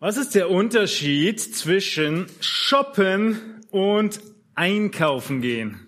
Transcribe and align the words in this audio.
Was 0.00 0.16
ist 0.16 0.36
der 0.36 0.48
Unterschied 0.48 1.40
zwischen 1.40 2.26
shoppen 2.38 3.64
und 3.72 4.20
einkaufen 4.54 5.40
gehen? 5.40 5.80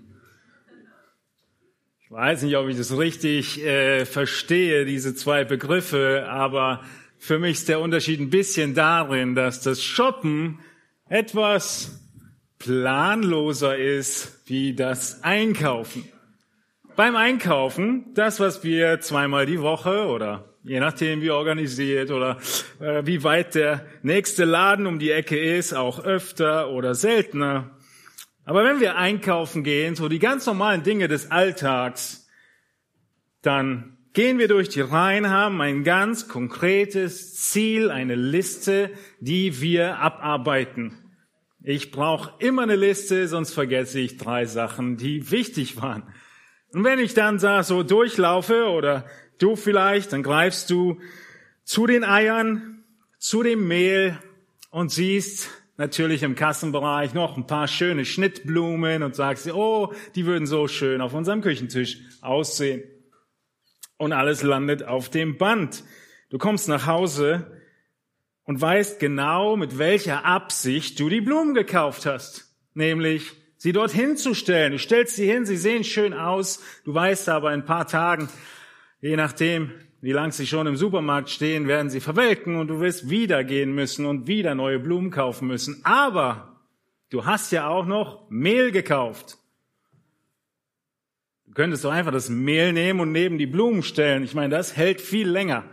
Ich 2.03 2.11
weiß 2.11 2.43
nicht, 2.43 2.57
ob 2.57 2.67
ich 2.67 2.77
das 2.77 2.99
richtig 2.99 3.65
äh, 3.65 4.05
verstehe, 4.05 4.85
diese 4.85 5.15
zwei 5.15 5.45
Begriffe, 5.45 6.27
aber 6.29 6.83
für 7.19 7.39
mich 7.39 7.59
ist 7.59 7.69
der 7.69 7.79
Unterschied 7.79 8.19
ein 8.19 8.31
bisschen 8.31 8.75
darin, 8.75 9.37
dass 9.37 9.61
das 9.61 9.81
Shoppen 9.81 10.59
etwas 11.09 12.01
planloser 12.59 13.79
ist 13.79 14.43
wie 14.47 14.75
das 14.75 15.23
Einkaufen. 15.23 16.05
Beim 16.97 17.15
Einkaufen, 17.15 18.13
das, 18.15 18.41
was 18.41 18.65
wir 18.65 19.01
zweimal 19.01 19.47
die 19.47 19.61
Woche 19.61 20.09
oder 20.09 20.50
je 20.63 20.81
nachdem 20.81 21.21
wie 21.23 21.31
organisiert 21.31 22.11
oder 22.11 22.39
äh, 22.81 23.05
wie 23.05 23.23
weit 23.25 23.55
der 23.55 23.87
nächste 24.03 24.45
Laden 24.45 24.87
um 24.87 24.99
die 24.99 25.11
Ecke 25.11 25.39
ist, 25.39 25.73
auch 25.73 26.05
öfter 26.05 26.71
oder 26.71 26.95
seltener. 26.95 27.71
Aber 28.45 28.65
wenn 28.65 28.81
wir 28.81 28.97
einkaufen 28.97 29.65
gehen, 29.65 29.95
so 29.95 30.09
die 30.09 30.19
ganz 30.19 30.47
normalen 30.47 30.83
Dinge 30.83 31.09
des 31.09 31.31
Alltags, 31.31 32.29
dann 33.43 33.97
gehen 34.13 34.39
wir 34.39 34.49
durch 34.49 34.69
die 34.69 34.81
Reihen, 34.81 35.31
haben 35.31 35.61
ein 35.61 35.85
ganz 35.85 36.29
konkretes 36.29 37.37
Ziel, 37.37 37.91
eine 37.91 38.17
Liste, 38.17 38.91
die 39.21 39.61
wir 39.61 39.99
abarbeiten. 39.99 40.97
Ich 41.63 41.91
brauche 41.91 42.33
immer 42.39 42.63
eine 42.63 42.77
Liste, 42.77 43.29
sonst 43.29 43.53
vergesse 43.53 44.01
ich 44.01 44.17
drei 44.17 44.47
Sachen, 44.47 44.97
die 44.97 45.31
wichtig 45.31 45.81
waren. 45.81 46.03
Und 46.73 46.85
wenn 46.85 46.99
ich 46.99 47.15
dann 47.15 47.39
da 47.39 47.63
so 47.63 47.83
durchlaufe 47.83 48.71
oder 48.71 49.05
Du 49.41 49.57
vielleicht, 49.57 50.13
dann 50.13 50.23
greifst 50.23 50.69
du 50.69 51.01
zu 51.65 51.87
den 51.87 52.05
Eiern, 52.05 52.85
zu 53.19 53.43
dem 53.43 53.67
Mehl 53.67 54.19
und 54.69 54.93
siehst 54.93 55.49
natürlich 55.79 56.23
im 56.23 56.35
Kassenbereich 56.35 57.15
noch 57.15 57.39
ein 57.39 57.47
paar 57.47 57.67
schöne 57.67 58.05
Schnittblumen 58.05 59.03
und 59.03 59.15
sagst, 59.17 59.51
oh, 59.51 59.95
die 60.15 60.27
würden 60.27 60.47
so 60.47 60.69
schön 60.69 61.01
auf 61.01 61.15
unserem 61.15 61.41
Küchentisch 61.41 62.01
aussehen. 62.21 62.83
Und 63.97 64.13
alles 64.13 64.43
landet 64.43 64.83
auf 64.83 65.09
dem 65.09 65.39
Band. 65.39 65.85
Du 66.29 66.37
kommst 66.37 66.69
nach 66.69 66.87
Hause 66.87 67.51
und 68.45 68.61
weißt 68.61 69.01
genau, 69.01 69.57
mit 69.57 69.79
welcher 69.79 70.27
Absicht 70.27 71.01
du 71.01 71.09
die 71.09 71.23
Blumen 71.23 71.55
gekauft 71.55 72.05
hast. 72.05 72.55
Nämlich, 72.75 73.33
sie 73.57 73.73
dort 73.73 73.91
hinzustellen. 73.91 74.73
Du 74.73 74.79
stellst 74.79 75.17
sie 75.17 75.31
hin, 75.31 75.47
sie 75.47 75.57
sehen 75.57 75.85
schön 75.85 76.13
aus. 76.13 76.63
Du 76.85 76.93
weißt 76.93 77.31
aber 77.31 77.55
in 77.55 77.61
ein 77.61 77.67
paar 77.67 77.89
Tagen, 77.89 78.29
Je 79.01 79.17
nachdem, 79.17 79.73
wie 80.03 80.13
lang 80.13 80.31
sie 80.33 80.47
schon 80.47 80.67
im 80.67 80.77
Supermarkt 80.77 81.31
stehen, 81.31 81.69
werden 81.69 81.91
sie 81.91 82.01
verwelken 82.01 82.57
und 82.57 82.69
du 82.69 82.81
wirst 82.81 83.09
wieder 83.09 83.45
gehen 83.45 83.75
müssen 83.75 84.07
und 84.07 84.27
wieder 84.27 84.55
neue 84.55 84.79
Blumen 84.79 85.11
kaufen 85.11 85.49
müssen. 85.49 85.81
Aber 85.85 86.61
du 87.11 87.25
hast 87.25 87.51
ja 87.53 87.69
auch 87.69 87.87
noch 87.87 88.29
Mehl 88.31 88.73
gekauft. 88.73 89.39
Du 91.47 91.53
könntest 91.55 91.85
doch 91.85 91.91
einfach 91.91 92.13
das 92.13 92.29
Mehl 92.29 92.73
nehmen 92.73 93.01
und 93.01 93.13
neben 93.13 93.39
die 93.39 93.47
Blumen 93.47 93.83
stellen. 93.83 94.23
Ich 94.23 94.35
meine, 94.35 94.55
das 94.55 94.77
hält 94.77 95.01
viel 95.01 95.29
länger. 95.29 95.65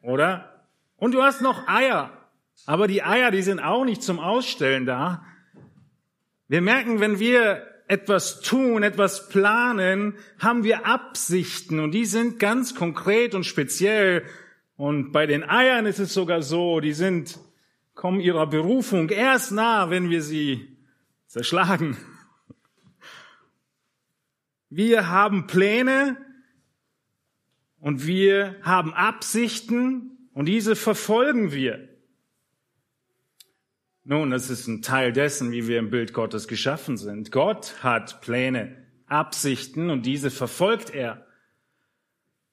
Oder? 0.00 0.66
Und 0.96 1.12
du 1.12 1.22
hast 1.22 1.42
noch 1.42 1.68
Eier. 1.68 2.10
Aber 2.66 2.88
die 2.88 3.02
Eier, 3.02 3.30
die 3.30 3.42
sind 3.42 3.60
auch 3.60 3.84
nicht 3.84 4.02
zum 4.02 4.18
Ausstellen 4.18 4.84
da. 4.84 5.24
Wir 6.48 6.60
merken, 6.60 7.00
wenn 7.00 7.20
wir 7.20 7.66
etwas 7.88 8.42
tun, 8.42 8.82
etwas 8.82 9.28
planen, 9.30 10.14
haben 10.38 10.62
wir 10.62 10.86
Absichten 10.86 11.80
und 11.80 11.92
die 11.92 12.04
sind 12.04 12.38
ganz 12.38 12.74
konkret 12.74 13.34
und 13.34 13.44
speziell. 13.44 14.24
Und 14.76 15.10
bei 15.10 15.26
den 15.26 15.42
Eiern 15.42 15.86
ist 15.86 15.98
es 15.98 16.12
sogar 16.12 16.42
so, 16.42 16.80
die 16.80 16.92
sind, 16.92 17.38
kommen 17.94 18.20
ihrer 18.20 18.46
Berufung 18.46 19.08
erst 19.08 19.52
nah, 19.52 19.90
wenn 19.90 20.10
wir 20.10 20.22
sie 20.22 20.76
zerschlagen. 21.26 21.96
Wir 24.70 25.08
haben 25.08 25.46
Pläne 25.46 26.18
und 27.80 28.06
wir 28.06 28.56
haben 28.62 28.92
Absichten 28.92 30.28
und 30.34 30.44
diese 30.44 30.76
verfolgen 30.76 31.52
wir. 31.52 31.87
Nun, 34.10 34.30
das 34.30 34.48
ist 34.48 34.66
ein 34.66 34.80
Teil 34.80 35.12
dessen, 35.12 35.52
wie 35.52 35.68
wir 35.68 35.78
im 35.78 35.90
Bild 35.90 36.14
Gottes 36.14 36.48
geschaffen 36.48 36.96
sind. 36.96 37.30
Gott 37.30 37.74
hat 37.82 38.22
Pläne, 38.22 38.74
Absichten 39.06 39.90
und 39.90 40.06
diese 40.06 40.30
verfolgt 40.30 40.88
er. 40.94 41.26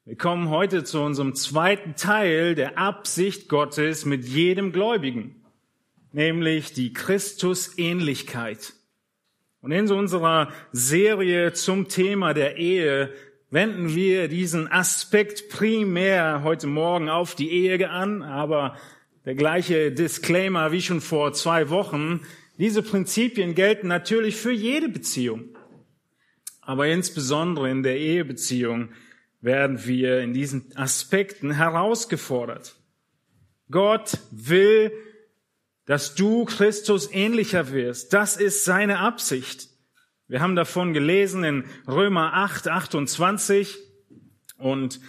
Wir 0.03 0.17
kommen 0.17 0.49
heute 0.49 0.83
zu 0.83 0.99
unserem 0.99 1.33
zweiten 1.33 1.95
Teil 1.95 2.55
der 2.55 2.77
Absicht 2.77 3.47
Gottes 3.47 4.03
mit 4.03 4.25
jedem 4.25 4.73
Gläubigen, 4.73 5.45
nämlich 6.11 6.73
die 6.73 6.91
Christusähnlichkeit. 6.91 8.73
Und 9.61 9.71
in 9.71 9.89
unserer 9.89 10.51
Serie 10.73 11.53
zum 11.53 11.87
Thema 11.87 12.33
der 12.33 12.57
Ehe 12.57 13.13
wenden 13.49 13.95
wir 13.95 14.27
diesen 14.27 14.69
Aspekt 14.69 15.47
primär 15.47 16.43
heute 16.43 16.67
Morgen 16.67 17.07
auf 17.07 17.33
die 17.33 17.49
Ehe 17.49 17.89
an, 17.89 18.23
aber 18.23 18.75
der 19.25 19.35
gleiche 19.35 19.91
Disclaimer 19.91 20.71
wie 20.71 20.81
schon 20.81 21.01
vor 21.01 21.33
zwei 21.33 21.69
Wochen. 21.69 22.21
Diese 22.57 22.83
Prinzipien 22.83 23.55
gelten 23.55 23.87
natürlich 23.87 24.35
für 24.35 24.51
jede 24.51 24.87
Beziehung. 24.87 25.57
Aber 26.61 26.87
insbesondere 26.87 27.69
in 27.69 27.83
der 27.83 27.97
Ehebeziehung 27.97 28.89
werden 29.41 29.85
wir 29.85 30.21
in 30.21 30.33
diesen 30.33 30.75
Aspekten 30.75 31.51
herausgefordert. 31.51 32.75
Gott 33.69 34.19
will, 34.31 34.91
dass 35.85 36.15
du 36.15 36.45
Christus 36.45 37.11
ähnlicher 37.11 37.71
wirst. 37.71 38.13
Das 38.13 38.37
ist 38.37 38.65
seine 38.65 38.99
Absicht. 38.99 39.69
Wir 40.27 40.41
haben 40.41 40.55
davon 40.55 40.93
gelesen 40.93 41.43
in 41.43 41.65
Römer 41.87 42.33
8, 42.33 42.67
28 42.67 43.77
und 44.57 44.99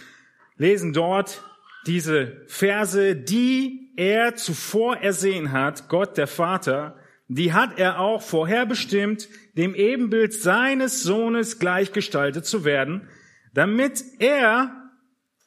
lesen 0.57 0.93
dort 0.93 1.41
diese 1.87 2.43
Verse, 2.47 3.15
die 3.15 3.91
er 3.95 4.35
zuvor 4.35 4.97
ersehen 4.97 5.51
hat, 5.51 5.89
Gott 5.89 6.17
der 6.17 6.27
Vater, 6.27 6.99
die 7.27 7.53
hat 7.53 7.79
er 7.79 7.99
auch 7.99 8.21
vorherbestimmt, 8.21 9.27
dem 9.57 9.75
Ebenbild 9.75 10.33
seines 10.33 11.03
Sohnes 11.03 11.59
gleichgestaltet 11.59 12.45
zu 12.45 12.63
werden, 12.63 13.09
damit 13.53 14.03
er, 14.19 14.91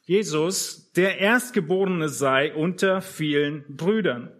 Jesus, 0.02 0.92
der 0.92 1.18
Erstgeborene 1.18 2.08
sei 2.08 2.52
unter 2.52 3.00
vielen 3.00 3.64
Brüdern. 3.68 4.32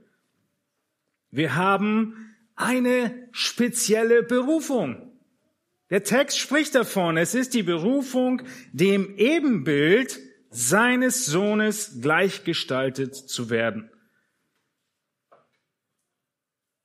Wir 1.30 1.54
haben 1.54 2.34
eine 2.56 3.28
spezielle 3.30 4.22
Berufung. 4.22 5.12
Der 5.90 6.02
Text 6.02 6.38
spricht 6.38 6.74
davon, 6.74 7.16
es 7.16 7.34
ist 7.34 7.54
die 7.54 7.62
Berufung, 7.62 8.42
dem 8.72 9.16
Ebenbild 9.16 10.18
seines 10.50 11.26
Sohnes 11.26 12.00
gleichgestaltet 12.00 13.14
zu 13.14 13.50
werden. 13.50 13.90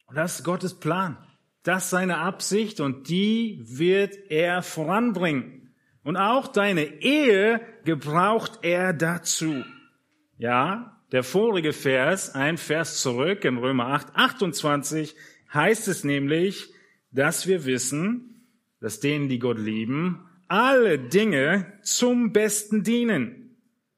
Und 0.05 0.15
das 0.15 0.39
ist 0.39 0.45
Gottes 0.45 0.79
Plan. 0.79 1.17
Das 1.63 1.85
ist 1.85 1.89
seine 1.89 2.19
Absicht 2.19 2.79
und 2.79 3.09
die 3.09 3.59
wird 3.65 4.15
er 4.29 4.61
voranbringen. 4.61 5.75
Und 6.03 6.15
auch 6.15 6.47
deine 6.47 7.01
Ehe 7.01 7.59
gebraucht 7.83 8.59
er 8.61 8.93
dazu. 8.93 9.65
Ja, 10.37 11.01
der 11.11 11.23
vorige 11.23 11.73
Vers, 11.73 12.35
ein 12.35 12.57
Vers 12.57 13.01
zurück 13.01 13.43
in 13.45 13.57
Römer 13.57 13.87
8, 13.87 14.15
28, 14.15 15.15
heißt 15.51 15.87
es 15.87 16.03
nämlich, 16.03 16.71
dass 17.11 17.47
wir 17.47 17.65
wissen, 17.65 18.47
dass 18.79 18.99
denen, 18.99 19.29
die 19.29 19.39
Gott 19.39 19.57
lieben, 19.57 20.29
alle 20.47 20.99
Dinge 20.99 21.79
zum 21.81 22.31
Besten 22.31 22.83
dienen, 22.83 23.44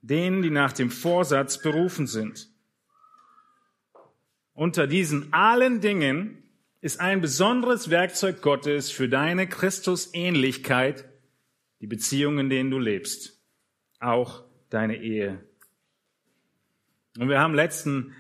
denen, 0.09 0.41
die 0.41 0.49
nach 0.49 0.73
dem 0.73 0.89
Vorsatz 0.89 1.61
berufen 1.61 2.07
sind. 2.07 2.49
Unter 4.53 4.87
diesen 4.87 5.33
allen 5.33 5.81
Dingen 5.81 6.43
ist 6.81 6.99
ein 6.99 7.21
besonderes 7.21 7.89
Werkzeug 7.89 8.41
Gottes 8.41 8.89
für 8.91 9.09
deine 9.09 9.47
Christusähnlichkeit 9.47 11.05
die 11.81 11.87
Beziehungen, 11.87 12.39
in 12.39 12.49
denen 12.49 12.71
du 12.71 12.79
lebst. 12.79 13.39
Auch 13.99 14.43
deine 14.69 14.97
Ehe. 14.97 15.43
Und 17.19 17.29
wir 17.29 17.39
haben 17.39 17.53
letzten, 17.53 18.13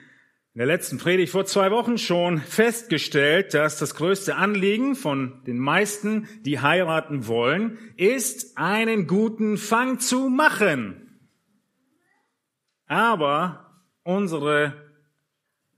in 0.53 0.59
der 0.59 0.65
letzten 0.65 0.97
Predigt 0.97 1.31
vor 1.31 1.45
zwei 1.45 1.71
Wochen 1.71 1.97
schon 1.97 2.39
festgestellt, 2.39 3.53
dass 3.53 3.77
das 3.77 3.95
größte 3.95 4.35
Anliegen 4.35 4.95
von 4.95 5.43
den 5.45 5.59
meisten, 5.59 6.27
die 6.41 6.59
heiraten 6.59 7.27
wollen, 7.27 7.77
ist, 7.95 8.57
einen 8.57 9.07
guten 9.07 9.57
Fang 9.57 9.99
zu 9.99 10.29
machen. 10.29 11.06
Aber 12.87 13.83
unsere 14.03 14.87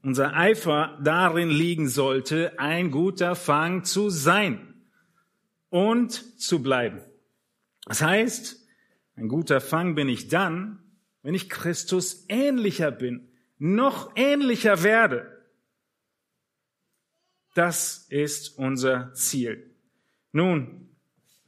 unser 0.01 0.33
Eifer 0.33 0.97
darin 1.03 1.49
liegen 1.49 1.89
sollte, 1.89 2.57
ein 2.57 2.91
guter 2.91 3.35
Fang 3.35 3.83
zu 3.83 4.09
sein 4.09 4.85
und 5.69 6.13
zu 6.39 6.61
bleiben. 6.61 7.01
Das 7.85 8.01
heißt, 8.01 8.65
ein 9.15 9.27
guter 9.27 9.59
Fang 9.59 9.95
bin 9.95 10.07
ich 10.07 10.29
dann, 10.29 10.79
wenn 11.21 11.35
ich 11.35 11.49
Christus 11.49 12.25
ähnlicher 12.29 12.91
bin, 12.91 13.27
noch 13.57 14.13
ähnlicher 14.15 14.83
werde. 14.83 15.27
Das 17.55 18.05
ist 18.09 18.57
unser 18.57 19.13
Ziel. 19.13 19.75
Nun, 20.31 20.95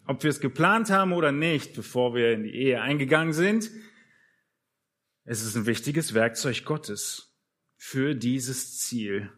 ob 0.06 0.24
wir 0.24 0.30
es 0.30 0.42
geplant 0.42 0.90
haben 0.90 1.14
oder 1.14 1.32
nicht, 1.32 1.74
bevor 1.74 2.16
wir 2.16 2.34
in 2.34 2.44
die 2.44 2.54
Ehe 2.54 2.82
eingegangen 2.82 3.34
sind, 3.34 3.72
es 5.24 5.44
ist 5.44 5.56
ein 5.56 5.66
wichtiges 5.66 6.14
Werkzeug 6.14 6.66
Gottes 6.66 7.36
für 7.78 8.16
dieses 8.16 8.80
Ziel. 8.80 9.32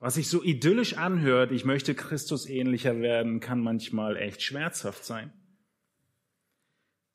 Was 0.00 0.14
sich 0.14 0.28
so 0.28 0.42
idyllisch 0.42 0.96
anhört, 0.96 1.50
ich 1.50 1.64
möchte 1.64 1.94
Christus 1.94 2.48
ähnlicher 2.48 3.00
werden, 3.00 3.40
kann 3.40 3.60
manchmal 3.60 4.16
echt 4.16 4.42
schmerzhaft 4.42 5.04
sein. 5.04 5.32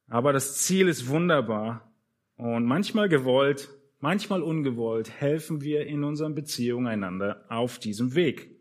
Aber 0.07 0.33
das 0.33 0.57
Ziel 0.57 0.89
ist 0.89 1.07
wunderbar 1.07 1.93
und 2.35 2.65
manchmal 2.65 3.07
gewollt, 3.07 3.69
manchmal 3.99 4.41
ungewollt 4.41 5.09
helfen 5.09 5.61
wir 5.61 5.87
in 5.87 6.03
unseren 6.03 6.35
Beziehungen 6.35 6.87
einander 6.87 7.45
auf 7.49 7.79
diesem 7.79 8.15
Weg. 8.15 8.53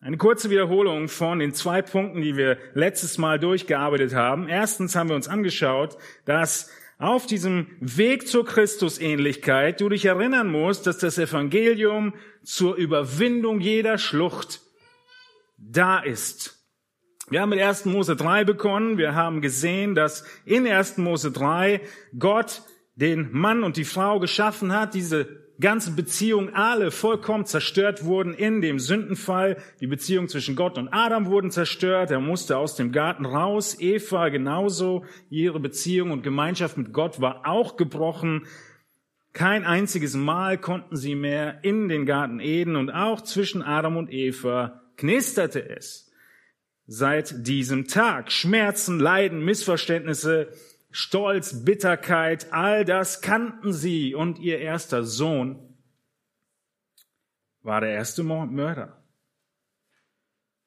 Eine 0.00 0.18
kurze 0.18 0.50
Wiederholung 0.50 1.08
von 1.08 1.38
den 1.38 1.54
zwei 1.54 1.80
Punkten, 1.80 2.22
die 2.22 2.36
wir 2.36 2.58
letztes 2.74 3.18
Mal 3.18 3.38
durchgearbeitet 3.38 4.14
haben. 4.14 4.48
Erstens 4.48 4.96
haben 4.96 5.08
wir 5.08 5.16
uns 5.16 5.28
angeschaut, 5.28 5.96
dass 6.24 6.70
auf 7.02 7.26
diesem 7.26 7.66
Weg 7.80 8.28
zur 8.28 8.46
Christusähnlichkeit 8.46 9.80
du 9.80 9.88
dich 9.88 10.04
erinnern 10.04 10.48
musst, 10.48 10.86
dass 10.86 10.98
das 10.98 11.18
Evangelium 11.18 12.14
zur 12.44 12.76
Überwindung 12.76 13.60
jeder 13.60 13.98
Schlucht 13.98 14.60
da 15.58 15.98
ist. 15.98 16.64
Wir 17.28 17.40
haben 17.40 17.48
mit 17.48 17.60
1. 17.60 17.86
Mose 17.86 18.14
3 18.14 18.44
begonnen. 18.44 18.98
Wir 18.98 19.16
haben 19.16 19.40
gesehen, 19.40 19.96
dass 19.96 20.24
in 20.44 20.66
1. 20.66 20.98
Mose 20.98 21.32
3 21.32 21.80
Gott 22.18 22.62
den 22.94 23.32
Mann 23.32 23.64
und 23.64 23.76
die 23.76 23.84
Frau 23.84 24.20
geschaffen 24.20 24.72
hat, 24.72 24.94
diese 24.94 25.41
ganze 25.60 25.92
Beziehungen 25.92 26.54
alle 26.54 26.90
vollkommen 26.90 27.46
zerstört 27.46 28.04
wurden 28.04 28.34
in 28.34 28.60
dem 28.60 28.78
Sündenfall. 28.78 29.56
Die 29.80 29.86
Beziehung 29.86 30.28
zwischen 30.28 30.56
Gott 30.56 30.78
und 30.78 30.88
Adam 30.88 31.26
wurden 31.26 31.50
zerstört. 31.50 32.10
Er 32.10 32.20
musste 32.20 32.56
aus 32.56 32.76
dem 32.76 32.92
Garten 32.92 33.26
raus. 33.26 33.76
Eva 33.78 34.28
genauso. 34.28 35.04
Ihre 35.30 35.60
Beziehung 35.60 36.10
und 36.10 36.22
Gemeinschaft 36.22 36.76
mit 36.76 36.92
Gott 36.92 37.20
war 37.20 37.46
auch 37.46 37.76
gebrochen. 37.76 38.46
Kein 39.32 39.64
einziges 39.64 40.14
Mal 40.14 40.58
konnten 40.58 40.96
sie 40.96 41.14
mehr 41.14 41.64
in 41.64 41.88
den 41.88 42.04
Garten 42.04 42.38
Eden 42.40 42.76
und 42.76 42.90
auch 42.90 43.22
zwischen 43.22 43.62
Adam 43.62 43.96
und 43.96 44.12
Eva 44.12 44.82
knisterte 44.96 45.68
es. 45.68 46.10
Seit 46.86 47.46
diesem 47.46 47.86
Tag 47.86 48.30
Schmerzen, 48.30 49.00
Leiden, 49.00 49.44
Missverständnisse, 49.44 50.48
Stolz, 50.92 51.64
Bitterkeit, 51.64 52.52
all 52.52 52.84
das 52.84 53.22
kannten 53.22 53.72
sie 53.72 54.14
und 54.14 54.38
ihr 54.38 54.58
erster 54.58 55.04
Sohn 55.04 55.72
war 57.62 57.80
der 57.80 57.90
erste 57.90 58.22
Mörder. 58.22 59.02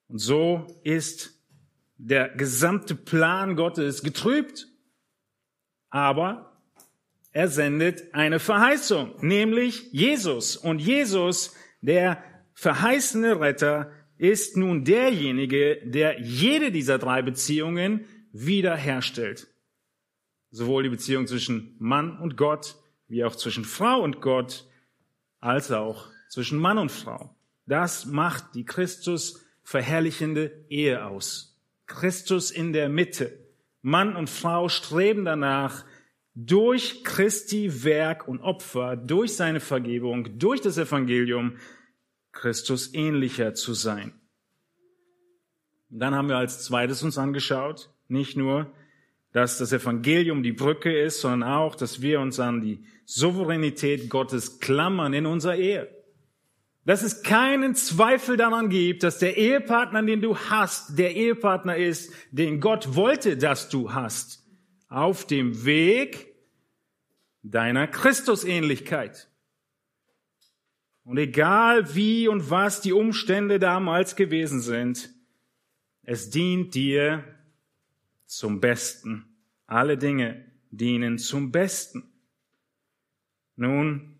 Und 0.07 0.17
so 0.19 0.65
ist 0.83 1.39
der 1.97 2.29
gesamte 2.29 2.95
Plan 2.95 3.55
Gottes 3.55 4.01
getrübt. 4.01 4.67
Aber 5.89 6.57
er 7.31 7.47
sendet 7.47 8.13
eine 8.13 8.39
Verheißung, 8.39 9.13
nämlich 9.21 9.91
Jesus. 9.91 10.57
Und 10.57 10.79
Jesus, 10.79 11.53
der 11.81 12.23
verheißene 12.53 13.39
Retter, 13.39 13.91
ist 14.17 14.57
nun 14.57 14.85
derjenige, 14.85 15.81
der 15.83 16.21
jede 16.21 16.71
dieser 16.71 16.97
drei 16.97 17.21
Beziehungen 17.21 18.05
wiederherstellt 18.31 19.54
sowohl 20.55 20.83
die 20.83 20.89
Beziehung 20.89 21.27
zwischen 21.27 21.75
Mann 21.79 22.17
und 22.17 22.37
Gott, 22.37 22.75
wie 23.09 23.25
auch 23.25 23.35
zwischen 23.35 23.65
Frau 23.65 24.01
und 24.01 24.21
Gott, 24.21 24.65
als 25.41 25.69
auch 25.71 26.07
zwischen 26.29 26.59
Mann 26.59 26.77
und 26.77 26.91
Frau. 26.91 27.35
Das 27.65 28.05
macht 28.05 28.55
die 28.55 28.63
Christus 28.63 29.43
verherrlichende 29.63 30.65
Ehe 30.69 31.05
aus. 31.05 31.59
Christus 31.87 32.51
in 32.51 32.71
der 32.71 32.87
Mitte. 32.87 33.37
Mann 33.81 34.15
und 34.15 34.29
Frau 34.29 34.69
streben 34.69 35.25
danach, 35.25 35.83
durch 36.35 37.03
Christi 37.03 37.83
Werk 37.83 38.27
und 38.27 38.41
Opfer, 38.41 38.95
durch 38.95 39.35
seine 39.35 39.59
Vergebung, 39.59 40.37
durch 40.39 40.61
das 40.61 40.77
Evangelium 40.77 41.57
Christus 42.31 42.93
ähnlicher 42.93 43.53
zu 43.53 43.73
sein. 43.73 44.13
Dann 45.89 46.15
haben 46.15 46.29
wir 46.29 46.37
als 46.37 46.63
zweites 46.63 47.03
uns 47.03 47.17
angeschaut, 47.17 47.89
nicht 48.07 48.35
nur 48.35 48.73
dass 49.35 49.57
das 49.57 49.73
Evangelium 49.73 50.43
die 50.43 50.53
Brücke 50.53 50.97
ist, 50.97 51.19
sondern 51.19 51.49
auch, 51.49 51.75
dass 51.75 52.01
wir 52.01 52.21
uns 52.21 52.39
an 52.39 52.61
die 52.61 52.85
Souveränität 53.03 54.09
Gottes 54.09 54.61
klammern 54.61 55.13
in 55.13 55.25
unserer 55.25 55.57
Ehe. 55.57 55.93
Dass 56.85 57.03
es 57.03 57.21
keinen 57.21 57.75
Zweifel 57.75 58.37
daran 58.37 58.69
gibt, 58.69 59.03
dass 59.03 59.19
der 59.19 59.35
Ehepartner, 59.35 60.03
den 60.03 60.21
du 60.21 60.37
hast, 60.37 60.97
der 60.97 61.17
Ehepartner 61.17 61.75
ist, 61.75 62.13
den 62.31 62.61
Gott 62.61 62.95
wollte, 62.95 63.35
dass 63.35 63.67
du 63.67 63.91
hast, 63.91 64.41
auf 64.87 65.27
dem 65.27 65.65
Weg 65.65 66.33
deiner 67.43 67.87
Christusähnlichkeit. 67.87 69.27
Und 71.03 71.17
egal 71.17 71.93
wie 71.93 72.29
und 72.29 72.49
was 72.49 72.79
die 72.79 72.93
Umstände 72.93 73.59
damals 73.59 74.15
gewesen 74.15 74.61
sind, 74.61 75.09
es 76.03 76.29
dient 76.29 76.73
dir 76.73 77.34
zum 78.25 78.59
Besten. 78.59 79.25
Alle 79.67 79.97
Dinge 79.97 80.51
dienen 80.71 81.17
zum 81.17 81.51
Besten. 81.51 82.03
Nun, 83.55 84.15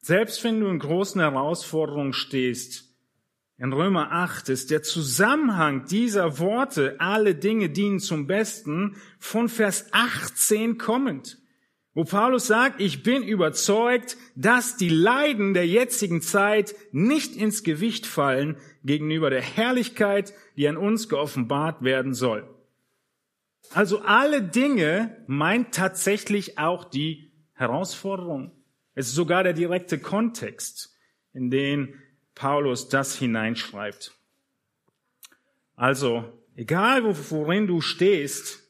selbst 0.00 0.42
wenn 0.44 0.60
du 0.60 0.68
in 0.68 0.78
großen 0.78 1.20
Herausforderungen 1.20 2.12
stehst, 2.12 2.90
in 3.58 3.74
Römer 3.74 4.10
8 4.10 4.48
ist 4.48 4.70
der 4.70 4.82
Zusammenhang 4.82 5.84
dieser 5.84 6.38
Worte, 6.38 6.96
alle 6.98 7.34
Dinge 7.34 7.68
dienen 7.68 8.00
zum 8.00 8.26
Besten, 8.26 8.96
von 9.18 9.50
Vers 9.50 9.88
18 9.92 10.78
kommend, 10.78 11.38
wo 11.92 12.04
Paulus 12.04 12.46
sagt, 12.46 12.80
ich 12.80 13.02
bin 13.02 13.22
überzeugt, 13.22 14.16
dass 14.34 14.78
die 14.78 14.88
Leiden 14.88 15.52
der 15.52 15.66
jetzigen 15.66 16.22
Zeit 16.22 16.74
nicht 16.92 17.36
ins 17.36 17.62
Gewicht 17.62 18.06
fallen 18.06 18.56
gegenüber 18.82 19.28
der 19.28 19.42
Herrlichkeit, 19.42 20.32
die 20.56 20.66
an 20.66 20.78
uns 20.78 21.10
geoffenbart 21.10 21.82
werden 21.82 22.14
soll. 22.14 22.48
Also 23.72 24.00
alle 24.00 24.42
Dinge 24.42 25.16
meint 25.28 25.74
tatsächlich 25.74 26.58
auch 26.58 26.84
die 26.84 27.30
Herausforderung. 27.54 28.50
Es 28.94 29.08
ist 29.08 29.14
sogar 29.14 29.44
der 29.44 29.52
direkte 29.52 29.98
Kontext, 29.98 30.96
in 31.32 31.50
den 31.50 31.94
Paulus 32.34 32.88
das 32.88 33.16
hineinschreibt. 33.16 34.12
Also, 35.76 36.24
egal 36.56 37.04
worin 37.30 37.68
du 37.68 37.80
stehst, 37.80 38.60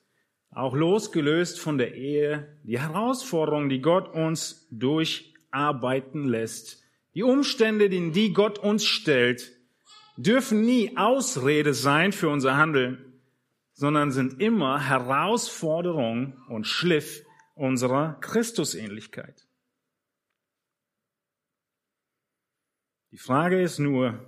auch 0.50 0.74
losgelöst 0.74 1.58
von 1.58 1.78
der 1.78 1.94
Ehe, 1.94 2.58
die 2.64 2.78
Herausforderung, 2.78 3.68
die 3.68 3.80
Gott 3.80 4.12
uns 4.12 4.66
durcharbeiten 4.70 6.28
lässt, 6.28 6.82
die 7.14 7.22
Umstände, 7.22 7.86
in 7.86 8.12
die 8.12 8.32
Gott 8.32 8.58
uns 8.58 8.84
stellt, 8.84 9.50
dürfen 10.16 10.60
nie 10.64 10.96
Ausrede 10.96 11.72
sein 11.72 12.12
für 12.12 12.28
unser 12.28 12.56
Handeln 12.56 13.09
sondern 13.80 14.12
sind 14.12 14.42
immer 14.42 14.86
Herausforderung 14.86 16.36
und 16.48 16.66
Schliff 16.66 17.24
unserer 17.54 18.20
Christusähnlichkeit. 18.20 19.48
Die 23.10 23.16
Frage 23.16 23.62
ist 23.62 23.78
nur, 23.78 24.22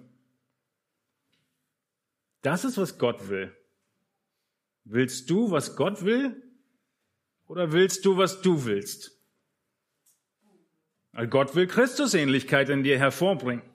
das 2.40 2.64
ist, 2.64 2.78
was 2.78 2.96
Gott 2.96 3.28
will. 3.28 3.54
Willst 4.84 5.28
du, 5.28 5.50
was 5.50 5.76
Gott 5.76 6.02
will? 6.02 6.42
Oder 7.46 7.72
willst 7.72 8.06
du, 8.06 8.16
was 8.16 8.40
du 8.40 8.64
willst? 8.64 9.20
Weil 11.12 11.28
Gott 11.28 11.54
will 11.54 11.66
Christusähnlichkeit 11.66 12.70
in 12.70 12.84
dir 12.84 12.98
hervorbringen. 12.98 13.66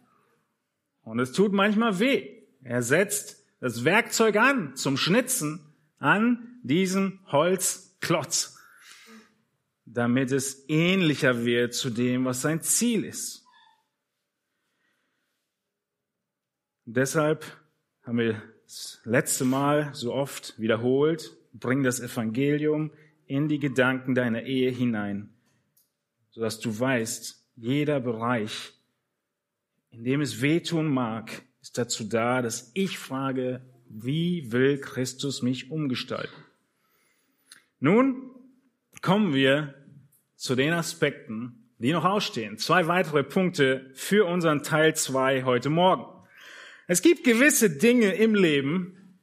Und 1.04 1.20
es 1.20 1.34
tut 1.34 1.54
manchmal 1.54 2.00
weh. 2.00 2.36
Er 2.64 2.82
setzt 2.82 3.46
das 3.60 3.86
Werkzeug 3.86 4.38
an 4.38 4.76
zum 4.76 4.98
Schnitzen 4.98 5.67
an 6.00 6.60
diesem 6.64 7.20
Holzklotz, 7.28 8.58
damit 9.86 10.32
es 10.32 10.66
ähnlicher 10.68 11.46
wird 11.46 11.74
zu 11.74 11.90
dem, 11.90 12.26
was 12.26 12.42
sein 12.42 12.62
Ziel 12.62 13.04
ist. 13.04 13.46
Deshalb 16.86 17.46
haben 18.04 18.18
wir 18.18 18.42
das 18.64 19.02
letzte 19.04 19.46
Mal 19.46 19.94
so 19.94 20.14
oft 20.14 20.60
wiederholt, 20.60 21.36
bring 21.54 21.84
das 21.84 22.00
Evangelium 22.00 22.92
in 23.26 23.48
die 23.48 23.60
Gedanken 23.60 24.16
deiner 24.16 24.44
Ehe 24.44 24.72
hinein, 24.72 25.34
sodass 26.30 26.60
du 26.60 26.78
weißt, 26.80 27.46
jeder 27.56 28.00
Bereich, 28.00 28.74
in 29.90 30.04
dem 30.04 30.22
es 30.22 30.42
wehtun 30.42 30.88
mag, 30.88 31.44
ist 31.62 31.78
dazu 31.78 32.04
da, 32.06 32.42
dass 32.42 32.72
ich 32.74 32.98
frage, 32.98 33.62
wie 33.90 34.52
will 34.52 34.80
Christus 34.80 35.42
mich 35.42 35.72
umgestalten? 35.72 36.36
Nun 37.80 38.32
kommen 39.02 39.34
wir 39.34 39.76
zu 40.36 40.56
den 40.56 40.74
Aspekten, 40.74 41.70
die 41.80 41.92
noch 41.92 42.06
ausstehen. 42.06 42.58
Zwei 42.58 42.88
weitere 42.88 43.24
Punkte 43.24 43.92
für 43.94 44.26
unseren 44.26 44.64
Teil 44.64 44.96
zwei 44.96 45.44
heute 45.44 45.70
Morgen. 45.70 46.06
Es 46.88 47.02
gibt 47.02 47.24
gewisse 47.24 47.70
Dinge 47.70 48.14
im 48.14 48.34
Leben, 48.34 49.20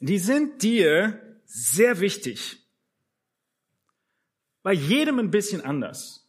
die 0.00 0.18
sind 0.18 0.62
dir 0.62 1.20
sehr 1.44 2.00
wichtig. 2.00 2.58
Bei 4.62 4.72
jedem 4.72 5.18
ein 5.18 5.30
bisschen 5.30 5.60
anders. 5.62 6.28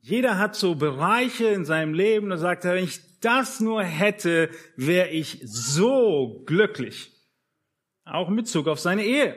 Jeder 0.00 0.38
hat 0.38 0.54
so 0.54 0.76
Bereiche 0.76 1.48
in 1.48 1.64
seinem 1.64 1.94
Leben, 1.94 2.30
da 2.30 2.36
sagt 2.36 2.64
er, 2.64 2.74
wenn 2.74 2.84
ich 2.84 3.00
das 3.20 3.60
nur 3.60 3.82
hätte, 3.82 4.50
wäre 4.76 5.08
ich 5.08 5.40
so 5.44 6.42
glücklich. 6.46 7.12
Auch 8.04 8.28
in 8.28 8.36
Bezug 8.36 8.68
auf 8.68 8.78
seine 8.78 9.04
Ehe 9.04 9.36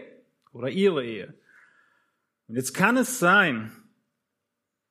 oder 0.51 0.69
ihre 0.69 1.05
Ehe. 1.05 1.33
Und 2.48 2.55
jetzt 2.55 2.74
kann 2.74 2.98
es 2.98 3.19
sein, 3.19 3.71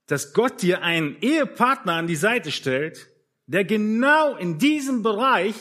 dass 0.07 0.33
Gott 0.33 0.62
dir 0.62 0.83
einen 0.83 1.21
Ehepartner 1.21 1.95
an 1.95 2.07
die 2.07 2.16
Seite 2.16 2.50
stellt, 2.50 3.09
der 3.47 3.64
genau 3.64 4.37
in 4.37 4.59
diesem 4.59 5.02
Bereich 5.02 5.54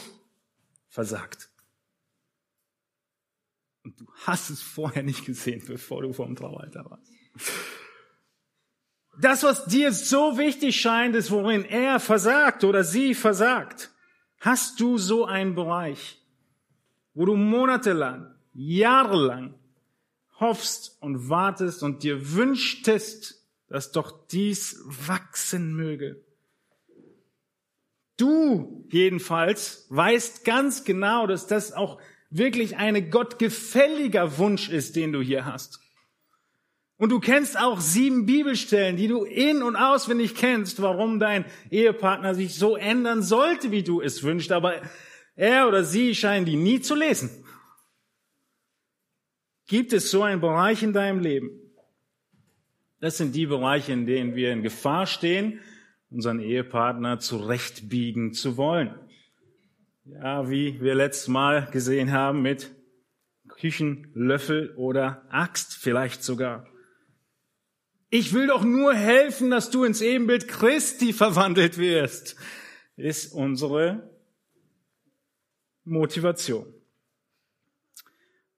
versagt. 0.87 1.49
Und 3.83 3.99
du 3.99 4.07
hast 4.25 4.49
es 4.49 4.61
vorher 4.61 5.03
nicht 5.03 5.25
gesehen, 5.25 5.63
bevor 5.65 6.01
du 6.01 6.13
vom 6.13 6.35
Traualter 6.35 6.89
warst. 6.89 7.11
Das, 9.19 9.43
was 9.43 9.65
dir 9.65 9.91
so 9.91 10.37
wichtig 10.37 10.79
scheint, 10.79 11.15
ist, 11.15 11.31
worin 11.31 11.65
er 11.65 11.99
versagt 11.99 12.63
oder 12.63 12.83
sie 12.83 13.15
versagt. 13.15 13.91
Hast 14.39 14.79
du 14.79 14.97
so 14.97 15.25
einen 15.25 15.55
Bereich, 15.55 16.21
wo 17.15 17.25
du 17.25 17.35
monatelang, 17.35 18.35
jahrelang 18.53 19.55
hoffst 20.39 20.97
und 21.01 21.29
wartest 21.29 21.81
und 21.81 22.03
dir 22.03 22.33
wünschtest, 22.33 23.43
dass 23.67 23.91
doch 23.91 24.27
dies 24.27 24.79
wachsen 24.85 25.75
möge. 25.75 26.23
Du 28.17 28.87
jedenfalls 28.89 29.85
weißt 29.89 30.45
ganz 30.45 30.83
genau, 30.83 31.27
dass 31.27 31.47
das 31.47 31.73
auch 31.73 31.99
wirklich 32.29 32.77
ein 32.77 33.09
gottgefälliger 33.09 34.37
Wunsch 34.37 34.69
ist, 34.69 34.95
den 34.95 35.11
du 35.11 35.21
hier 35.21 35.45
hast. 35.45 35.79
Und 36.97 37.11
du 37.11 37.19
kennst 37.19 37.59
auch 37.59 37.79
sieben 37.79 38.25
Bibelstellen, 38.25 38.97
die 38.97 39.07
du 39.07 39.23
in- 39.23 39.61
und 39.61 39.75
auswendig 39.75 40.33
kennst, 40.33 40.81
warum 40.81 41.19
dein 41.19 41.45
Ehepartner 41.69 42.33
sich 42.33 42.55
so 42.55 42.75
ändern 42.75 43.21
sollte, 43.21 43.71
wie 43.71 43.83
du 43.83 44.01
es 44.01 44.23
wünschst. 44.23 44.51
Aber 44.51 44.81
er 45.35 45.67
oder 45.67 45.83
sie 45.83 46.15
scheinen 46.15 46.45
die 46.45 46.55
nie 46.55 46.81
zu 46.81 46.95
lesen. 46.95 47.29
Gibt 49.67 49.93
es 49.93 50.09
so 50.09 50.23
einen 50.23 50.41
Bereich 50.41 50.81
in 50.81 50.93
deinem 50.93 51.19
Leben? 51.19 51.51
Das 52.99 53.17
sind 53.17 53.35
die 53.35 53.45
Bereiche, 53.45 53.93
in 53.93 54.07
denen 54.07 54.35
wir 54.35 54.51
in 54.51 54.63
Gefahr 54.63 55.05
stehen, 55.05 55.59
unseren 56.09 56.39
Ehepartner 56.39 57.19
zurechtbiegen 57.19 58.33
zu 58.33 58.57
wollen. 58.57 58.95
Ja, 60.05 60.49
wie 60.49 60.81
wir 60.81 60.95
letztes 60.95 61.27
Mal 61.27 61.69
gesehen 61.69 62.11
haben 62.11 62.41
mit 62.41 62.71
Küchenlöffel 63.49 64.73
oder 64.77 65.25
Axt 65.29 65.73
vielleicht 65.73 66.23
sogar. 66.23 66.65
Ich 68.09 68.33
will 68.33 68.47
doch 68.47 68.63
nur 68.63 68.93
helfen, 68.93 69.49
dass 69.49 69.69
du 69.69 69.83
ins 69.83 70.01
Ebenbild 70.01 70.47
Christi 70.47 71.11
verwandelt 71.11 71.77
wirst, 71.77 72.37
ist 72.95 73.33
unsere 73.33 74.09
Motivation. 75.83 76.73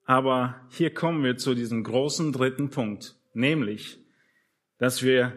Aber 0.05 0.67
hier 0.69 0.93
kommen 0.93 1.23
wir 1.23 1.37
zu 1.37 1.55
diesem 1.55 1.83
großen 1.83 2.31
dritten 2.31 2.69
Punkt, 2.69 3.15
nämlich, 3.33 3.99
dass 4.77 5.03
wir 5.03 5.33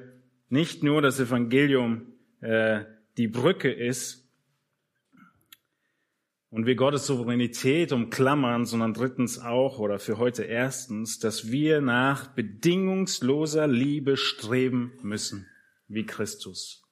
nicht 0.49 0.83
nur 0.83 1.01
das 1.01 1.19
Evangelium 1.19 2.13
äh, 2.41 2.85
die 3.17 3.29
Brücke 3.29 3.73
ist 3.73 4.22
und 6.53 6.67
wir 6.67 6.75
Gottes 6.75 7.07
Souveränität 7.07 7.93
umklammern, 7.93 8.67
sondern 8.67 8.93
drittens 8.93 9.39
auch 9.39 9.79
oder 9.79 9.99
für 9.99 10.19
heute 10.19 10.45
erstens, 10.45 11.19
dass 11.19 11.51
wir 11.51 11.81
nach 11.81 12.35
bedingungsloser 12.35 13.67
Liebe 13.67 14.19
streben 14.19 14.93
müssen, 15.03 15.49
wie 15.89 16.05
Christus. 16.05 16.85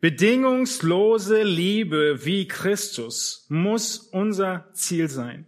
Bedingungslose 0.00 1.42
Liebe 1.42 2.26
wie 2.26 2.46
Christus 2.46 3.46
muss 3.48 3.96
unser 3.96 4.68
Ziel 4.74 5.08
sein. 5.08 5.46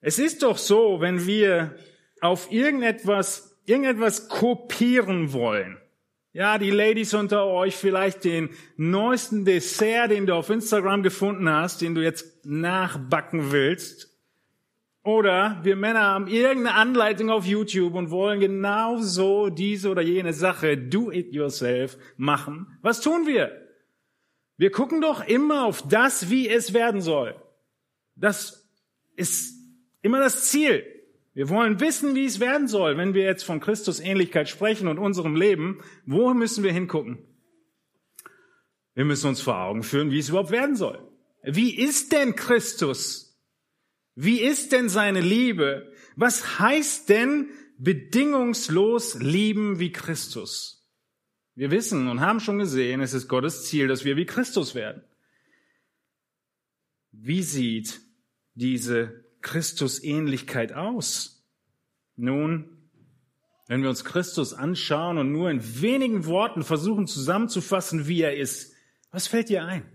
Es 0.00 0.18
ist 0.18 0.42
doch 0.42 0.58
so, 0.58 1.00
wenn 1.00 1.26
wir 1.26 1.74
auf 2.20 2.52
irgendetwas, 2.52 3.58
irgendetwas 3.64 4.28
kopieren 4.28 5.32
wollen, 5.32 5.78
ja, 6.34 6.58
die 6.58 6.70
Ladies 6.70 7.14
unter 7.14 7.46
euch 7.46 7.76
vielleicht 7.76 8.24
den 8.24 8.50
neuesten 8.76 9.44
Dessert, 9.44 10.10
den 10.10 10.26
du 10.26 10.34
auf 10.34 10.50
Instagram 10.50 11.04
gefunden 11.04 11.48
hast, 11.48 11.80
den 11.80 11.94
du 11.94 12.02
jetzt 12.02 12.44
nachbacken 12.44 13.52
willst. 13.52 14.10
Oder 15.04 15.60
wir 15.62 15.76
Männer 15.76 16.02
haben 16.02 16.26
irgendeine 16.26 16.74
Anleitung 16.76 17.30
auf 17.30 17.46
YouTube 17.46 17.94
und 17.94 18.10
wollen 18.10 18.40
genauso 18.40 19.48
diese 19.48 19.90
oder 19.90 20.02
jene 20.02 20.32
Sache, 20.32 20.76
do 20.76 21.12
it 21.12 21.32
yourself, 21.32 21.96
machen. 22.16 22.78
Was 22.82 23.00
tun 23.00 23.28
wir? 23.28 23.52
Wir 24.56 24.72
gucken 24.72 25.00
doch 25.00 25.24
immer 25.24 25.64
auf 25.64 25.86
das, 25.86 26.30
wie 26.30 26.48
es 26.48 26.74
werden 26.74 27.00
soll. 27.00 27.40
Das 28.16 28.68
ist 29.14 29.54
immer 30.02 30.18
das 30.18 30.50
Ziel. 30.50 30.84
Wir 31.34 31.48
wollen 31.48 31.80
wissen, 31.80 32.14
wie 32.14 32.24
es 32.24 32.38
werden 32.38 32.68
soll, 32.68 32.96
wenn 32.96 33.12
wir 33.12 33.24
jetzt 33.24 33.42
von 33.42 33.58
Christus 33.58 33.98
Ähnlichkeit 33.98 34.48
sprechen 34.48 34.86
und 34.86 34.98
unserem 34.98 35.34
Leben. 35.34 35.82
Wo 36.06 36.32
müssen 36.32 36.62
wir 36.62 36.72
hingucken? 36.72 37.18
Wir 38.94 39.04
müssen 39.04 39.26
uns 39.26 39.40
vor 39.40 39.58
Augen 39.58 39.82
führen, 39.82 40.12
wie 40.12 40.20
es 40.20 40.28
überhaupt 40.28 40.52
werden 40.52 40.76
soll. 40.76 41.10
Wie 41.42 41.76
ist 41.76 42.12
denn 42.12 42.36
Christus? 42.36 43.36
Wie 44.14 44.40
ist 44.40 44.70
denn 44.70 44.88
seine 44.88 45.20
Liebe? 45.20 45.92
Was 46.14 46.60
heißt 46.60 47.08
denn 47.08 47.50
bedingungslos 47.78 49.16
lieben 49.16 49.80
wie 49.80 49.90
Christus? 49.90 50.88
Wir 51.56 51.72
wissen 51.72 52.06
und 52.08 52.20
haben 52.20 52.38
schon 52.38 52.58
gesehen, 52.58 53.00
es 53.00 53.12
ist 53.12 53.26
Gottes 53.26 53.64
Ziel, 53.64 53.88
dass 53.88 54.04
wir 54.04 54.16
wie 54.16 54.26
Christus 54.26 54.76
werden. 54.76 55.02
Wie 57.10 57.42
sieht 57.42 58.00
diese 58.54 59.23
Christusähnlichkeit 59.44 60.72
aus? 60.72 61.46
Nun, 62.16 62.90
wenn 63.68 63.82
wir 63.82 63.88
uns 63.88 64.04
Christus 64.04 64.52
anschauen 64.52 65.18
und 65.18 65.30
nur 65.30 65.50
in 65.50 65.80
wenigen 65.80 66.26
Worten 66.26 66.64
versuchen 66.64 67.06
zusammenzufassen, 67.06 68.08
wie 68.08 68.22
er 68.22 68.36
ist, 68.36 68.74
was 69.10 69.28
fällt 69.28 69.48
dir 69.48 69.64
ein? 69.64 69.88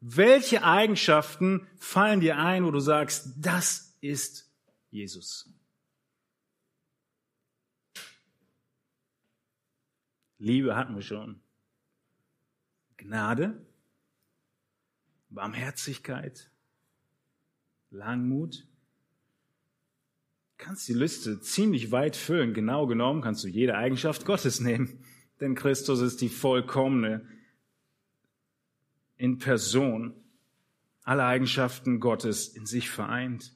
Welche 0.00 0.62
Eigenschaften 0.62 1.66
fallen 1.78 2.20
dir 2.20 2.38
ein, 2.38 2.64
wo 2.64 2.70
du 2.70 2.80
sagst, 2.80 3.34
das 3.36 3.96
ist 4.00 4.50
Jesus? 4.90 5.50
Liebe 10.38 10.76
hatten 10.76 10.94
wir 10.94 11.02
schon. 11.02 11.40
Gnade, 12.98 13.66
Barmherzigkeit, 15.28 16.50
Langmut, 17.90 18.66
kannst 20.66 20.88
die 20.88 20.94
Liste 20.94 21.40
ziemlich 21.40 21.92
weit 21.92 22.16
füllen. 22.16 22.52
Genau 22.52 22.88
genommen 22.88 23.22
kannst 23.22 23.44
du 23.44 23.48
jede 23.48 23.76
Eigenschaft 23.76 24.24
Gottes 24.24 24.58
nehmen, 24.58 24.98
denn 25.40 25.54
Christus 25.54 26.00
ist 26.00 26.20
die 26.20 26.28
vollkommene 26.28 27.24
in 29.16 29.38
Person, 29.38 30.12
alle 31.04 31.24
Eigenschaften 31.24 32.00
Gottes 32.00 32.48
in 32.48 32.66
sich 32.66 32.90
vereint. 32.90 33.54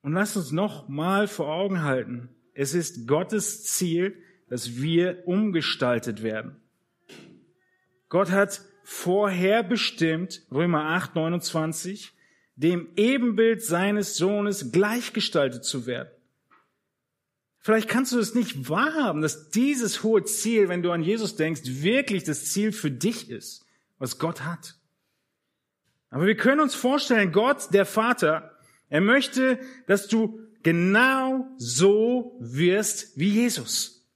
Und 0.00 0.12
lass 0.12 0.36
uns 0.36 0.52
noch 0.52 0.88
mal 0.88 1.26
vor 1.26 1.48
Augen 1.48 1.82
halten, 1.82 2.28
es 2.54 2.72
ist 2.72 3.08
Gottes 3.08 3.64
Ziel, 3.64 4.16
dass 4.48 4.76
wir 4.76 5.26
umgestaltet 5.26 6.22
werden. 6.22 6.62
Gott 8.08 8.30
hat 8.30 8.62
vorher 8.84 9.64
bestimmt, 9.64 10.46
Römer 10.52 10.84
8, 10.90 11.16
29, 11.16 12.12
dem 12.56 12.88
Ebenbild 12.96 13.62
seines 13.64 14.16
Sohnes 14.16 14.72
gleichgestaltet 14.72 15.64
zu 15.64 15.86
werden. 15.86 16.10
Vielleicht 17.58 17.88
kannst 17.88 18.12
du 18.12 18.18
es 18.18 18.34
nicht 18.34 18.68
wahrhaben, 18.68 19.22
dass 19.22 19.50
dieses 19.50 20.02
hohe 20.02 20.24
Ziel, 20.24 20.68
wenn 20.68 20.82
du 20.82 20.90
an 20.90 21.02
Jesus 21.02 21.36
denkst, 21.36 21.62
wirklich 21.64 22.24
das 22.24 22.46
Ziel 22.46 22.72
für 22.72 22.90
dich 22.90 23.30
ist, 23.30 23.64
was 23.98 24.18
Gott 24.18 24.44
hat. 24.44 24.74
Aber 26.10 26.26
wir 26.26 26.36
können 26.36 26.60
uns 26.60 26.74
vorstellen, 26.74 27.30
Gott, 27.30 27.72
der 27.72 27.86
Vater, 27.86 28.58
er 28.88 29.00
möchte, 29.00 29.60
dass 29.86 30.08
du 30.08 30.40
genau 30.62 31.46
so 31.56 32.36
wirst 32.40 33.16
wie 33.16 33.30
Jesus. 33.30 34.08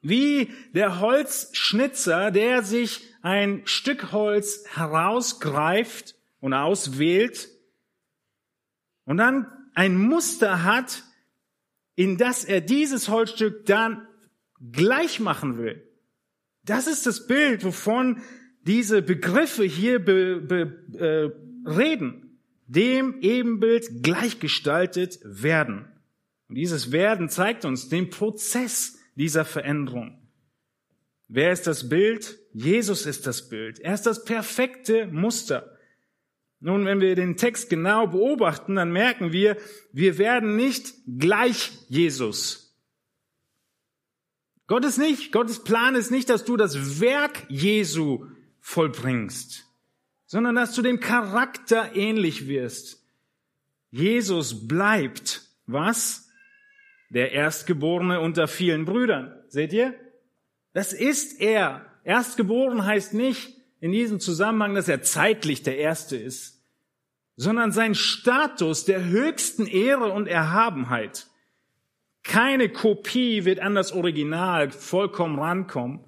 Wie 0.00 0.50
der 0.72 1.00
Holzschnitzer, 1.00 2.30
der 2.30 2.62
sich 2.62 3.02
ein 3.22 3.62
Stück 3.64 4.12
Holz 4.12 4.64
herausgreift 4.68 6.14
und 6.40 6.54
auswählt 6.54 7.48
und 9.08 9.16
dann 9.16 9.46
ein 9.74 9.96
Muster 9.96 10.64
hat, 10.64 11.02
in 11.94 12.18
das 12.18 12.44
er 12.44 12.60
dieses 12.60 13.08
Holzstück 13.08 13.64
dann 13.64 14.06
gleich 14.70 15.18
machen 15.18 15.56
will. 15.56 15.82
Das 16.62 16.86
ist 16.86 17.06
das 17.06 17.26
Bild, 17.26 17.64
wovon 17.64 18.20
diese 18.66 19.00
Begriffe 19.00 19.64
hier 19.64 19.98
be, 19.98 20.42
be, 20.42 21.32
äh, 21.64 21.68
reden. 21.70 22.38
Dem 22.66 23.22
Ebenbild 23.22 24.02
gleichgestaltet 24.02 25.20
werden. 25.24 25.86
Und 26.50 26.56
dieses 26.56 26.92
Werden 26.92 27.30
zeigt 27.30 27.64
uns 27.64 27.88
den 27.88 28.10
Prozess 28.10 28.98
dieser 29.14 29.46
Veränderung. 29.46 30.18
Wer 31.28 31.52
ist 31.52 31.66
das 31.66 31.88
Bild? 31.88 32.38
Jesus 32.52 33.06
ist 33.06 33.26
das 33.26 33.48
Bild. 33.48 33.78
Er 33.78 33.94
ist 33.94 34.04
das 34.04 34.26
perfekte 34.26 35.06
Muster. 35.06 35.77
Nun, 36.60 36.86
wenn 36.86 37.00
wir 37.00 37.14
den 37.14 37.36
Text 37.36 37.70
genau 37.70 38.08
beobachten, 38.08 38.74
dann 38.74 38.90
merken 38.90 39.32
wir, 39.32 39.56
wir 39.92 40.18
werden 40.18 40.56
nicht 40.56 40.92
gleich 41.06 41.70
Jesus. 41.88 42.76
Gottes 44.66 44.98
nicht, 44.98 45.32
Gottes 45.32 45.62
Plan 45.62 45.94
ist 45.94 46.10
nicht, 46.10 46.28
dass 46.28 46.44
du 46.44 46.56
das 46.56 47.00
Werk 47.00 47.46
Jesu 47.48 48.26
vollbringst, 48.60 49.64
sondern 50.26 50.56
dass 50.56 50.74
du 50.74 50.82
dem 50.82 51.00
Charakter 51.00 51.94
ähnlich 51.94 52.48
wirst. 52.48 53.02
Jesus 53.90 54.66
bleibt, 54.68 55.42
was? 55.66 56.28
Der 57.08 57.32
Erstgeborene 57.32 58.20
unter 58.20 58.48
vielen 58.48 58.84
Brüdern. 58.84 59.34
Seht 59.48 59.72
ihr? 59.72 59.94
Das 60.74 60.92
ist 60.92 61.40
er. 61.40 61.86
Erstgeboren 62.04 62.84
heißt 62.84 63.14
nicht 63.14 63.57
in 63.80 63.92
diesem 63.92 64.20
Zusammenhang, 64.20 64.74
dass 64.74 64.88
er 64.88 65.02
zeitlich 65.02 65.62
der 65.62 65.78
Erste 65.78 66.16
ist, 66.16 66.62
sondern 67.36 67.70
sein 67.70 67.94
Status 67.94 68.84
der 68.84 69.04
höchsten 69.04 69.66
Ehre 69.66 70.12
und 70.12 70.26
Erhabenheit. 70.26 71.28
Keine 72.24 72.68
Kopie 72.68 73.44
wird 73.44 73.60
an 73.60 73.74
das 73.74 73.92
Original 73.92 74.70
vollkommen 74.70 75.38
rankommen, 75.38 76.00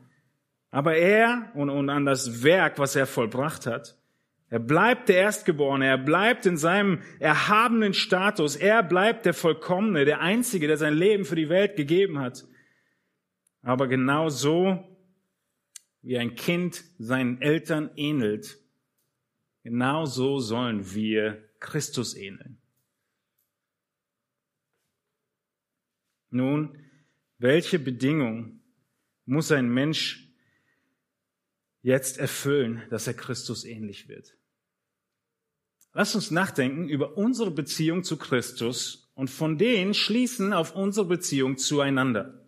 aber 0.71 0.97
er 0.97 1.51
und, 1.55 1.71
und 1.71 1.89
an 1.89 2.05
das 2.05 2.43
Werk, 2.43 2.79
was 2.79 2.97
er 2.97 3.07
vollbracht 3.07 3.67
hat, 3.67 3.97
er 4.51 4.59
bleibt 4.59 5.09
der 5.09 5.19
Erstgeborene, 5.19 5.87
er 5.87 5.99
bleibt 5.99 6.45
in 6.45 6.57
seinem 6.57 7.03
erhabenen 7.21 7.95
Status, 7.95 8.57
er 8.57 8.83
bleibt 8.83 9.25
der 9.25 9.33
Vollkommene, 9.33 10.05
der 10.05 10.21
Einzige, 10.21 10.67
der 10.67 10.77
sein 10.77 10.95
Leben 10.95 11.25
für 11.25 11.37
die 11.37 11.49
Welt 11.49 11.77
gegeben 11.77 12.19
hat. 12.19 12.45
Aber 13.63 13.87
genau 13.87 14.29
so, 14.29 14.85
wie 16.03 16.19
ein 16.19 16.35
Kind 16.35 16.85
seinen 16.99 17.41
Eltern 17.43 17.91
ähnelt, 17.97 18.59
genau 19.63 20.07
so 20.07 20.39
sollen 20.39 20.95
wir 20.95 21.49
Christus 21.61 22.15
ähneln. 22.15 22.59
Nun, 26.31 26.79
welche 27.39 27.79
Bedingung 27.79 28.61
muss 29.27 29.51
ein 29.53 29.69
Mensch 29.69 30.29
jetzt 31.83 32.19
erfüllen, 32.19 32.83
dass 32.91 33.07
er 33.07 33.15
Christus 33.15 33.65
ähnlich 33.65 34.09
wird? 34.09 34.37
Lass 35.93 36.15
uns 36.15 36.31
nachdenken 36.31 36.89
über 36.89 37.17
unsere 37.17 37.51
Beziehung 37.51 38.05
zu 38.05 38.17
Christus 38.17 39.11
und 39.15 39.29
von 39.29 39.59
denen 39.59 39.93
schließen 39.93 40.53
auf 40.53 40.77
unsere 40.77 41.07
Beziehung 41.07 41.59
zueinander. 41.59 42.40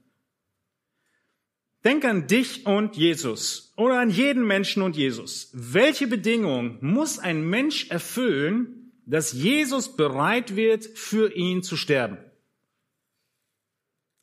Denk 1.85 2.05
an 2.05 2.29
dich 2.29 2.65
und 2.65 2.97
Jesus 2.97 3.73
oder 3.77 3.99
an 3.99 4.11
jeden 4.11 4.47
Menschen 4.47 4.83
und 4.83 4.97
Jesus. 4.97 5.51
Welche 5.53 6.07
Bedingung 6.07 6.79
muss 6.81 7.19
ein 7.19 7.49
Mensch 7.49 7.91
erfüllen, 7.91 8.93
dass 9.05 9.33
Jesus 9.33 9.97
bereit 9.97 10.55
wird, 10.55 10.85
für 10.85 11.35
ihn 11.35 11.63
zu 11.63 11.77
sterben? 11.77 12.19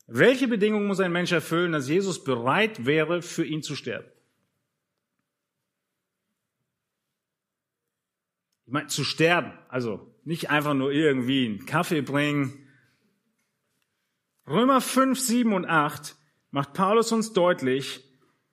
Welche 0.08 0.48
Bedingung 0.48 0.88
muss 0.88 1.02
ein 1.02 1.12
Mensch 1.12 1.34
erfüllen, 1.34 1.74
dass 1.74 1.90
Jesus 1.90 2.24
bereit 2.24 2.86
wäre, 2.86 3.22
für 3.22 3.46
ihn 3.46 3.62
zu 3.62 3.76
sterben? 3.76 4.08
Ich 8.66 8.72
meine, 8.72 8.88
zu 8.88 9.04
sterben, 9.04 9.52
also 9.68 10.16
nicht 10.24 10.50
einfach 10.50 10.76
nur 10.76 10.92
irgendwie 10.92 11.46
einen 11.46 11.66
Kaffee 11.66 12.02
bringen. 12.02 12.68
Römer 14.48 14.80
5, 14.80 15.20
7 15.20 15.54
und 15.54 15.66
8 15.66 16.16
macht 16.52 16.74
Paulus 16.74 17.12
uns 17.12 17.34
deutlich, 17.34 18.04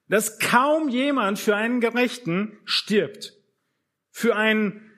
dass 0.09 0.38
kaum 0.38 0.88
jemand 0.88 1.38
für 1.38 1.56
einen 1.56 1.80
Gerechten 1.80 2.59
stirbt. 2.64 3.35
Für 4.11 4.37
einen 4.37 4.90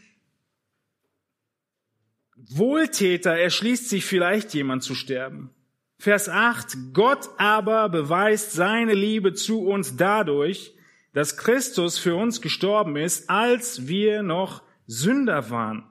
Wohltäter 2.36 3.32
erschließt 3.32 3.88
sich 3.88 4.04
vielleicht 4.04 4.54
jemand 4.54 4.82
zu 4.82 4.94
sterben. 4.94 5.54
Vers 5.98 6.28
8, 6.28 6.76
Gott 6.92 7.28
aber 7.38 7.88
beweist 7.88 8.52
seine 8.52 8.94
Liebe 8.94 9.34
zu 9.34 9.66
uns 9.66 9.96
dadurch, 9.96 10.74
dass 11.12 11.36
Christus 11.36 11.98
für 11.98 12.14
uns 12.14 12.40
gestorben 12.40 12.96
ist, 12.96 13.28
als 13.28 13.88
wir 13.88 14.22
noch 14.22 14.62
Sünder 14.86 15.50
waren. 15.50 15.84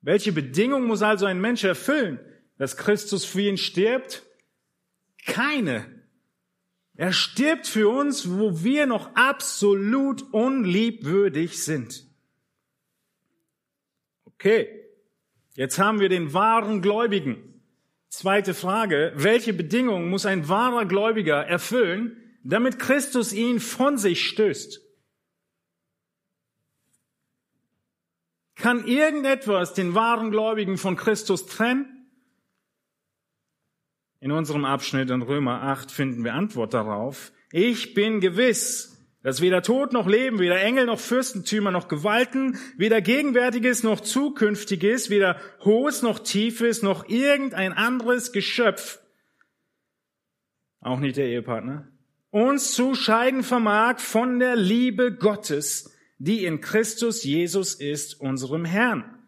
Welche 0.00 0.32
Bedingung 0.32 0.84
muss 0.86 1.02
also 1.02 1.26
ein 1.26 1.40
Mensch 1.40 1.62
erfüllen, 1.62 2.18
dass 2.58 2.76
Christus 2.76 3.24
für 3.24 3.42
ihn 3.42 3.56
stirbt? 3.56 4.24
Keine. 5.26 6.04
Er 6.96 7.12
stirbt 7.12 7.66
für 7.66 7.88
uns, 7.88 8.30
wo 8.30 8.62
wir 8.62 8.86
noch 8.86 9.14
absolut 9.14 10.22
unliebwürdig 10.32 11.62
sind. 11.62 12.06
Okay, 14.26 14.68
jetzt 15.54 15.78
haben 15.78 16.00
wir 16.00 16.08
den 16.08 16.32
wahren 16.34 16.82
Gläubigen. 16.82 17.62
Zweite 18.08 18.54
Frage, 18.54 19.12
welche 19.16 19.52
Bedingungen 19.52 20.08
muss 20.08 20.24
ein 20.24 20.48
wahrer 20.48 20.84
Gläubiger 20.84 21.44
erfüllen, 21.44 22.38
damit 22.44 22.78
Christus 22.78 23.32
ihn 23.32 23.58
von 23.58 23.98
sich 23.98 24.26
stößt? 24.26 24.80
Kann 28.54 28.86
irgendetwas 28.86 29.74
den 29.74 29.94
wahren 29.94 30.30
Gläubigen 30.30 30.78
von 30.78 30.96
Christus 30.96 31.46
trennen? 31.46 31.93
In 34.24 34.32
unserem 34.32 34.64
Abschnitt 34.64 35.10
in 35.10 35.20
Römer 35.20 35.64
8 35.64 35.90
finden 35.90 36.24
wir 36.24 36.32
Antwort 36.32 36.72
darauf. 36.72 37.30
Ich 37.52 37.92
bin 37.92 38.22
gewiss, 38.22 38.96
dass 39.22 39.42
weder 39.42 39.60
Tod 39.60 39.92
noch 39.92 40.06
Leben, 40.06 40.38
weder 40.38 40.58
Engel 40.62 40.86
noch 40.86 40.98
Fürstentümer 40.98 41.70
noch 41.70 41.88
Gewalten, 41.88 42.58
weder 42.78 43.02
Gegenwärtiges 43.02 43.82
noch 43.82 44.00
Zukünftiges, 44.00 45.10
weder 45.10 45.38
Hohes 45.62 46.00
noch 46.00 46.20
Tiefes 46.20 46.80
noch 46.80 47.06
irgendein 47.06 47.74
anderes 47.74 48.32
Geschöpf, 48.32 48.98
auch 50.80 51.00
nicht 51.00 51.18
der 51.18 51.26
Ehepartner, 51.26 51.92
uns 52.30 52.72
zu 52.72 52.94
scheiden 52.94 53.42
vermag 53.42 53.98
von 53.98 54.38
der 54.38 54.56
Liebe 54.56 55.14
Gottes, 55.14 55.94
die 56.16 56.46
in 56.46 56.62
Christus 56.62 57.24
Jesus 57.24 57.74
ist, 57.74 58.18
unserem 58.22 58.64
Herrn. 58.64 59.18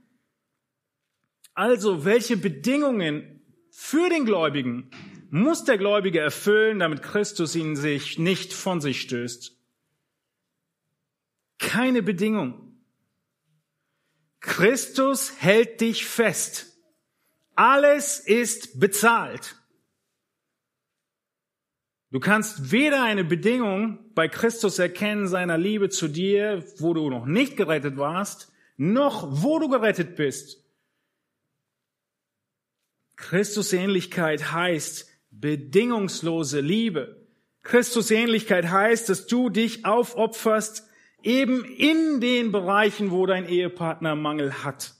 Also, 1.53 2.07
welche 2.07 2.39
Bedingungen 2.39 3.36
für 3.79 4.09
den 4.09 4.25
Gläubigen 4.25 4.91
muss 5.29 5.65
der 5.65 5.77
Gläubige 5.77 6.19
erfüllen, 6.19 6.79
damit 6.79 7.03
Christus 7.03 7.55
ihn 7.55 7.77
sich 7.77 8.19
nicht 8.19 8.55
von 8.55 8.81
sich 8.81 9.03
stößt. 9.03 9.55
Keine 11.59 12.03
Bedingung. 12.03 12.81
Christus 14.41 15.35
hält 15.41 15.83
dich 15.83 16.07
fest. 16.07 16.79
Alles 17.55 18.19
ist 18.19 18.81
bezahlt. 18.81 19.57
Du 22.11 22.19
kannst 22.19 22.73
weder 22.73 23.05
eine 23.05 23.25
Bedingung 23.25 23.99
bei 24.15 24.27
Christus 24.27 24.79
erkennen 24.79 25.29
seiner 25.29 25.59
Liebe 25.59 25.91
zu 25.91 26.09
dir, 26.09 26.65
wo 26.79 26.95
du 26.95 27.11
noch 27.11 27.27
nicht 27.27 27.59
gerettet 27.59 27.99
warst, 27.99 28.51
noch 28.79 29.43
wo 29.43 29.59
du 29.59 29.69
gerettet 29.69 30.17
bist. 30.17 30.66
Christusähnlichkeit 33.17 34.53
heißt 34.53 35.11
bedingungslose 35.31 36.61
Liebe. 36.61 37.27
Christusähnlichkeit 37.63 38.71
heißt, 38.71 39.09
dass 39.09 39.27
du 39.27 39.51
dich 39.51 39.85
aufopferst, 39.85 40.85
eben 41.23 41.65
in 41.65 42.21
den 42.21 42.53
Bereichen, 42.53 43.11
wo 43.11 43.27
dein 43.27 43.49
Ehepartner 43.49 44.15
Mangel 44.15 44.63
hat. 44.63 44.95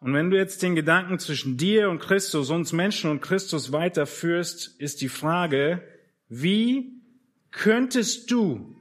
Und 0.00 0.14
wenn 0.14 0.30
du 0.30 0.36
jetzt 0.36 0.62
den 0.62 0.74
Gedanken 0.74 1.18
zwischen 1.18 1.56
dir 1.56 1.90
und 1.90 1.98
Christus, 1.98 2.50
uns 2.50 2.72
Menschen 2.72 3.10
und 3.10 3.20
Christus 3.20 3.72
weiterführst, 3.72 4.80
ist 4.80 5.00
die 5.00 5.08
Frage, 5.08 5.82
wie 6.28 7.02
könntest 7.50 8.30
du 8.30 8.76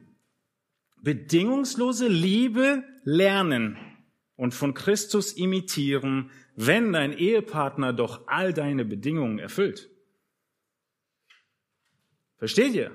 bedingungslose 1.02 2.08
Liebe 2.08 2.84
lernen? 3.04 3.78
Und 4.36 4.54
von 4.54 4.74
Christus 4.74 5.34
imitieren, 5.34 6.32
wenn 6.56 6.94
dein 6.94 7.14
Ehepartner 7.14 7.94
doch 7.94 8.28
all 8.28 8.54
deine 8.54 8.86
Bedingungen 8.86 9.40
erfüllt. 9.40 9.90
Versteht 12.38 12.74
ihr? 12.74 12.92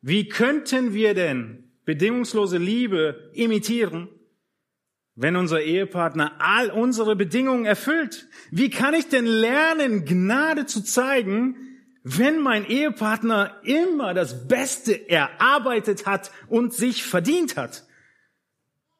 Wie 0.00 0.28
könnten 0.28 0.94
wir 0.94 1.14
denn 1.14 1.70
bedingungslose 1.84 2.58
Liebe 2.58 3.30
imitieren, 3.34 4.08
wenn 5.14 5.36
unser 5.36 5.62
Ehepartner 5.62 6.34
all 6.38 6.70
unsere 6.70 7.16
Bedingungen 7.16 7.64
erfüllt? 7.64 8.28
Wie 8.50 8.70
kann 8.70 8.94
ich 8.94 9.08
denn 9.08 9.26
lernen, 9.26 10.04
Gnade 10.04 10.66
zu 10.66 10.82
zeigen, 10.82 11.56
wenn 12.02 12.38
mein 12.38 12.66
Ehepartner 12.66 13.60
immer 13.64 14.14
das 14.14 14.46
Beste 14.46 15.08
erarbeitet 15.08 16.06
hat 16.06 16.30
und 16.48 16.72
sich 16.72 17.04
verdient 17.04 17.56
hat? 17.56 17.85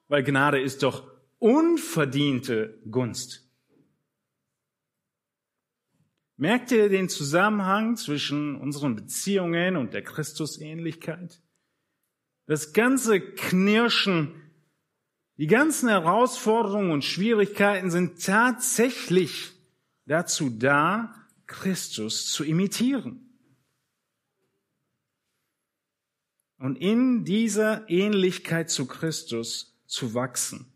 Weil 0.09 0.23
Gnade 0.23 0.61
ist 0.61 0.83
doch 0.83 1.11
unverdiente 1.39 2.81
Gunst. 2.91 3.47
Merkt 6.37 6.71
ihr 6.71 6.89
den 6.89 7.09
Zusammenhang 7.09 7.97
zwischen 7.97 8.57
unseren 8.57 8.95
Beziehungen 8.95 9.77
und 9.77 9.95
der 9.95 10.03
Christusähnlichkeit? 10.03 11.41
Das 12.47 12.73
ganze 12.73 13.21
Knirschen, 13.21 14.35
die 15.39 15.47
ganzen 15.47 15.89
Herausforderungen 15.89 16.91
und 16.91 17.05
Schwierigkeiten 17.05 17.91
sind 17.91 18.25
tatsächlich 18.25 19.53
dazu 20.05 20.51
da, 20.51 21.15
Christus 21.47 22.31
zu 22.31 22.45
imitieren. 22.45 23.23
Und 26.59 26.77
in 26.77 27.25
dieser 27.25 27.89
Ähnlichkeit 27.89 28.71
zu 28.71 28.87
Christus 28.87 29.76
zu 29.87 30.15
wachsen. 30.15 30.73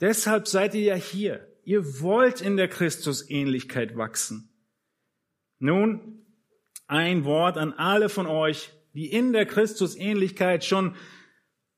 Deshalb 0.00 0.48
seid 0.48 0.74
ihr 0.74 0.82
ja 0.82 0.94
hier. 0.94 1.46
Ihr 1.64 2.00
wollt 2.00 2.40
in 2.40 2.56
der 2.56 2.68
Christusähnlichkeit 2.68 3.96
wachsen. 3.96 4.48
Nun, 5.58 6.24
ein 6.86 7.24
Wort 7.24 7.58
an 7.58 7.72
alle 7.72 8.08
von 8.08 8.26
euch, 8.26 8.70
die 8.94 9.10
in 9.10 9.32
der 9.32 9.44
Christusähnlichkeit 9.44 10.64
schon 10.64 10.94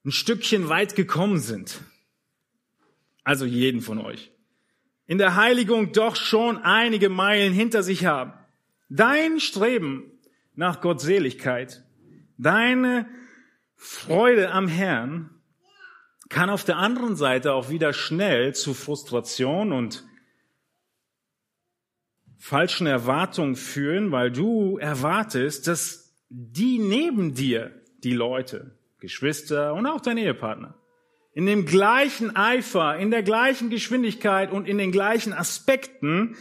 ein 0.04 0.12
Stückchen 0.12 0.68
weit 0.68 0.94
gekommen 0.94 1.38
sind. 1.38 1.80
Also 3.24 3.44
jeden 3.44 3.80
von 3.80 3.98
euch 3.98 4.30
in 5.10 5.18
der 5.18 5.34
Heiligung 5.34 5.90
doch 5.90 6.14
schon 6.14 6.58
einige 6.58 7.08
Meilen 7.08 7.52
hinter 7.52 7.82
sich 7.82 8.06
haben. 8.06 8.32
Dein 8.88 9.40
Streben 9.40 10.04
nach 10.54 10.80
Gottseligkeit, 10.80 11.82
deine 12.38 13.08
Freude 13.74 14.52
am 14.52 14.68
Herrn 14.68 15.30
kann 16.30 16.48
auf 16.48 16.64
der 16.64 16.78
anderen 16.78 17.16
Seite 17.16 17.52
auch 17.52 17.68
wieder 17.68 17.92
schnell 17.92 18.54
zu 18.54 18.72
Frustration 18.72 19.72
und 19.72 20.06
falschen 22.38 22.86
Erwartungen 22.86 23.56
führen, 23.56 24.12
weil 24.12 24.30
du 24.30 24.78
erwartest, 24.78 25.66
dass 25.66 26.16
die 26.30 26.78
neben 26.78 27.34
dir, 27.34 27.72
die 28.02 28.14
Leute, 28.14 28.78
Geschwister 29.00 29.74
und 29.74 29.86
auch 29.86 30.00
dein 30.00 30.16
Ehepartner, 30.16 30.74
in 31.32 31.46
dem 31.46 31.66
gleichen 31.66 32.34
Eifer, 32.36 32.96
in 32.96 33.10
der 33.10 33.22
gleichen 33.22 33.68
Geschwindigkeit 33.68 34.52
und 34.52 34.68
in 34.68 34.78
den 34.78 34.92
gleichen 34.92 35.32
Aspekten 35.32 36.36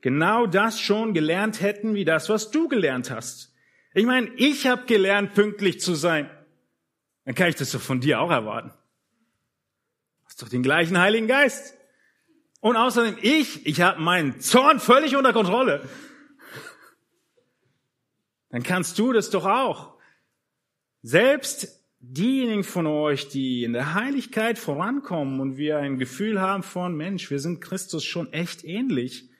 genau 0.00 0.46
das 0.46 0.80
schon 0.80 1.14
gelernt 1.14 1.60
hätten 1.60 1.94
wie 1.94 2.04
das, 2.04 2.28
was 2.28 2.50
du 2.50 2.68
gelernt 2.68 3.10
hast. 3.10 3.54
Ich 3.92 4.06
meine, 4.06 4.30
ich 4.36 4.66
habe 4.66 4.86
gelernt, 4.86 5.34
pünktlich 5.34 5.80
zu 5.80 5.94
sein. 5.94 6.30
Dann 7.24 7.34
kann 7.34 7.48
ich 7.48 7.56
das 7.56 7.72
doch 7.72 7.80
von 7.80 8.00
dir 8.00 8.20
auch 8.20 8.30
erwarten. 8.30 8.72
Hast 10.36 10.42
doch 10.42 10.48
den 10.50 10.62
gleichen 10.62 10.98
Heiligen 10.98 11.28
Geist. 11.28 11.78
Und 12.60 12.76
außerdem 12.76 13.16
ich, 13.22 13.64
ich 13.64 13.80
habe 13.80 14.02
meinen 14.02 14.38
Zorn 14.38 14.80
völlig 14.80 15.16
unter 15.16 15.32
Kontrolle. 15.32 15.88
Dann 18.50 18.62
kannst 18.62 18.98
du 18.98 19.14
das 19.14 19.30
doch 19.30 19.46
auch. 19.46 19.96
Selbst 21.00 21.82
diejenigen 22.00 22.64
von 22.64 22.86
euch, 22.86 23.28
die 23.28 23.64
in 23.64 23.72
der 23.72 23.94
Heiligkeit 23.94 24.58
vorankommen 24.58 25.40
und 25.40 25.56
wir 25.56 25.78
ein 25.78 25.96
Gefühl 25.96 26.38
haben 26.38 26.62
von, 26.62 26.94
Mensch, 26.94 27.30
wir 27.30 27.40
sind 27.40 27.62
Christus 27.62 28.04
schon 28.04 28.30
echt 28.34 28.62
ähnlich, 28.62 29.30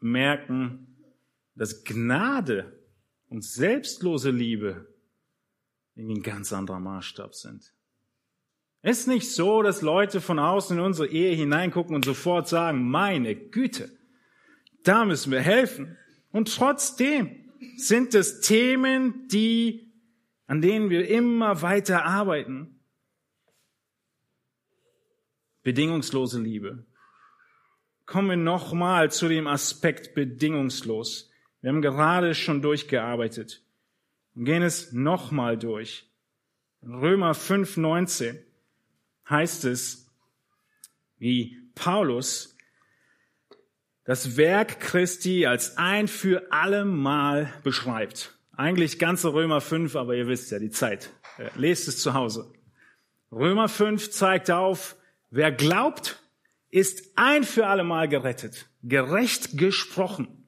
merken, 0.00 0.96
dass 1.54 1.84
Gnade 1.84 2.82
und 3.28 3.44
selbstlose 3.44 4.30
Liebe 4.30 4.86
irgendwie 5.94 6.20
ein 6.20 6.22
ganz 6.22 6.54
anderer 6.54 6.80
Maßstab 6.80 7.34
sind. 7.34 7.74
Es 8.82 9.00
ist 9.00 9.06
nicht 9.06 9.30
so, 9.30 9.62
dass 9.62 9.80
Leute 9.80 10.20
von 10.20 10.40
außen 10.40 10.76
in 10.76 10.84
unsere 10.84 11.08
Ehe 11.08 11.34
hineingucken 11.36 11.94
und 11.94 12.04
sofort 12.04 12.48
sagen, 12.48 12.90
meine 12.90 13.36
Güte, 13.36 13.90
da 14.82 15.04
müssen 15.04 15.30
wir 15.30 15.40
helfen. 15.40 15.96
Und 16.32 16.52
trotzdem 16.52 17.52
sind 17.76 18.14
es 18.14 18.40
Themen, 18.40 19.28
die 19.28 19.92
an 20.48 20.60
denen 20.60 20.90
wir 20.90 21.08
immer 21.08 21.62
weiter 21.62 22.04
arbeiten. 22.04 22.80
Bedingungslose 25.62 26.40
Liebe. 26.40 26.84
Kommen 28.04 28.28
wir 28.28 28.36
nochmal 28.36 29.10
zu 29.10 29.28
dem 29.28 29.46
Aspekt 29.46 30.14
bedingungslos. 30.14 31.30
Wir 31.60 31.70
haben 31.70 31.80
gerade 31.80 32.34
schon 32.34 32.60
durchgearbeitet 32.60 33.62
und 34.34 34.44
gehen 34.44 34.62
es 34.62 34.92
nochmal 34.92 35.56
durch. 35.56 36.10
Römer 36.82 37.32
5, 37.32 37.76
19 37.76 38.44
heißt 39.32 39.64
es, 39.64 40.06
wie 41.18 41.58
Paulus 41.74 42.56
das 44.04 44.36
Werk 44.36 44.80
Christi 44.80 45.46
als 45.46 45.76
ein 45.76 46.06
für 46.06 46.52
alle 46.52 46.84
Mal 46.84 47.52
beschreibt. 47.64 48.38
Eigentlich 48.52 48.98
ganze 48.98 49.32
Römer 49.32 49.60
5, 49.60 49.96
aber 49.96 50.14
ihr 50.14 50.26
wisst 50.26 50.50
ja 50.50 50.58
die 50.58 50.70
Zeit. 50.70 51.10
Äh, 51.38 51.48
lest 51.56 51.88
es 51.88 52.00
zu 52.00 52.14
Hause. 52.14 52.52
Römer 53.30 53.68
5 53.68 54.10
zeigt 54.10 54.50
auf, 54.50 54.96
wer 55.30 55.50
glaubt, 55.50 56.22
ist 56.68 57.12
ein 57.16 57.44
für 57.44 57.66
alle 57.66 57.84
Mal 57.84 58.08
gerettet, 58.08 58.68
gerecht 58.82 59.56
gesprochen. 59.56 60.46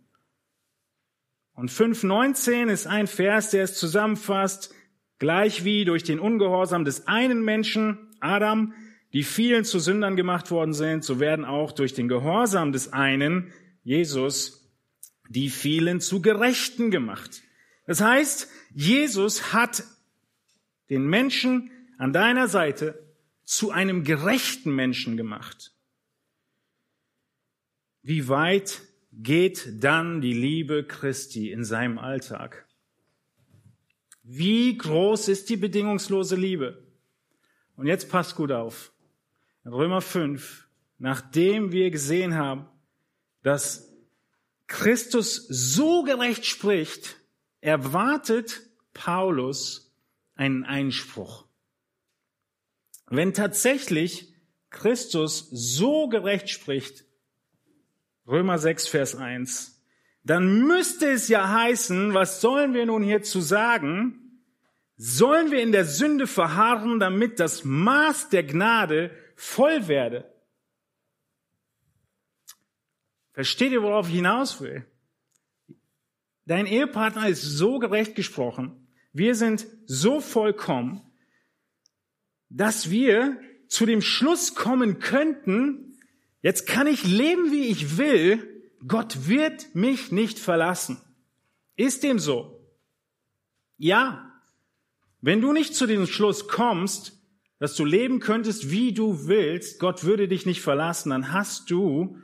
Und 1.54 1.70
5.19 1.70 2.68
ist 2.68 2.86
ein 2.86 3.06
Vers, 3.06 3.50
der 3.50 3.64
es 3.64 3.78
zusammenfasst, 3.78 4.74
gleich 5.18 5.64
wie 5.64 5.84
durch 5.84 6.02
den 6.02 6.18
Ungehorsam 6.18 6.84
des 6.84 7.06
einen 7.06 7.44
Menschen, 7.44 8.13
Adam, 8.24 8.72
die 9.12 9.22
vielen 9.22 9.64
zu 9.64 9.78
Sündern 9.78 10.16
gemacht 10.16 10.50
worden 10.50 10.74
sind, 10.74 11.04
so 11.04 11.20
werden 11.20 11.44
auch 11.44 11.72
durch 11.72 11.94
den 11.94 12.08
Gehorsam 12.08 12.72
des 12.72 12.92
einen, 12.92 13.52
Jesus, 13.84 14.68
die 15.28 15.50
vielen 15.50 16.00
zu 16.00 16.20
Gerechten 16.20 16.90
gemacht. 16.90 17.42
Das 17.86 18.00
heißt, 18.00 18.48
Jesus 18.74 19.52
hat 19.52 19.84
den 20.90 21.06
Menschen 21.06 21.70
an 21.98 22.12
deiner 22.12 22.48
Seite 22.48 23.04
zu 23.44 23.70
einem 23.70 24.04
gerechten 24.04 24.74
Menschen 24.74 25.16
gemacht. 25.16 25.72
Wie 28.02 28.28
weit 28.28 28.82
geht 29.12 29.82
dann 29.82 30.20
die 30.20 30.32
Liebe 30.32 30.84
Christi 30.84 31.52
in 31.52 31.64
seinem 31.64 31.98
Alltag? 31.98 32.66
Wie 34.22 34.76
groß 34.76 35.28
ist 35.28 35.50
die 35.50 35.56
bedingungslose 35.56 36.36
Liebe? 36.36 36.83
Und 37.76 37.86
jetzt 37.86 38.08
passt 38.08 38.36
gut 38.36 38.52
auf. 38.52 38.92
In 39.64 39.72
Römer 39.72 40.00
5, 40.00 40.68
nachdem 40.98 41.72
wir 41.72 41.90
gesehen 41.90 42.34
haben, 42.34 42.66
dass 43.42 43.92
Christus 44.66 45.46
so 45.48 46.02
gerecht 46.02 46.46
spricht, 46.46 47.16
erwartet 47.60 48.62
Paulus 48.92 49.92
einen 50.34 50.64
Einspruch. 50.64 51.46
Wenn 53.06 53.34
tatsächlich 53.34 54.32
Christus 54.70 55.48
so 55.50 56.08
gerecht 56.08 56.48
spricht, 56.50 57.04
Römer 58.26 58.58
6, 58.58 58.88
Vers 58.88 59.14
1, 59.14 59.82
dann 60.24 60.66
müsste 60.66 61.10
es 61.10 61.28
ja 61.28 61.50
heißen, 61.50 62.14
was 62.14 62.40
sollen 62.40 62.72
wir 62.72 62.86
nun 62.86 63.02
hierzu 63.02 63.40
sagen? 63.40 64.23
Sollen 64.96 65.50
wir 65.50 65.60
in 65.60 65.72
der 65.72 65.84
Sünde 65.84 66.26
verharren, 66.26 67.00
damit 67.00 67.40
das 67.40 67.64
Maß 67.64 68.28
der 68.28 68.44
Gnade 68.44 69.10
voll 69.34 69.88
werde? 69.88 70.32
Versteht 73.32 73.72
ihr, 73.72 73.82
worauf 73.82 74.08
ich 74.08 74.14
hinaus 74.14 74.60
will? 74.60 74.86
Dein 76.46 76.66
Ehepartner 76.66 77.28
ist 77.28 77.42
so 77.42 77.78
gerecht 77.78 78.14
gesprochen. 78.14 78.88
Wir 79.12 79.34
sind 79.34 79.66
so 79.86 80.20
vollkommen, 80.20 81.02
dass 82.48 82.90
wir 82.90 83.40
zu 83.66 83.86
dem 83.86 84.02
Schluss 84.02 84.54
kommen 84.54 85.00
könnten, 85.00 85.98
jetzt 86.42 86.66
kann 86.66 86.86
ich 86.86 87.02
leben, 87.04 87.50
wie 87.50 87.66
ich 87.66 87.98
will, 87.98 88.62
Gott 88.86 89.26
wird 89.28 89.74
mich 89.74 90.12
nicht 90.12 90.38
verlassen. 90.38 91.00
Ist 91.74 92.02
dem 92.02 92.18
so? 92.18 92.60
Ja. 93.78 94.33
Wenn 95.24 95.40
du 95.40 95.54
nicht 95.54 95.74
zu 95.74 95.86
dem 95.86 96.06
Schluss 96.06 96.48
kommst, 96.48 97.18
dass 97.58 97.74
du 97.76 97.86
leben 97.86 98.20
könntest, 98.20 98.70
wie 98.70 98.92
du 98.92 99.26
willst, 99.26 99.80
Gott 99.80 100.04
würde 100.04 100.28
dich 100.28 100.44
nicht 100.44 100.60
verlassen, 100.60 101.08
dann 101.08 101.32
hast 101.32 101.70
du 101.70 102.18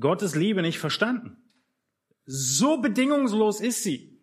Gottes 0.00 0.34
Liebe 0.34 0.62
nicht 0.62 0.78
verstanden. 0.78 1.36
So 2.24 2.78
bedingungslos 2.80 3.60
ist 3.60 3.82
sie. 3.82 4.18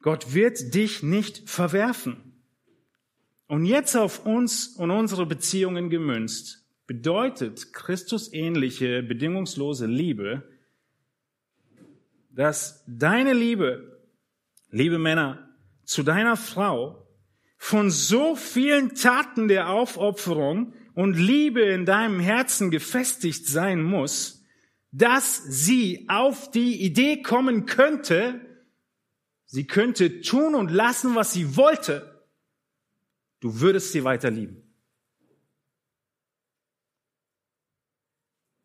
Gott 0.00 0.32
wird 0.32 0.74
dich 0.74 1.02
nicht 1.02 1.50
verwerfen. 1.50 2.40
Und 3.48 3.64
jetzt 3.64 3.96
auf 3.96 4.24
uns 4.24 4.68
und 4.76 4.92
unsere 4.92 5.26
Beziehungen 5.26 5.90
gemünzt, 5.90 6.64
bedeutet 6.86 7.72
Christusähnliche, 7.72 9.02
bedingungslose 9.02 9.86
Liebe, 9.86 10.48
dass 12.30 12.84
deine 12.86 13.32
Liebe, 13.32 13.89
liebe 14.70 14.98
Männer, 14.98 15.48
zu 15.84 16.02
deiner 16.02 16.36
Frau 16.36 17.06
von 17.56 17.90
so 17.90 18.36
vielen 18.36 18.94
Taten 18.94 19.48
der 19.48 19.70
Aufopferung 19.70 20.74
und 20.94 21.14
Liebe 21.14 21.60
in 21.62 21.84
deinem 21.84 22.20
Herzen 22.20 22.70
gefestigt 22.70 23.46
sein 23.46 23.82
muss, 23.82 24.44
dass 24.92 25.42
sie 25.44 26.06
auf 26.08 26.50
die 26.50 26.82
Idee 26.82 27.22
kommen 27.22 27.66
könnte, 27.66 28.40
sie 29.44 29.66
könnte 29.66 30.20
tun 30.20 30.54
und 30.54 30.70
lassen, 30.70 31.14
was 31.14 31.32
sie 31.32 31.56
wollte, 31.56 32.28
du 33.40 33.60
würdest 33.60 33.92
sie 33.92 34.04
weiter 34.04 34.30
lieben. 34.30 34.62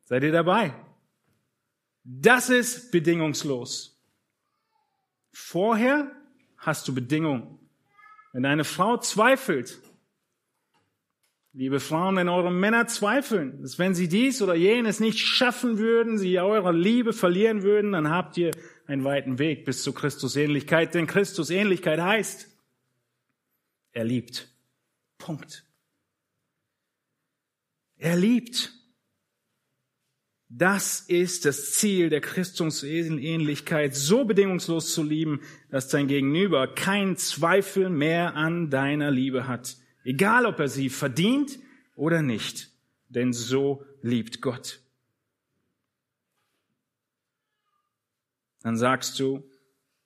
Seid 0.06 0.24
ihr 0.24 0.32
dabei? 0.32 0.74
Das 2.04 2.50
ist 2.50 2.92
bedingungslos. 2.92 3.95
Vorher 5.38 6.16
hast 6.58 6.88
du 6.88 6.96
Bedingungen. 6.96 7.60
Wenn 8.32 8.44
deine 8.44 8.64
Frau 8.64 8.96
zweifelt, 8.96 9.82
liebe 11.52 11.82
Frauen, 11.82 12.16
wenn 12.16 12.30
eure 12.30 12.54
Männer 12.54 12.88
zweifeln, 12.88 13.62
dass 13.62 13.78
wenn 13.78 13.94
sie 13.94 14.08
dies 14.08 14.42
oder 14.42 14.56
jenes 14.56 15.02
nicht 15.02 15.20
schaffen 15.20 15.78
würden, 15.78 16.18
sie 16.18 16.40
eure 16.40 16.72
Liebe 16.72 17.12
verlieren 17.12 17.64
würden, 17.64 17.92
dann 17.92 18.10
habt 18.10 18.38
ihr 18.38 18.52
einen 18.88 19.04
weiten 19.04 19.38
Weg 19.38 19.66
bis 19.66 19.84
zur 19.84 19.94
Christusähnlichkeit, 19.94 20.96
denn 20.96 21.06
Christusähnlichkeit 21.06 22.00
heißt, 22.00 22.50
er 23.92 24.06
liebt. 24.06 24.48
Punkt. 25.18 25.66
Er 27.98 28.16
liebt. 28.16 28.72
Das 30.58 31.02
ist 31.02 31.44
das 31.44 31.74
Ziel 31.74 32.10
der 32.10 32.22
Christusähnlichkeit, 32.22 33.94
so 33.94 34.24
bedingungslos 34.24 34.94
zu 34.94 35.04
lieben, 35.04 35.42
dass 35.70 35.90
dein 35.90 36.08
Gegenüber 36.08 36.74
keinen 36.74 37.18
Zweifel 37.18 37.90
mehr 37.90 38.36
an 38.36 38.70
deiner 38.70 39.12
Liebe 39.12 39.50
hat. 39.50 39.76
Egal, 40.06 40.46
ob 40.46 40.58
er 40.62 40.70
sie 40.70 40.90
verdient 40.90 41.60
oder 41.98 42.22
nicht. 42.22 42.72
Denn 43.10 43.34
so 43.34 43.86
liebt 44.02 44.40
Gott. 44.40 44.80
Dann 48.62 48.78
sagst 48.78 49.20
du, 49.20 49.44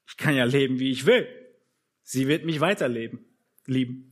ich 0.08 0.18
kann 0.18 0.36
ja 0.36 0.46
leben, 0.46 0.80
wie 0.80 0.90
ich 0.90 1.06
will. 1.06 1.28
Sie 2.02 2.28
wird 2.28 2.46
mich 2.46 2.60
weiterleben, 2.60 3.24
lieben, 3.68 4.10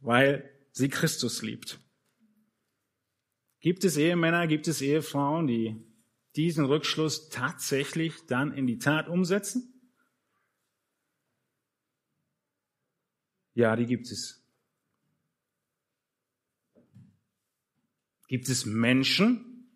weil 0.00 0.50
sie 0.72 0.88
Christus 0.88 1.42
liebt. 1.42 1.78
Gibt 3.60 3.84
es 3.84 3.96
Ehemänner, 3.96 4.46
gibt 4.46 4.68
es 4.68 4.80
Ehefrauen, 4.80 5.46
die 5.46 5.76
diesen 6.36 6.64
Rückschluss 6.64 7.28
tatsächlich 7.28 8.26
dann 8.26 8.52
in 8.52 8.66
die 8.66 8.78
Tat 8.78 9.08
umsetzen? 9.08 9.74
Ja, 13.54 13.74
die 13.74 13.86
gibt 13.86 14.06
es. 14.10 14.44
Gibt 18.28 18.48
es 18.48 18.66
Menschen, 18.66 19.68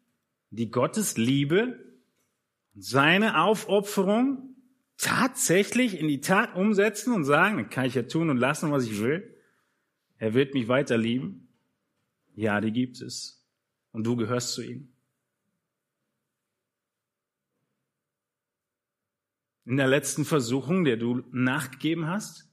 die 0.50 0.70
Gottes 0.70 1.16
Liebe 1.16 1.96
und 2.74 2.84
seine 2.84 3.42
Aufopferung 3.42 4.54
tatsächlich 4.98 5.98
in 5.98 6.06
die 6.06 6.20
Tat 6.20 6.54
umsetzen 6.54 7.12
und 7.12 7.24
sagen, 7.24 7.56
dann 7.56 7.70
kann 7.70 7.86
ich 7.86 7.94
ja 7.94 8.02
tun 8.02 8.30
und 8.30 8.36
lassen, 8.36 8.70
was 8.70 8.84
ich 8.84 9.00
will. 9.00 9.36
Er 10.18 10.34
wird 10.34 10.54
mich 10.54 10.68
weiter 10.68 10.96
lieben. 10.96 11.48
Ja, 12.36 12.60
die 12.60 12.70
gibt 12.70 13.00
es 13.00 13.41
und 13.92 14.04
du 14.04 14.16
gehörst 14.16 14.54
zu 14.54 14.62
ihm. 14.62 14.88
In 19.64 19.76
der 19.76 19.86
letzten 19.86 20.24
Versuchung, 20.24 20.84
der 20.84 20.96
du 20.96 21.22
nachgegeben 21.30 22.08
hast, 22.08 22.48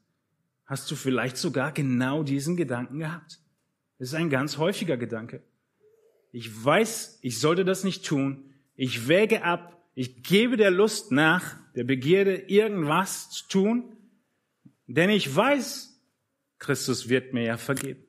hast 0.65 0.89
du 0.91 0.95
vielleicht 0.95 1.37
sogar 1.37 1.71
genau 1.71 2.21
diesen 2.21 2.55
Gedanken 2.55 2.99
gehabt. 2.99 3.39
Das 3.97 4.09
ist 4.09 4.13
ein 4.13 4.29
ganz 4.29 4.57
häufiger 4.57 4.97
Gedanke. 4.97 5.43
Ich 6.31 6.63
weiß, 6.63 7.19
ich 7.21 7.39
sollte 7.39 7.65
das 7.65 7.83
nicht 7.83 8.05
tun. 8.05 8.53
Ich 8.75 9.07
wäge 9.07 9.43
ab. 9.43 9.83
Ich 9.95 10.21
gebe 10.21 10.55
der 10.55 10.71
Lust 10.71 11.11
nach, 11.11 11.57
der 11.73 11.83
Begierde, 11.83 12.35
irgendwas 12.35 13.31
zu 13.31 13.47
tun. 13.47 13.97
Denn 14.85 15.09
ich 15.09 15.35
weiß, 15.35 15.99
Christus 16.59 17.09
wird 17.09 17.33
mir 17.33 17.43
ja 17.43 17.57
vergeben. 17.57 18.03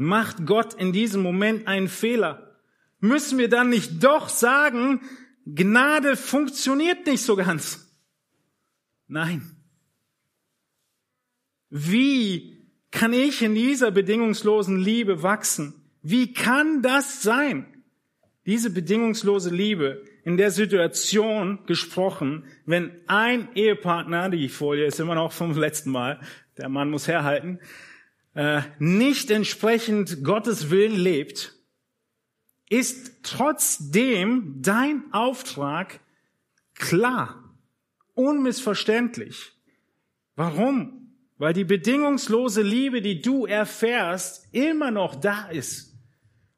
Macht 0.00 0.46
Gott 0.46 0.74
in 0.74 0.92
diesem 0.92 1.22
Moment 1.22 1.66
einen 1.66 1.88
Fehler? 1.88 2.56
Müssen 3.00 3.36
wir 3.36 3.48
dann 3.48 3.68
nicht 3.68 4.04
doch 4.04 4.28
sagen, 4.28 5.00
Gnade 5.44 6.16
funktioniert 6.16 7.04
nicht 7.04 7.22
so 7.22 7.34
ganz? 7.34 7.92
Nein. 9.08 9.56
Wie 11.68 12.64
kann 12.92 13.12
ich 13.12 13.42
in 13.42 13.56
dieser 13.56 13.90
bedingungslosen 13.90 14.78
Liebe 14.78 15.24
wachsen? 15.24 15.74
Wie 16.00 16.32
kann 16.32 16.80
das 16.80 17.24
sein? 17.24 17.82
Diese 18.46 18.70
bedingungslose 18.70 19.50
Liebe 19.50 20.04
in 20.22 20.36
der 20.36 20.52
Situation 20.52 21.66
gesprochen, 21.66 22.44
wenn 22.66 22.92
ein 23.08 23.48
Ehepartner, 23.56 24.30
die 24.30 24.48
Folie 24.48 24.86
ist 24.86 25.00
immer 25.00 25.16
noch 25.16 25.32
vom 25.32 25.58
letzten 25.58 25.90
Mal, 25.90 26.20
der 26.56 26.68
Mann 26.68 26.88
muss 26.88 27.08
herhalten, 27.08 27.58
äh, 28.38 28.62
nicht 28.78 29.32
entsprechend 29.32 30.22
Gottes 30.22 30.70
Willen 30.70 30.94
lebt, 30.94 31.56
ist 32.70 33.24
trotzdem 33.24 34.62
dein 34.62 35.12
Auftrag 35.12 35.98
klar, 36.76 37.52
unmissverständlich. 38.14 39.54
Warum? 40.36 41.16
Weil 41.38 41.52
die 41.52 41.64
bedingungslose 41.64 42.62
Liebe, 42.62 43.02
die 43.02 43.22
du 43.22 43.44
erfährst, 43.44 44.46
immer 44.52 44.92
noch 44.92 45.16
da 45.16 45.48
ist. 45.48 45.98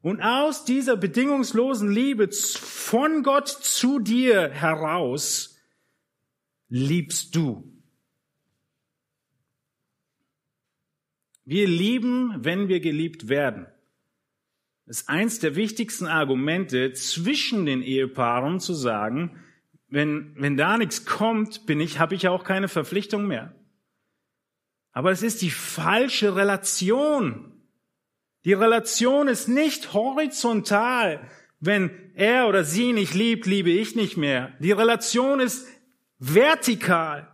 Und 0.03 0.21
aus 0.21 0.67
dieser 0.67 0.99
bedingungslosen 0.99 1.91
Liebe 1.91 2.29
von 2.31 3.23
Gott 3.23 3.49
zu 3.49 4.01
dir 4.01 4.51
heraus 4.51 5.57
liebst 6.69 7.35
du. 7.35 7.73
Wir 11.51 11.67
lieben, 11.67 12.45
wenn 12.45 12.69
wir 12.69 12.79
geliebt 12.79 13.29
werden. 13.29 13.67
Das 14.87 15.01
ist 15.01 15.09
eins 15.09 15.41
der 15.41 15.57
wichtigsten 15.57 16.07
Argumente 16.07 16.93
zwischen 16.93 17.67
den 17.67 17.83
Ehepaaren 17.83 18.61
zu 18.61 18.73
sagen, 18.73 19.37
wenn, 19.89 20.33
wenn 20.37 20.57
da 20.57 20.79
nichts 20.79 21.07
kommt, 21.07 21.67
bin 21.67 21.81
ich, 21.81 21.99
habe 21.99 22.15
ich 22.15 22.29
auch 22.29 22.45
keine 22.45 22.69
Verpflichtung 22.69 23.27
mehr. 23.27 23.53
Aber 24.93 25.11
es 25.11 25.25
ist 25.25 25.43
die 25.43 25.51
falsche 25.51 26.37
Relation. 26.37 27.53
Die 28.45 28.53
Relation 28.53 29.27
ist 29.27 29.49
nicht 29.49 29.93
horizontal. 29.93 31.29
Wenn 31.59 31.91
er 32.15 32.47
oder 32.47 32.63
sie 32.63 32.93
nicht 32.93 33.15
liebt, 33.15 33.47
liebe 33.47 33.71
ich 33.71 33.97
nicht 33.97 34.17
mehr. 34.17 34.53
Die 34.61 34.71
Relation 34.71 35.41
ist 35.41 35.67
vertikal. 36.21 37.30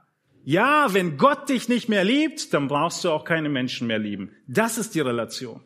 Ja, 0.48 0.94
wenn 0.94 1.16
Gott 1.16 1.48
dich 1.48 1.68
nicht 1.68 1.88
mehr 1.88 2.04
liebt, 2.04 2.54
dann 2.54 2.68
brauchst 2.68 3.02
du 3.02 3.10
auch 3.10 3.24
keine 3.24 3.48
Menschen 3.48 3.88
mehr 3.88 3.98
lieben. 3.98 4.30
Das 4.46 4.78
ist 4.78 4.94
die 4.94 5.00
Relation. 5.00 5.60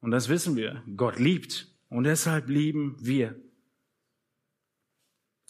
Und 0.00 0.10
das 0.10 0.28
wissen 0.28 0.54
wir. 0.54 0.82
Gott 0.94 1.18
liebt. 1.18 1.66
Und 1.88 2.04
deshalb 2.04 2.50
lieben 2.50 2.94
wir. 3.00 3.40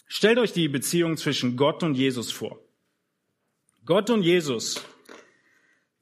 Stellt 0.07 0.37
euch 0.37 0.53
die 0.53 0.69
Beziehung 0.69 1.17
zwischen 1.17 1.57
Gott 1.57 1.83
und 1.83 1.95
Jesus 1.95 2.31
vor. 2.31 2.57
Gott 3.83 4.09
und 4.09 4.21
Jesus. 4.21 4.81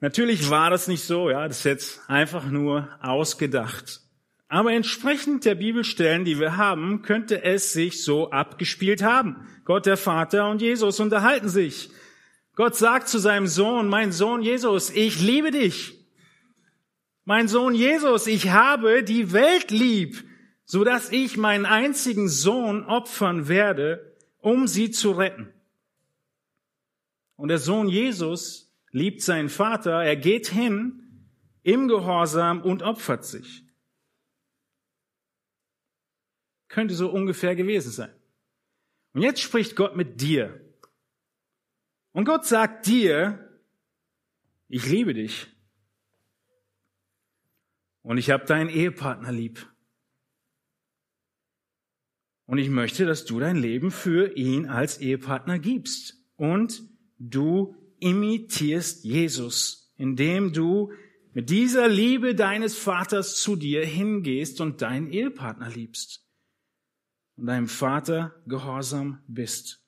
Natürlich 0.02 0.52
war 0.52 0.69
das 0.69 0.88
nicht 0.88 1.04
so, 1.04 1.32
ja, 1.32 1.48
das 1.48 1.58
ist 1.58 1.63
jetzt 1.63 2.10
einfach 2.12 2.46
nur 2.46 2.96
ausgedacht. 3.02 4.03
Aber 4.54 4.72
entsprechend 4.72 5.46
der 5.46 5.56
Bibelstellen, 5.56 6.26
die 6.26 6.39
wir 6.39 6.58
haben, 6.58 7.02
könnte 7.02 7.44
es 7.44 7.74
sich 7.74 8.04
so 8.04 8.30
abgespielt 8.30 9.02
haben. 9.02 9.48
Gott 9.66 9.88
der 9.88 9.98
Vater 9.98 10.48
und 10.48 10.62
Jesus 10.62 11.00
unterhalten 11.00 11.50
sich. 11.50 11.89
Gott 12.54 12.76
sagt 12.76 13.08
zu 13.08 13.18
seinem 13.18 13.48
Sohn, 13.48 13.89
mein 13.89 14.12
Sohn 14.12 14.44
Jesus, 14.44 14.92
ich 14.92 15.20
liebe 15.20 15.50
dich. 15.50 16.06
Mein 17.26 17.48
Sohn 17.48 17.74
Jesus, 17.74 18.28
ich 18.28 18.52
habe 18.52 19.02
die 19.02 19.34
Welt 19.34 19.72
lieb, 19.72 20.24
so 20.66 20.84
dass 20.84 21.12
ich 21.12 21.36
meinen 21.36 21.66
einzigen 21.66 22.30
Sohn 22.30 22.84
opfern 22.84 23.48
werde, 23.48 24.16
um 24.38 24.68
sie 24.68 24.92
zu 24.92 25.13
retten. 25.13 25.52
Und 27.38 27.48
der 27.48 27.58
Sohn 27.58 27.88
Jesus 27.88 28.72
liebt 28.92 29.24
seinen 29.24 29.50
Vater, 29.50 30.04
er 30.04 30.16
geht 30.16 30.46
hin 30.46 31.26
im 31.63 31.88
Gehorsam 31.88 32.62
und 32.62 32.84
opfert 32.84 33.26
sich. 33.26 33.62
Könnte 36.73 36.95
so 36.95 37.12
ungefähr 37.12 37.55
gewesen 37.55 37.91
sein. 37.91 38.12
Und 39.13 39.21
jetzt 39.21 39.41
spricht 39.41 39.75
Gott 39.75 39.95
mit 39.95 40.21
dir. 40.21 40.59
Und 42.13 42.25
Gott 42.25 42.47
sagt 42.47 42.88
dir, 42.88 43.62
ich 44.69 44.88
liebe 44.88 45.13
dich. 45.13 45.45
Und 48.01 48.17
ich 48.17 48.31
habe 48.31 48.45
deinen 48.45 48.69
Ehepartner 48.69 49.31
lieb. 49.31 49.71
Und 52.47 52.57
ich 52.57 52.69
möchte, 52.69 53.05
dass 53.05 53.25
du 53.25 53.39
dein 53.39 53.57
Leben 53.57 53.91
für 53.91 54.36
ihn 54.36 54.65
als 54.65 54.97
Ehepartner 54.97 55.59
gibst. 55.59 56.25
Und 56.38 56.81
du 57.19 57.75
imitierst 57.99 59.05
Jesus, 59.05 59.93
indem 59.95 60.53
du 60.53 60.91
mit 61.33 61.51
dieser 61.51 61.88
Liebe 61.88 62.33
deines 62.33 62.75
Vaters 62.75 63.39
zu 63.39 63.55
dir 63.55 63.86
hingehst 63.86 64.59
und 64.59 64.81
deinen 64.81 65.12
Ehepartner 65.12 65.69
liebst 65.69 66.22
und 67.36 67.46
deinem 67.48 67.67
Vater 67.67 68.36
gehorsam 68.46 69.24
bist. 69.28 69.84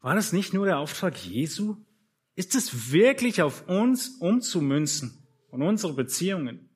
War 0.00 0.14
das 0.14 0.32
nicht 0.32 0.54
nur 0.54 0.66
der 0.66 0.78
Auftrag 0.78 1.16
Jesu? 1.16 1.84
Ist 2.36 2.54
es 2.54 2.92
wirklich 2.92 3.42
auf 3.42 3.68
uns 3.68 4.08
umzumünzen 4.20 5.26
und 5.48 5.62
unsere 5.62 5.94
Beziehungen? 5.94 6.70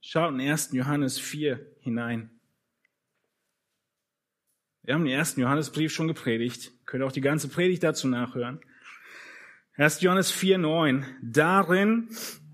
Schaut 0.00 0.32
in 0.34 0.40
1. 0.40 0.72
Johannes 0.72 1.18
4 1.18 1.76
hinein. 1.80 2.38
Wir 4.82 4.94
haben 4.94 5.04
den 5.04 5.14
ersten 5.14 5.40
Johannesbrief 5.40 5.92
schon 5.92 6.08
gepredigt. 6.08 6.72
Könnt 6.86 7.04
auch 7.04 7.12
die 7.12 7.20
ganze 7.20 7.48
Predigt 7.48 7.82
dazu 7.82 8.08
nachhören. 8.08 8.60
1. 9.78 10.02
Johannes 10.02 10.30
4, 10.30 10.58
9. 10.58 11.06
Darin 11.22 12.08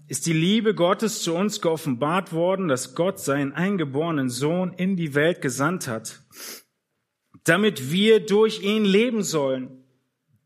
ist 0.07 0.27
die 0.27 0.33
Liebe 0.33 0.73
Gottes 0.73 1.21
zu 1.21 1.35
uns 1.35 1.61
geoffenbart 1.61 2.33
worden, 2.33 2.69
dass 2.69 2.95
Gott 2.95 3.19
seinen 3.19 3.53
eingeborenen 3.53 4.29
Sohn 4.29 4.73
in 4.73 4.95
die 4.95 5.15
Welt 5.17 5.43
gesandt 5.43 5.89
hat, 5.89 6.23
damit 7.43 7.91
wir 7.91 8.25
durch 8.25 8.63
ihn 8.63 8.85
leben 8.85 9.25
sollen. 9.25 9.83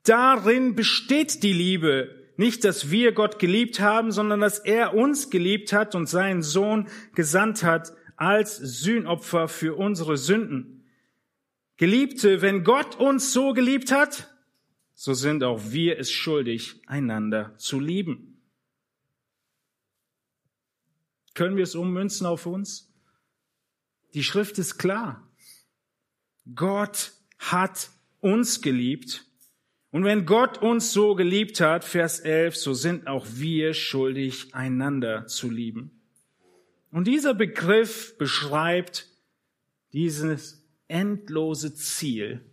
Darin 0.05 0.75
besteht 0.75 1.43
die 1.43 1.53
Liebe. 1.53 2.09
Nicht, 2.39 2.65
dass 2.65 2.91
wir 2.91 3.13
Gott 3.13 3.39
geliebt 3.39 3.79
haben, 3.81 4.11
sondern 4.11 4.41
dass 4.41 4.59
er 4.59 4.95
uns 4.95 5.29
geliebt 5.29 5.75
hat 5.75 5.95
und 5.95 6.09
seinen 6.09 6.41
Sohn 6.41 6.89
gesandt 7.15 7.65
hat 7.65 7.93
als 8.17 8.57
Sühnopfer 8.57 9.49
für 9.49 9.77
unsere 9.77 10.17
Sünden. 10.17 10.89
Geliebte, 11.77 12.41
wenn 12.41 12.65
Gott 12.65 12.97
uns 12.99 13.35
so 13.35 13.53
geliebt 13.53 13.93
hat, 13.93 14.32
so 15.05 15.15
sind 15.15 15.43
auch 15.43 15.73
wir 15.73 15.99
es 15.99 16.13
schuldig, 16.13 16.81
einander 16.87 17.59
zu 17.59 17.81
lieben. 17.81 18.41
Können 21.35 21.57
wir 21.57 21.65
es 21.65 21.75
ummünzen 21.75 22.25
auf 22.25 22.47
uns? 22.47 22.95
Die 24.15 24.23
Schrift 24.23 24.59
ist 24.61 24.79
klar. 24.79 25.29
Gott 26.55 27.15
hat 27.41 27.91
uns 28.21 28.63
geliebt. 28.63 29.25
Und 29.91 30.05
wenn 30.05 30.25
Gott 30.25 30.59
uns 30.59 30.93
so 30.93 31.17
geliebt 31.17 31.61
hat, 31.61 31.85
Vers 31.85 32.21
11, 32.21 32.57
so 32.57 32.73
sind 32.73 33.09
auch 33.09 33.27
wir 33.29 33.75
schuldig, 33.75 34.55
einander 34.55 35.27
zu 35.27 35.51
lieben. 35.51 36.01
Und 36.93 37.09
dieser 37.09 37.35
Begriff 37.35 38.17
beschreibt 38.19 39.09
dieses 39.93 40.65
endlose 40.87 41.75
Ziel. 41.75 42.49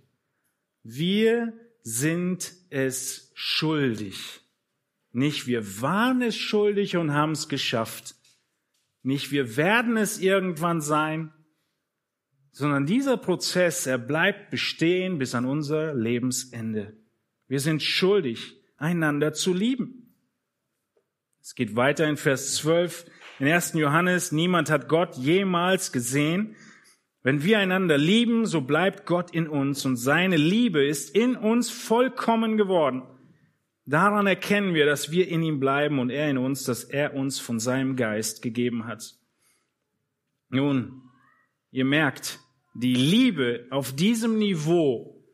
Wir 0.82 1.54
sind 1.82 2.54
es 2.70 3.32
schuldig. 3.34 4.42
Nicht 5.12 5.48
wir 5.48 5.82
waren 5.82 6.22
es 6.22 6.36
schuldig 6.36 6.98
und 6.98 7.14
haben 7.14 7.32
es 7.32 7.50
geschafft. 7.50 8.16
Nicht 9.02 9.32
wir 9.32 9.58
werden 9.58 9.98
es 9.98 10.20
irgendwann 10.20 10.82
sein, 10.82 11.34
sondern 12.52 12.86
dieser 12.86 13.18
Prozess, 13.18 13.88
er 13.88 13.98
bleibt 13.98 14.50
bestehen 14.52 15.18
bis 15.18 15.34
an 15.34 15.46
unser 15.46 15.94
Lebensende. 15.94 16.98
Wir 17.48 17.60
sind 17.60 17.82
schuldig, 17.82 18.56
einander 18.78 19.34
zu 19.34 19.54
lieben. 19.54 20.16
Es 21.42 21.56
geht 21.56 21.76
weiter 21.76 22.08
in 22.08 22.18
Vers 22.18 22.56
12. 22.56 23.06
In 23.40 23.48
1. 23.48 23.74
Johannes, 23.74 24.32
niemand 24.32 24.70
hat 24.70 24.90
Gott 24.90 25.16
jemals 25.16 25.92
gesehen. 25.92 26.56
Wenn 27.22 27.44
wir 27.44 27.60
einander 27.60 27.98
lieben, 27.98 28.46
so 28.46 28.62
bleibt 28.62 29.06
Gott 29.06 29.32
in 29.32 29.48
uns 29.48 29.86
und 29.86 29.98
seine 29.98 30.38
Liebe 30.38 30.86
ist 30.86 31.14
in 31.16 31.36
uns 31.36 31.70
vollkommen 31.70 32.56
geworden. 32.56 33.04
Daran 33.86 34.28
erkennen 34.28 34.74
wir, 34.74 34.86
dass 34.86 35.12
wir 35.12 35.28
in 35.28 35.44
ihm 35.44 35.60
bleiben 35.60 36.00
und 36.00 36.12
er 36.12 36.30
in 36.30 36.38
uns, 36.38 36.64
dass 36.64 36.84
er 36.84 37.16
uns 37.16 37.40
von 37.40 37.60
seinem 37.60 37.96
Geist 37.96 38.42
gegeben 38.42 38.86
hat. 38.86 39.16
Nun, 40.50 41.02
ihr 41.72 41.86
merkt, 41.86 42.40
die 42.76 42.96
Liebe 42.96 43.68
auf 43.72 43.94
diesem 43.94 44.38
Niveau 44.38 45.26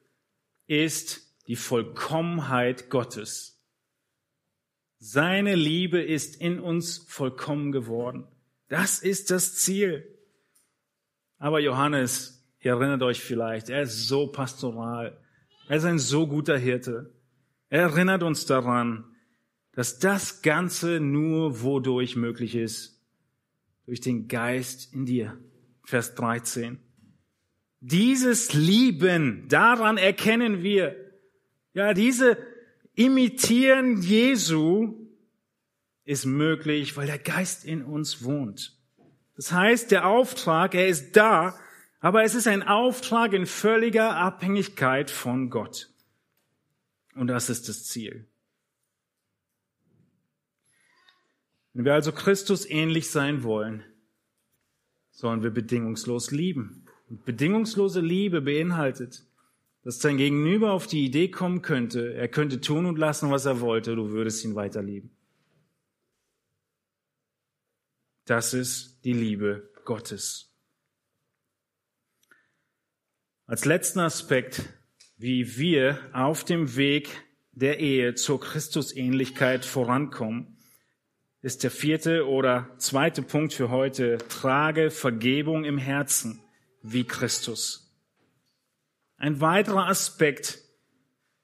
ist 0.68 1.36
die 1.48 1.56
Vollkommenheit 1.56 2.90
Gottes. 2.90 3.62
Seine 4.98 5.56
Liebe 5.56 6.02
ist 6.02 6.42
in 6.42 6.60
uns 6.60 6.98
vollkommen 7.10 7.72
geworden. 7.72 8.26
Das 8.70 9.00
ist 9.00 9.30
das 9.30 9.56
Ziel. 9.56 10.15
Aber 11.38 11.60
Johannes, 11.60 12.44
ihr 12.60 12.72
erinnert 12.72 13.02
euch 13.04 13.22
vielleicht, 13.22 13.70
er 13.70 13.84
ist 13.84 14.08
so 14.08 14.28
pastoral. 14.28 15.18
Er 15.68 15.78
ist 15.78 15.86
ein 15.86 16.00
so 16.00 16.28
guter 16.28 16.58
Hirte. 16.58 17.14
Er 17.70 17.82
erinnert 17.82 18.24
uns 18.24 18.46
daran, 18.46 19.06
dass 19.74 20.00
das 20.00 20.42
Ganze 20.42 21.00
nur 21.00 21.62
wodurch 21.62 22.16
möglich 22.16 22.56
ist? 22.56 23.02
Durch 23.86 24.02
den 24.02 24.28
Geist 24.28 24.94
in 24.94 25.06
dir. 25.06 25.38
Vers 25.84 26.16
13. 26.16 26.80
Dieses 27.82 28.54
Lieben, 28.54 29.48
daran 29.48 29.98
erkennen 29.98 30.64
wir, 30.64 30.96
ja, 31.74 31.94
diese 31.94 32.38
Imitieren 32.96 34.02
Jesu 34.02 35.10
ist 36.06 36.26
möglich, 36.26 36.96
weil 36.96 37.08
der 37.08 37.20
Geist 37.20 37.66
in 37.66 37.84
uns 37.84 38.24
wohnt. 38.24 38.78
Das 39.36 39.52
heißt, 39.52 39.92
der 39.92 40.08
Auftrag, 40.08 40.76
er 40.76 40.88
ist 40.88 41.16
da, 41.16 41.60
aber 42.00 42.24
es 42.24 42.36
ist 42.36 42.48
ein 42.48 42.64
Auftrag 42.64 43.34
in 43.34 43.46
völliger 43.46 44.16
Abhängigkeit 44.16 45.10
von 45.10 45.50
Gott. 45.50 45.90
Und 47.16 47.28
das 47.28 47.50
ist 47.50 47.68
das 47.68 47.86
Ziel. 47.86 48.28
Wenn 51.74 51.86
wir 51.86 51.94
also 51.94 52.12
Christus 52.12 52.70
ähnlich 52.70 53.10
sein 53.10 53.44
wollen, 53.44 53.84
sollen 55.12 55.44
wir 55.44 55.50
bedingungslos 55.50 56.32
lieben. 56.32 56.86
Und 57.10 57.26
bedingungslose 57.26 58.02
Liebe 58.02 58.42
beinhaltet, 58.42 59.26
dass 59.84 60.00
dein 60.00 60.18
Gegenüber 60.18 60.72
auf 60.72 60.88
die 60.88 61.06
Idee 61.06 61.30
kommen 61.30 61.62
könnte, 61.62 62.14
er 62.14 62.28
könnte 62.28 62.62
tun 62.62 62.86
und 62.86 62.98
lassen, 62.98 63.30
was 63.30 63.46
er 63.46 63.60
wollte, 63.62 63.96
du 63.96 64.10
würdest 64.10 64.44
ihn 64.44 64.56
weiter 64.56 64.82
lieben. 64.82 65.12
Das 68.26 68.56
ist 68.56 69.04
die 69.04 69.14
Liebe 69.14 69.72
Gottes. 69.86 70.52
Als 73.46 73.66
letzten 73.66 74.00
Aspekt, 74.00 74.64
wie 75.18 75.58
wir 75.58 76.00
auf 76.12 76.44
dem 76.44 76.76
Weg 76.76 77.08
der 77.52 77.80
Ehe 77.80 78.16
zur 78.16 78.40
Christusähnlichkeit 78.40 79.64
vorankommen, 79.64 80.58
ist 81.44 81.64
der 81.64 81.70
vierte 81.70 82.28
oder 82.28 82.74
zweite 82.80 83.22
Punkt 83.22 83.54
für 83.54 83.70
heute, 83.70 84.18
trage 84.28 84.90
Vergebung 84.90 85.64
im 85.64 85.78
Herzen 85.78 86.42
wie 86.82 87.04
Christus. 87.04 87.96
Ein 89.18 89.40
weiterer 89.40 89.88
Aspekt 89.88 90.58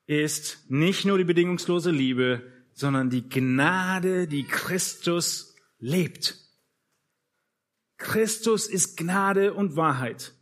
ist 0.07 0.69
nicht 0.71 1.05
nur 1.05 1.19
die 1.19 1.23
bedingungslose 1.25 1.91
Liebe, 1.91 2.41
sondern 2.73 3.11
die 3.11 3.29
Gnade, 3.29 4.27
die 4.27 4.45
Christus 4.45 5.55
lebt. 5.77 6.41
Christus 8.02 8.68
ist 8.68 8.97
Gnade 8.97 9.54
und 9.54 9.76
Wahrheit. 9.76 10.34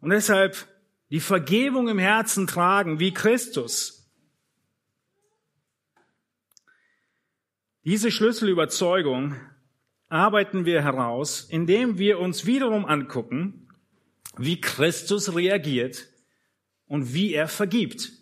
Und 0.00 0.10
deshalb 0.10 0.66
die 1.10 1.20
Vergebung 1.20 1.88
im 1.88 1.98
Herzen 1.98 2.46
tragen 2.46 2.98
wie 2.98 3.12
Christus. 3.12 4.10
Diese 7.84 8.10
Schlüsselüberzeugung 8.10 9.36
arbeiten 10.08 10.64
wir 10.64 10.82
heraus, 10.82 11.42
indem 11.50 11.98
wir 11.98 12.18
uns 12.18 12.46
wiederum 12.46 12.86
angucken, 12.86 13.68
wie 14.36 14.60
Christus 14.60 15.34
reagiert 15.34 16.08
und 16.86 17.12
wie 17.12 17.34
er 17.34 17.48
vergibt. 17.48 18.12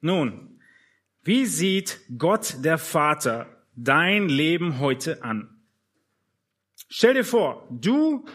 Nun, 0.00 0.60
wie 1.22 1.46
sieht 1.46 2.00
Gott 2.16 2.56
der 2.64 2.78
Vater 2.78 3.64
dein 3.76 4.28
Leben 4.28 4.78
heute 4.80 5.22
an? 5.22 5.57
Stell 6.88 7.14
dir 7.14 7.24
vor, 7.24 7.66
du 7.70 8.26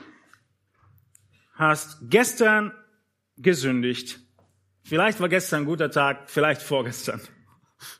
hast 1.53 1.97
gestern 2.09 2.71
gesündigt. 3.37 4.19
Vielleicht 4.83 5.19
war 5.19 5.29
gestern 5.29 5.63
ein 5.63 5.65
guter 5.65 5.89
Tag, 5.89 6.29
vielleicht 6.29 6.61
vorgestern. 6.61 7.21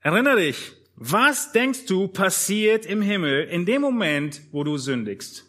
Erinnere 0.00 0.36
dich, 0.36 0.72
Was 1.04 1.50
denkst 1.50 1.86
du 1.86 2.06
passiert 2.06 2.86
im 2.86 3.02
Himmel 3.02 3.44
in 3.44 3.66
dem 3.66 3.82
Moment, 3.82 4.40
wo 4.52 4.62
du 4.62 4.76
sündigst? 4.76 5.44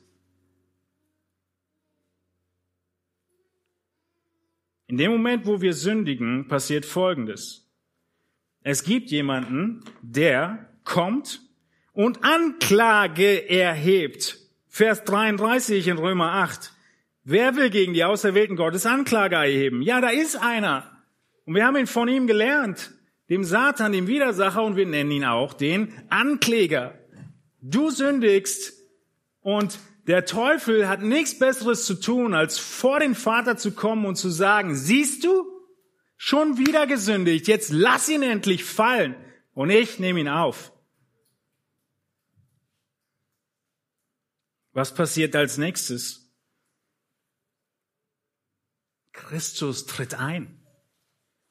In 4.87 4.97
dem 4.97 5.11
Moment, 5.11 5.45
wo 5.45 5.61
wir 5.61 5.73
sündigen, 5.73 6.47
passiert 6.47 6.85
Folgendes. 6.85 7.71
Es 8.61 8.83
gibt 8.83 9.11
jemanden, 9.11 9.83
der 10.01 10.73
kommt 10.83 11.41
und 11.93 12.23
Anklage 12.23 13.49
erhebt. 13.49 14.37
Vers 14.67 15.03
33 15.03 15.87
in 15.87 15.97
Römer 15.97 16.33
8. 16.33 16.73
Wer 17.23 17.55
will 17.55 17.69
gegen 17.69 17.93
die 17.93 18.03
Auserwählten 18.03 18.57
Gottes 18.57 18.85
Anklage 18.85 19.35
erheben? 19.35 19.81
Ja, 19.81 20.01
da 20.01 20.09
ist 20.09 20.35
einer. 20.35 20.91
Und 21.45 21.55
wir 21.55 21.65
haben 21.65 21.77
ihn 21.77 21.87
von 21.87 22.07
ihm 22.07 22.27
gelernt, 22.27 22.91
dem 23.29 23.43
Satan, 23.43 23.93
dem 23.93 24.07
Widersacher, 24.07 24.63
und 24.63 24.75
wir 24.75 24.85
nennen 24.85 25.11
ihn 25.11 25.25
auch 25.25 25.53
den 25.53 25.93
Ankläger. 26.09 26.99
Du 27.61 27.91
sündigst 27.91 28.73
und 29.41 29.79
der 30.07 30.25
Teufel 30.25 30.89
hat 30.89 31.01
nichts 31.01 31.39
Besseres 31.39 31.85
zu 31.85 31.95
tun, 31.95 32.33
als 32.33 32.59
vor 32.59 32.99
den 32.99 33.15
Vater 33.15 33.55
zu 33.55 33.71
kommen 33.71 34.05
und 34.05 34.15
zu 34.15 34.29
sagen, 34.29 34.75
siehst 34.75 35.23
du, 35.23 35.45
schon 36.17 36.57
wieder 36.57 36.87
gesündigt, 36.87 37.47
jetzt 37.47 37.71
lass 37.71 38.09
ihn 38.09 38.23
endlich 38.23 38.63
fallen 38.63 39.15
und 39.53 39.69
ich 39.69 39.99
nehme 39.99 40.19
ihn 40.19 40.29
auf. 40.29 40.72
Was 44.73 44.93
passiert 44.93 45.35
als 45.35 45.57
nächstes? 45.57 46.31
Christus 49.11 49.85
tritt 49.85 50.15
ein. 50.15 50.59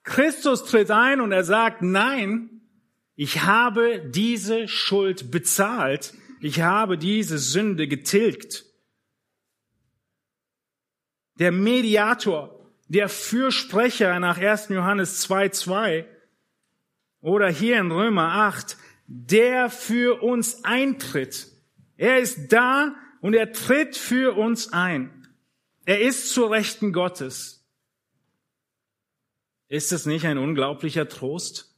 Christus 0.03 0.65
tritt 0.65 0.91
ein 0.91 1.21
und 1.21 1.31
er 1.31 1.45
sagt, 1.45 1.81
nein, 1.83 2.61
ich 3.15 3.43
habe 3.43 4.11
diese 4.11 4.67
Schuld 4.67 5.31
bezahlt. 5.31 6.13
Ich 6.41 6.61
habe 6.61 6.99
diese 6.99 7.39
Sünde 7.39 7.87
getilgt. 7.87 8.65
Der 11.39 11.53
Mediator, 11.53 12.69
der 12.89 13.09
Fürsprecher 13.09 14.19
nach 14.19 14.39
1. 14.39 14.71
Johannes 14.71 15.29
2.2 15.29 16.05
oder 17.21 17.49
hier 17.49 17.79
in 17.79 17.93
Römer 17.93 18.33
8, 18.33 18.77
der 19.07 19.71
für 19.71 20.23
uns 20.23 20.65
eintritt. 20.65 21.47
Er 21.97 22.19
ist 22.19 22.53
da 22.53 22.97
und 23.23 23.35
er 23.35 23.53
tritt 23.53 23.97
für 23.97 24.37
uns 24.37 24.73
ein. 24.73 25.29
Er 25.87 26.01
ist 26.01 26.35
zur 26.35 26.51
Rechten 26.51 26.93
Gottes. 26.93 27.65
Ist 29.69 29.93
es 29.93 30.05
nicht 30.05 30.27
ein 30.27 30.39
unglaublicher 30.39 31.09
Trost? 31.09 31.75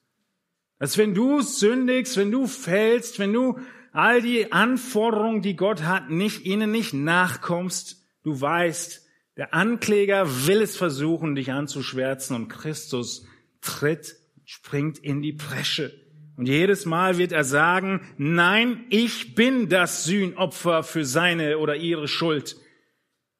Dass 0.78 0.98
wenn 0.98 1.14
du 1.14 1.42
sündigst, 1.42 2.16
wenn 2.16 2.32
du 2.32 2.46
fällst, 2.46 3.18
wenn 3.18 3.32
du 3.32 3.58
all 3.92 4.20
die 4.20 4.52
Anforderungen, 4.52 5.42
die 5.42 5.54
Gott 5.54 5.82
hat, 5.82 6.10
nicht, 6.10 6.44
ihnen 6.44 6.72
nicht 6.72 6.94
nachkommst, 6.94 8.02
du 8.22 8.40
weißt, 8.40 9.06
der 9.36 9.52
Ankläger 9.52 10.46
will 10.46 10.62
es 10.62 10.76
versuchen, 10.76 11.34
dich 11.34 11.52
anzuschwärzen 11.52 12.34
und 12.34 12.48
Christus 12.48 13.26
tritt, 13.60 14.16
springt 14.44 14.98
in 14.98 15.20
die 15.20 15.34
Presche. 15.34 16.03
Und 16.36 16.46
jedes 16.46 16.84
Mal 16.84 17.18
wird 17.18 17.32
er 17.32 17.44
sagen, 17.44 18.00
nein, 18.16 18.86
ich 18.90 19.34
bin 19.34 19.68
das 19.68 20.04
Sühnopfer 20.04 20.82
für 20.82 21.04
seine 21.04 21.58
oder 21.58 21.76
ihre 21.76 22.08
Schuld. 22.08 22.56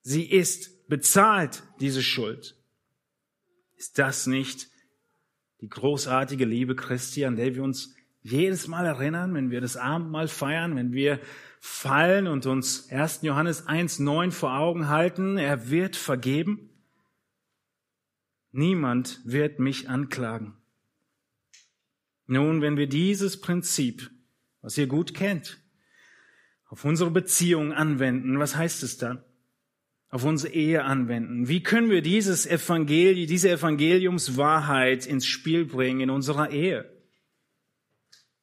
Sie 0.03 0.25
ist 0.31 0.89
bezahlt, 0.89 1.65
diese 1.81 2.03
Schuld. 2.03 2.57
Ist 3.77 3.99
das 3.99 4.27
nicht 4.27 4.69
die 5.61 5.69
großartige 5.69 6.45
Liebe 6.45 6.77
Christi, 6.77 7.25
an 7.25 7.37
der 7.37 7.55
wir 7.55 7.63
uns 7.63 7.95
jedes 8.23 8.69
Mal 8.69 8.87
erinnern, 8.87 9.35
wenn 9.35 9.51
wir 9.51 9.61
das 9.61 9.77
Abendmahl 9.77 10.29
feiern, 10.29 10.77
wenn 10.77 10.93
wir 10.93 11.21
fallen 11.61 12.27
und 12.27 12.47
uns 12.47 12.91
1. 12.91 13.21
Johannes 13.23 13.67
1.9 13.67 14.31
vor 14.31 14.57
Augen 14.57 14.89
halten, 14.89 15.37
er 15.37 15.71
wird 15.71 15.97
vergeben? 15.97 16.71
Niemand 18.53 19.21
wird 19.25 19.59
mich 19.59 19.89
anklagen. 19.89 20.55
Nun, 22.27 22.63
wenn 22.63 22.77
wir 22.77 22.87
dieses 22.87 23.41
Prinzip, 23.41 24.11
was 24.63 24.79
ihr 24.79 24.87
gut 24.87 25.15
kennt, 25.15 25.59
auf 26.67 26.85
unsere 26.85 27.11
Beziehung 27.11 27.73
anwenden, 27.73 28.39
was 28.39 28.57
heißt 28.57 28.83
es 28.83 28.97
dann? 28.97 29.23
auf 30.15 30.23
unsere 30.23 30.55
Ehe 30.55 30.85
anwenden? 30.85 31.49
Wie 31.49 31.61
können 31.61 31.91
wir 31.91 32.01
dieses 32.01 32.47
Evangelium, 32.47 33.27
diese 33.27 33.51
Evangeliumswahrheit 33.51 35.07
ins 35.07 35.27
Spiel 35.27 35.65
bringen 35.65 36.03
in 36.03 36.11
unserer 36.11 36.51
Ehe? 36.51 36.89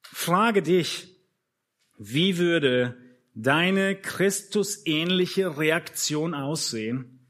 Frage 0.01 0.61
dich, 0.61 1.07
wie 1.97 2.37
würde 2.37 2.97
deine 3.35 3.95
Christusähnliche 3.95 5.57
Reaktion 5.57 6.33
aussehen, 6.33 7.25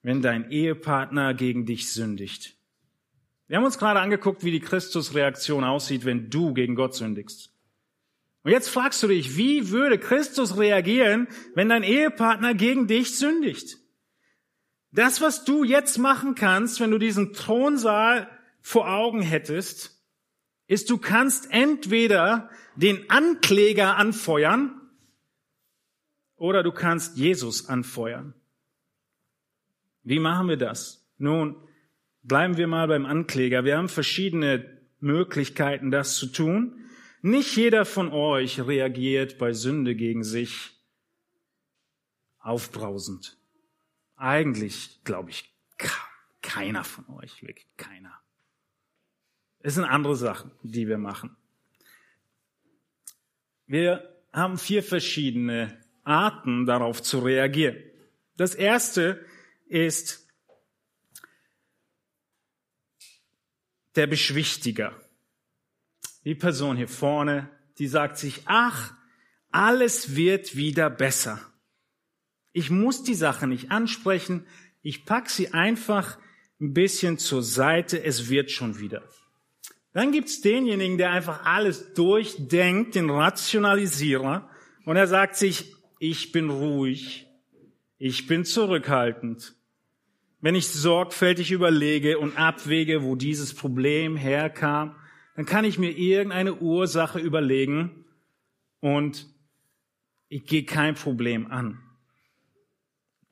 wenn 0.00 0.22
dein 0.22 0.50
Ehepartner 0.50 1.34
gegen 1.34 1.66
dich 1.66 1.92
sündigt? 1.92 2.56
Wir 3.46 3.58
haben 3.58 3.64
uns 3.64 3.78
gerade 3.78 4.00
angeguckt, 4.00 4.42
wie 4.42 4.50
die 4.50 4.60
Christusreaktion 4.60 5.64
aussieht, 5.64 6.04
wenn 6.04 6.30
du 6.30 6.54
gegen 6.54 6.74
Gott 6.74 6.94
sündigst. 6.94 7.50
Und 8.42 8.50
jetzt 8.50 8.68
fragst 8.68 9.02
du 9.02 9.08
dich, 9.08 9.36
wie 9.36 9.70
würde 9.70 9.98
Christus 9.98 10.58
reagieren, 10.58 11.28
wenn 11.54 11.68
dein 11.68 11.82
Ehepartner 11.82 12.54
gegen 12.54 12.86
dich 12.86 13.16
sündigt? 13.16 13.78
Das, 14.92 15.20
was 15.20 15.44
du 15.44 15.64
jetzt 15.64 15.98
machen 15.98 16.34
kannst, 16.34 16.78
wenn 16.78 16.90
du 16.90 16.98
diesen 16.98 17.32
Thronsaal 17.32 18.28
vor 18.60 18.88
Augen 18.88 19.22
hättest, 19.22 20.02
ist, 20.66 20.88
du 20.88 20.98
kannst 20.98 21.50
entweder 21.50 22.48
den 22.76 23.10
Ankläger 23.10 23.96
anfeuern 23.96 24.80
oder 26.36 26.62
du 26.62 26.72
kannst 26.72 27.16
Jesus 27.16 27.68
anfeuern. 27.68 28.34
Wie 30.02 30.18
machen 30.18 30.48
wir 30.48 30.56
das? 30.56 31.06
Nun, 31.18 31.56
bleiben 32.24 32.56
wir 32.56 32.66
mal 32.66 32.88
beim 32.88 33.06
Ankläger. 33.06 33.64
Wir 33.64 33.76
haben 33.76 33.88
verschiedene 33.88 34.78
Möglichkeiten, 35.00 35.90
das 35.90 36.16
zu 36.16 36.26
tun. 36.26 36.80
Nicht 37.22 37.56
jeder 37.56 37.84
von 37.84 38.10
euch 38.12 38.66
reagiert 38.66 39.38
bei 39.38 39.52
Sünde 39.52 39.94
gegen 39.94 40.24
sich 40.24 40.72
aufbrausend. 42.38 43.38
Eigentlich 44.16 45.00
glaube 45.04 45.30
ich 45.30 45.50
keiner 46.42 46.84
von 46.84 47.08
euch, 47.08 47.42
wirklich 47.42 47.66
keiner. 47.76 48.20
Es 49.60 49.74
sind 49.74 49.84
andere 49.84 50.16
Sachen, 50.16 50.50
die 50.62 50.88
wir 50.88 50.98
machen. 50.98 51.36
Wir 53.66 54.14
haben 54.30 54.58
vier 54.58 54.82
verschiedene 54.82 55.80
Arten, 56.02 56.66
darauf 56.66 57.02
zu 57.02 57.20
reagieren. 57.20 57.76
Das 58.36 58.54
erste 58.54 59.24
ist 59.66 60.23
der 63.96 64.06
Beschwichtiger 64.06 64.92
die 66.24 66.34
Person 66.34 66.76
hier 66.76 66.88
vorne, 66.88 67.50
die 67.78 67.86
sagt 67.86 68.18
sich, 68.18 68.42
ach, 68.46 68.94
alles 69.50 70.16
wird 70.16 70.56
wieder 70.56 70.90
besser. 70.90 71.40
Ich 72.52 72.70
muss 72.70 73.02
die 73.02 73.14
Sache 73.14 73.46
nicht 73.46 73.70
ansprechen, 73.70 74.46
ich 74.82 75.04
pack 75.04 75.28
sie 75.28 75.52
einfach 75.52 76.18
ein 76.60 76.72
bisschen 76.72 77.18
zur 77.18 77.42
Seite, 77.42 78.02
es 78.02 78.28
wird 78.28 78.50
schon 78.50 78.78
wieder. 78.78 79.02
Dann 79.92 80.12
gibt's 80.12 80.40
denjenigen, 80.40 80.98
der 80.98 81.10
einfach 81.10 81.44
alles 81.44 81.94
durchdenkt, 81.94 82.94
den 82.94 83.10
Rationalisierer, 83.10 84.48
und 84.84 84.96
er 84.96 85.06
sagt 85.06 85.36
sich, 85.36 85.74
ich 85.98 86.32
bin 86.32 86.50
ruhig, 86.50 87.26
ich 87.96 88.26
bin 88.26 88.44
zurückhaltend. 88.44 89.54
Wenn 90.44 90.56
ich 90.56 90.68
sorgfältig 90.68 91.52
überlege 91.52 92.18
und 92.18 92.36
abwäge, 92.36 93.02
wo 93.02 93.16
dieses 93.16 93.54
Problem 93.54 94.14
herkam, 94.14 94.94
dann 95.36 95.46
kann 95.46 95.64
ich 95.64 95.78
mir 95.78 95.96
irgendeine 95.96 96.56
Ursache 96.56 97.18
überlegen 97.18 98.04
und 98.80 99.26
ich 100.28 100.44
gehe 100.44 100.66
kein 100.66 100.96
Problem 100.96 101.50
an. 101.50 101.80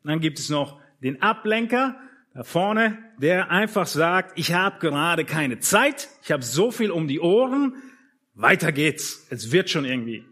Dann 0.03 0.21
gibt 0.21 0.39
es 0.39 0.49
noch 0.49 0.81
den 1.03 1.21
Ablenker 1.21 2.01
da 2.33 2.45
vorne, 2.45 2.97
der 3.19 3.51
einfach 3.51 3.87
sagt, 3.87 4.39
ich 4.39 4.55
habe 4.55 4.79
gerade 4.79 5.27
keine 5.27 5.59
Zeit, 5.59 6.09
ich 6.23 6.33
habe 6.33 6.43
so 6.43 6.71
viel 6.71 6.91
um 6.91 7.09
die 7.09 7.21
Ohren, 7.21 7.75
weiter 8.33 8.73
geht's, 8.73 9.27
es 9.29 9.53
wird 9.53 9.69
schon 9.69 9.85
irgendwie. 9.85 10.25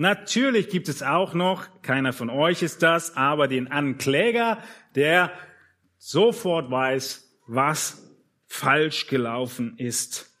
Natürlich 0.00 0.68
gibt 0.68 0.88
es 0.88 1.02
auch 1.02 1.34
noch, 1.34 1.82
keiner 1.82 2.12
von 2.12 2.30
euch 2.30 2.62
ist 2.62 2.84
das, 2.84 3.16
aber 3.16 3.48
den 3.48 3.66
Ankläger, 3.66 4.62
der 4.94 5.32
sofort 5.98 6.70
weiß, 6.70 7.40
was 7.48 8.08
falsch 8.46 9.08
gelaufen 9.08 9.76
ist. 9.76 10.32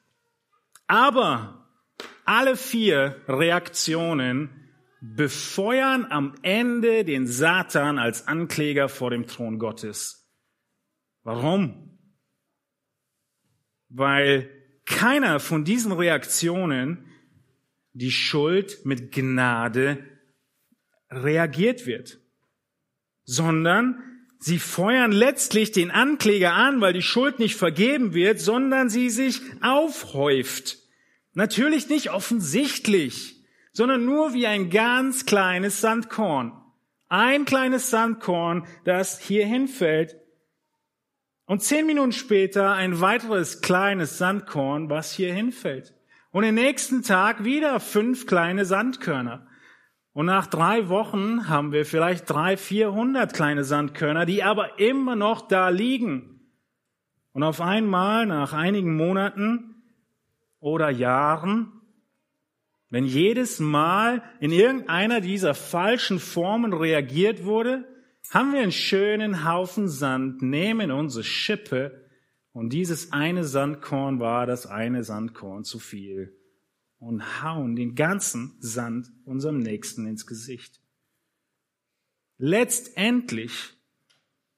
Aber 0.86 1.68
alle 2.24 2.56
vier 2.56 3.20
Reaktionen 3.26 4.70
befeuern 5.00 6.06
am 6.08 6.36
Ende 6.42 7.04
den 7.04 7.26
Satan 7.26 7.98
als 7.98 8.28
Ankläger 8.28 8.88
vor 8.88 9.10
dem 9.10 9.26
Thron 9.26 9.58
Gottes. 9.58 10.30
Warum? 11.24 11.98
Weil 13.88 14.48
keiner 14.84 15.40
von 15.40 15.64
diesen 15.64 15.90
Reaktionen 15.90 17.07
die 17.98 18.12
Schuld 18.12 18.84
mit 18.84 19.12
Gnade 19.12 19.98
reagiert 21.10 21.86
wird, 21.86 22.20
sondern 23.24 24.02
sie 24.38 24.58
feuern 24.58 25.10
letztlich 25.10 25.72
den 25.72 25.90
Ankläger 25.90 26.52
an, 26.54 26.80
weil 26.80 26.92
die 26.92 27.02
Schuld 27.02 27.40
nicht 27.40 27.56
vergeben 27.56 28.14
wird, 28.14 28.40
sondern 28.40 28.88
sie 28.88 29.10
sich 29.10 29.40
aufhäuft. 29.62 30.78
Natürlich 31.34 31.88
nicht 31.88 32.10
offensichtlich, 32.10 33.44
sondern 33.72 34.04
nur 34.04 34.32
wie 34.32 34.46
ein 34.46 34.70
ganz 34.70 35.26
kleines 35.26 35.80
Sandkorn. 35.80 36.52
Ein 37.08 37.46
kleines 37.46 37.90
Sandkorn, 37.90 38.66
das 38.84 39.18
hier 39.18 39.46
hinfällt. 39.46 40.16
Und 41.46 41.62
zehn 41.62 41.86
Minuten 41.86 42.12
später 42.12 42.74
ein 42.74 43.00
weiteres 43.00 43.60
kleines 43.60 44.18
Sandkorn, 44.18 44.88
was 44.90 45.12
hier 45.12 45.32
hinfällt. 45.32 45.97
Und 46.38 46.44
den 46.44 46.54
nächsten 46.54 47.02
Tag 47.02 47.42
wieder 47.42 47.80
fünf 47.80 48.28
kleine 48.28 48.64
Sandkörner. 48.64 49.48
Und 50.12 50.26
nach 50.26 50.46
drei 50.46 50.88
Wochen 50.88 51.48
haben 51.48 51.72
wir 51.72 51.84
vielleicht 51.84 52.30
drei, 52.30 52.56
vierhundert 52.56 53.34
kleine 53.34 53.64
Sandkörner, 53.64 54.24
die 54.24 54.44
aber 54.44 54.78
immer 54.78 55.16
noch 55.16 55.48
da 55.48 55.68
liegen. 55.68 56.52
Und 57.32 57.42
auf 57.42 57.60
einmal, 57.60 58.24
nach 58.26 58.52
einigen 58.52 58.94
Monaten 58.94 59.82
oder 60.60 60.90
Jahren, 60.90 61.72
wenn 62.88 63.04
jedes 63.04 63.58
Mal 63.58 64.22
in 64.38 64.52
irgendeiner 64.52 65.20
dieser 65.20 65.54
falschen 65.54 66.20
Formen 66.20 66.72
reagiert 66.72 67.46
wurde, 67.46 67.84
haben 68.32 68.52
wir 68.52 68.60
einen 68.60 68.70
schönen 68.70 69.44
Haufen 69.44 69.88
Sand, 69.88 70.40
nehmen 70.40 70.92
unsere 70.92 71.24
Schippe 71.24 72.07
und 72.58 72.70
dieses 72.70 73.12
eine 73.12 73.44
Sandkorn 73.44 74.18
war 74.18 74.44
das 74.44 74.66
eine 74.66 75.04
Sandkorn 75.04 75.62
zu 75.62 75.78
viel 75.78 76.36
und 76.98 77.40
hauen 77.40 77.76
den 77.76 77.94
ganzen 77.94 78.56
Sand 78.58 79.12
unserem 79.24 79.60
Nächsten 79.60 80.08
ins 80.08 80.26
Gesicht. 80.26 80.80
Letztendlich 82.36 83.74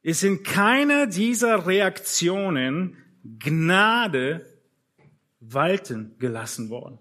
ist 0.01 0.25
in 0.25 0.43
keiner 0.43 1.09
dieser 1.09 1.67
Reaktionen 1.67 2.97
Gnade 3.23 4.47
walten 5.41 6.17
gelassen 6.19 6.71
worden. 6.71 6.99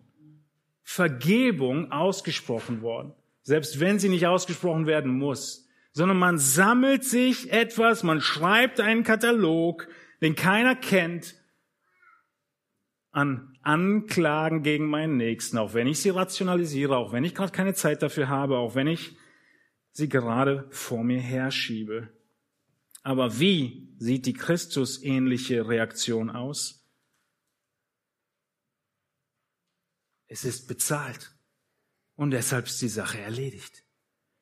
Vergebung 0.84 1.94
ausgesprochen 1.94 2.82
worden, 2.82 3.14
selbst 3.42 3.80
wenn 3.80 4.00
sie 4.00 4.10
nicht 4.10 4.28
ausgesprochen 4.28 4.86
werden 4.86 5.18
muss, 5.18 5.66
sondern 5.94 6.18
man 6.18 6.38
sammelt 6.40 7.06
sich 7.06 7.54
etwas, 7.54 8.04
man 8.04 8.20
schreibt 8.20 8.82
einen 8.82 9.04
Katalog, 9.04 9.88
den 10.22 10.36
keiner 10.36 10.76
kennt, 10.76 11.36
an 13.12 13.58
Anklagen 13.64 14.62
gegen 14.64 14.88
meinen 14.88 15.18
Nächsten, 15.18 15.58
auch 15.58 15.74
wenn 15.74 15.88
ich 15.88 16.00
sie 16.00 16.10
rationalisiere, 16.10 16.96
auch 16.96 17.12
wenn 17.12 17.24
ich 17.24 17.36
gerade 17.36 17.52
keine 17.52 17.74
Zeit 17.74 18.02
dafür 18.02 18.30
habe, 18.30 18.58
auch 18.58 18.76
wenn 18.76 18.88
ich 18.88 19.18
sie 19.92 20.10
gerade 20.10 20.68
vor 20.70 21.04
mir 21.04 21.20
herschiebe. 21.20 22.10
Aber 23.02 23.40
wie 23.40 23.96
sieht 23.98 24.26
die 24.26 24.34
Christusähnliche 24.34 25.68
Reaktion 25.68 26.30
aus? 26.30 26.88
Es 30.28 30.46
ist 30.46 30.68
bezahlt 30.68 31.36
und 32.16 32.32
deshalb 32.32 32.68
ist 32.68 32.82
die 32.82 32.90
Sache 32.90 33.20
erledigt. 33.20 33.84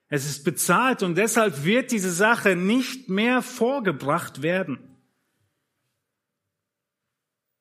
Es 0.10 0.26
ist 0.26 0.44
bezahlt 0.44 1.04
und 1.04 1.16
deshalb 1.16 1.64
wird 1.64 1.92
diese 1.92 2.12
Sache 2.12 2.56
nicht 2.56 3.10
mehr 3.10 3.42
vorgebracht 3.42 4.42
werden. 4.42 4.97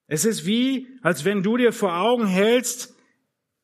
Es 0.07 0.25
ist 0.25 0.47
wie, 0.47 0.87
als 1.03 1.25
wenn 1.25 1.43
du 1.43 1.57
dir 1.57 1.73
vor 1.73 1.97
Augen 1.97 2.27
hältst, 2.27 2.95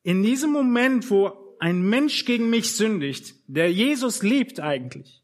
in 0.03 0.21
diesem 0.23 0.51
Moment, 0.51 1.09
wo 1.09 1.55
ein 1.59 1.81
Mensch 1.81 2.25
gegen 2.25 2.49
mich 2.49 2.75
sündigt, 2.75 3.35
der 3.47 3.71
Jesus 3.71 4.21
liebt 4.21 4.59
eigentlich, 4.59 5.23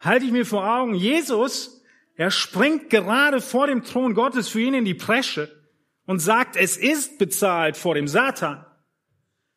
halte 0.00 0.26
ich 0.26 0.32
mir 0.32 0.44
vor 0.44 0.68
Augen, 0.68 0.94
Jesus, 0.94 1.82
er 2.14 2.30
springt 2.30 2.90
gerade 2.90 3.40
vor 3.40 3.66
dem 3.66 3.82
Thron 3.82 4.14
Gottes 4.14 4.48
für 4.48 4.60
ihn 4.60 4.74
in 4.74 4.84
die 4.84 4.94
Presche 4.94 5.50
und 6.04 6.18
sagt, 6.18 6.56
es 6.56 6.76
ist 6.76 7.18
bezahlt 7.18 7.76
vor 7.76 7.94
dem 7.94 8.06
Satan. 8.06 8.66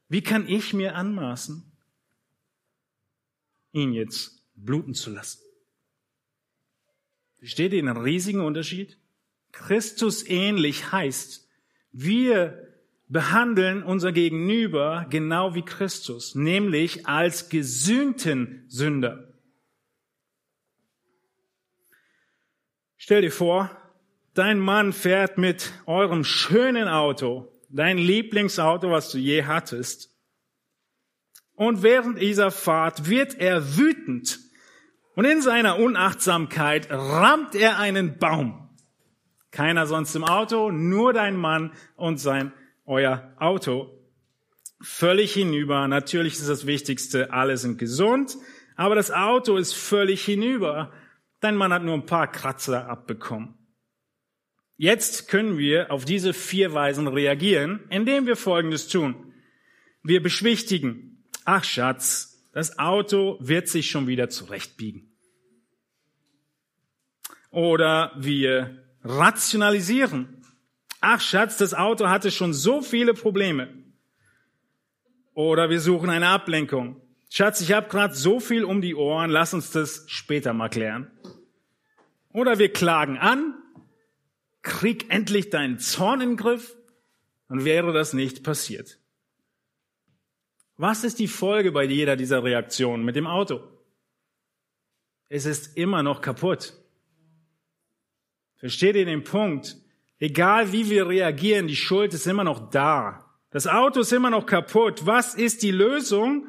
Wie 0.08 0.22
kann 0.22 0.48
ich 0.48 0.74
mir 0.74 0.96
anmaßen, 0.96 1.70
ihn 3.74 3.92
jetzt 3.92 4.48
bluten 4.56 4.94
zu 4.94 5.10
lassen? 5.10 5.42
Versteht 7.40 7.74
ihr 7.74 7.82
den 7.82 7.98
riesigen 7.98 8.40
Unterschied? 8.40 8.98
Christus 9.56 10.28
ähnlich 10.28 10.92
heißt, 10.92 11.48
wir 11.92 12.62
behandeln 13.08 13.84
unser 13.84 14.12
Gegenüber 14.12 15.08
genau 15.10 15.56
wie 15.56 15.64
Christus, 15.64 16.36
nämlich 16.36 17.08
als 17.08 17.50
gesühnten 17.50 18.66
Sünder. 18.68 19.34
Stell 22.98 23.22
dir 23.22 23.32
vor, 23.32 23.72
dein 24.34 24.60
Mann 24.60 24.92
fährt 24.92 25.38
mit 25.38 25.72
eurem 25.86 26.26
schönen 26.26 26.88
Auto, 26.88 27.52
dein 27.70 27.98
Lieblingsauto, 27.98 28.92
was 28.92 29.12
du 29.12 29.18
je 29.18 29.46
hattest, 29.46 30.12
und 31.54 31.82
während 31.82 32.20
dieser 32.22 32.52
Fahrt 32.52 33.10
wird 33.10 33.36
er 33.36 33.78
wütend 33.78 34.40
und 35.16 35.24
in 35.24 35.42
seiner 35.42 35.80
Unachtsamkeit 35.80 36.90
rammt 36.92 37.56
er 37.56 37.80
einen 37.80 38.18
Baum. 38.18 38.65
Keiner 39.56 39.88
sonst 39.88 40.14
im 40.16 40.26
Auto, 40.26 40.70
nur 40.70 41.14
dein 41.14 41.38
Mann 41.38 41.72
und 41.96 42.18
sein, 42.18 42.52
euer 42.86 43.34
Auto. 43.38 43.90
Völlig 44.82 45.34
hinüber. 45.34 45.88
Natürlich 45.88 46.34
ist 46.34 46.50
das 46.50 46.66
Wichtigste, 46.66 47.32
alle 47.32 47.56
sind 47.56 47.78
gesund, 47.78 48.36
aber 48.76 48.96
das 48.96 49.12
Auto 49.12 49.56
ist 49.56 49.72
völlig 49.72 50.26
hinüber. 50.26 50.92
Dein 51.40 51.56
Mann 51.56 51.72
hat 51.72 51.84
nur 51.84 51.94
ein 51.94 52.06
paar 52.06 52.30
Kratzer 52.30 52.90
abbekommen. 52.90 53.54
Jetzt 54.76 55.30
können 55.30 55.58
wir 55.58 55.90
auf 55.90 56.04
diese 56.04 56.34
vier 56.34 56.74
Weisen 56.74 57.08
reagieren, 57.08 57.80
indem 57.90 58.28
wir 58.28 58.36
Folgendes 58.36 58.90
tun. 58.90 59.32
Wir 60.04 60.22
beschwichtigen. 60.22 61.24
Ach 61.46 61.64
Schatz, 61.64 62.46
das 62.52 62.78
Auto 62.78 63.38
wird 63.40 63.70
sich 63.70 63.90
schon 63.90 64.08
wieder 64.08 64.28
zurechtbiegen. 64.28 65.16
Oder 67.52 68.12
wir 68.18 68.85
rationalisieren. 69.06 70.42
Ach 71.00 71.22
Schatz, 71.22 71.58
das 71.58 71.74
Auto 71.74 72.10
hatte 72.10 72.32
schon 72.32 72.54
so 72.54 72.82
viele 72.82 73.14
Probleme. 73.14 73.70
Oder 75.34 75.70
wir 75.70 75.80
suchen 75.80 76.10
eine 76.10 76.28
Ablenkung. 76.30 77.02
Schatz, 77.30 77.62
ich 77.62 77.72
habe 77.72 77.90
gerade 77.90 78.16
so 78.16 78.40
viel 78.40 78.64
um 78.64 78.82
die 78.82 78.96
Ohren, 78.96 79.30
lass 79.30 79.54
uns 79.54 79.72
das 79.72 80.06
später 80.08 80.54
mal 80.54 80.70
klären. 80.70 81.12
Oder 82.34 82.58
wir 82.58 82.72
klagen 82.74 83.18
an, 83.18 83.54
krieg 84.62 85.14
endlich 85.14 85.50
deinen 85.50 85.80
Zorn 85.80 86.22
in 86.22 86.30
den 86.30 86.38
Griff, 86.38 86.76
dann 87.48 87.64
wäre 87.64 87.94
das 87.94 88.14
nicht 88.14 88.44
passiert. 88.44 89.00
Was 90.78 91.04
ist 91.04 91.20
die 91.20 91.28
Folge 91.28 91.72
bei 91.72 91.84
jeder 91.84 92.16
dieser 92.16 92.44
Reaktionen 92.44 93.06
mit 93.06 93.16
dem 93.16 93.28
Auto? 93.28 93.62
Es 95.30 95.46
ist 95.46 95.78
immer 95.78 96.04
noch 96.04 96.22
kaputt. 96.22 96.74
Versteht 98.58 98.96
ihr 98.96 99.06
den 99.06 99.24
Punkt? 99.24 99.78
Egal 100.20 100.72
wie 100.72 100.90
wir 100.90 101.08
reagieren, 101.08 101.68
die 101.68 101.76
Schuld 101.76 102.14
ist 102.14 102.26
immer 102.26 102.44
noch 102.44 102.70
da. 102.70 103.26
Das 103.52 103.68
Auto 103.68 104.02
ist 104.02 104.14
immer 104.14 104.30
noch 104.30 104.46
kaputt. 104.46 105.06
Was 105.06 105.36
ist 105.36 105.64
die 105.64 105.72
Lösung? 105.72 106.48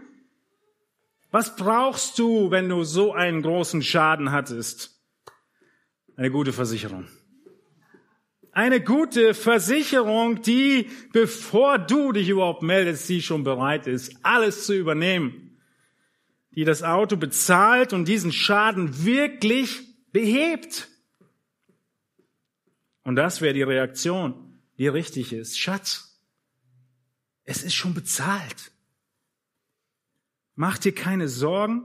Was 1.31 1.57
brauchst 1.57 2.19
du, 2.19 2.51
wenn 2.51 2.69
du 2.69 2.85
so 2.85 3.13
einen 3.13 3.43
großen 3.43 3.83
Schaden 3.83 4.33
hattest? 4.33 5.01
Eine 6.17 6.31
gute 6.31 6.53
Versicherung. 6.53 7.07
Eine 8.53 8.81
gute 8.81 9.35
Versicherung, 9.35 10.41
die, 10.41 10.89
bevor 11.13 11.79
du 11.79 12.13
dich 12.13 12.31
überhaupt 12.31 12.63
meldest, 12.63 13.07
sie 13.07 13.21
schon 13.21 13.45
bereit 13.45 13.87
ist, 13.87 14.17
alles 14.23 14.65
zu 14.65 14.75
übernehmen. 14.75 15.59
Die 16.55 16.65
das 16.65 16.83
Auto 16.83 17.19
bezahlt 17.19 17.93
und 17.93 18.09
diesen 18.09 18.33
Schaden 18.33 19.05
wirklich 19.05 19.83
behebt. 20.11 20.89
Und 23.07 23.15
das 23.15 23.41
wäre 23.41 23.55
die 23.55 23.63
Reaktion, 23.63 24.59
die 24.79 24.89
richtig 24.89 25.33
ist. 25.33 25.61
Schatz, 25.61 26.21
es 27.45 27.63
ist 27.63 27.75
schon 27.75 27.95
bezahlt. 27.95 28.73
Mach 30.57 30.77
dir 30.77 30.93
keine 30.93 31.29
Sorgen. 31.29 31.85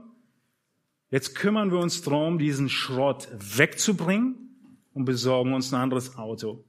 Jetzt 1.10 1.36
kümmern 1.36 1.70
wir 1.70 1.78
uns 1.78 2.02
darum, 2.02 2.40
diesen 2.40 2.68
Schrott 2.68 3.28
wegzubringen 3.30 4.80
und 4.94 5.04
besorgen 5.04 5.54
uns 5.54 5.72
ein 5.72 5.80
anderes 5.80 6.16
Auto. 6.16 6.64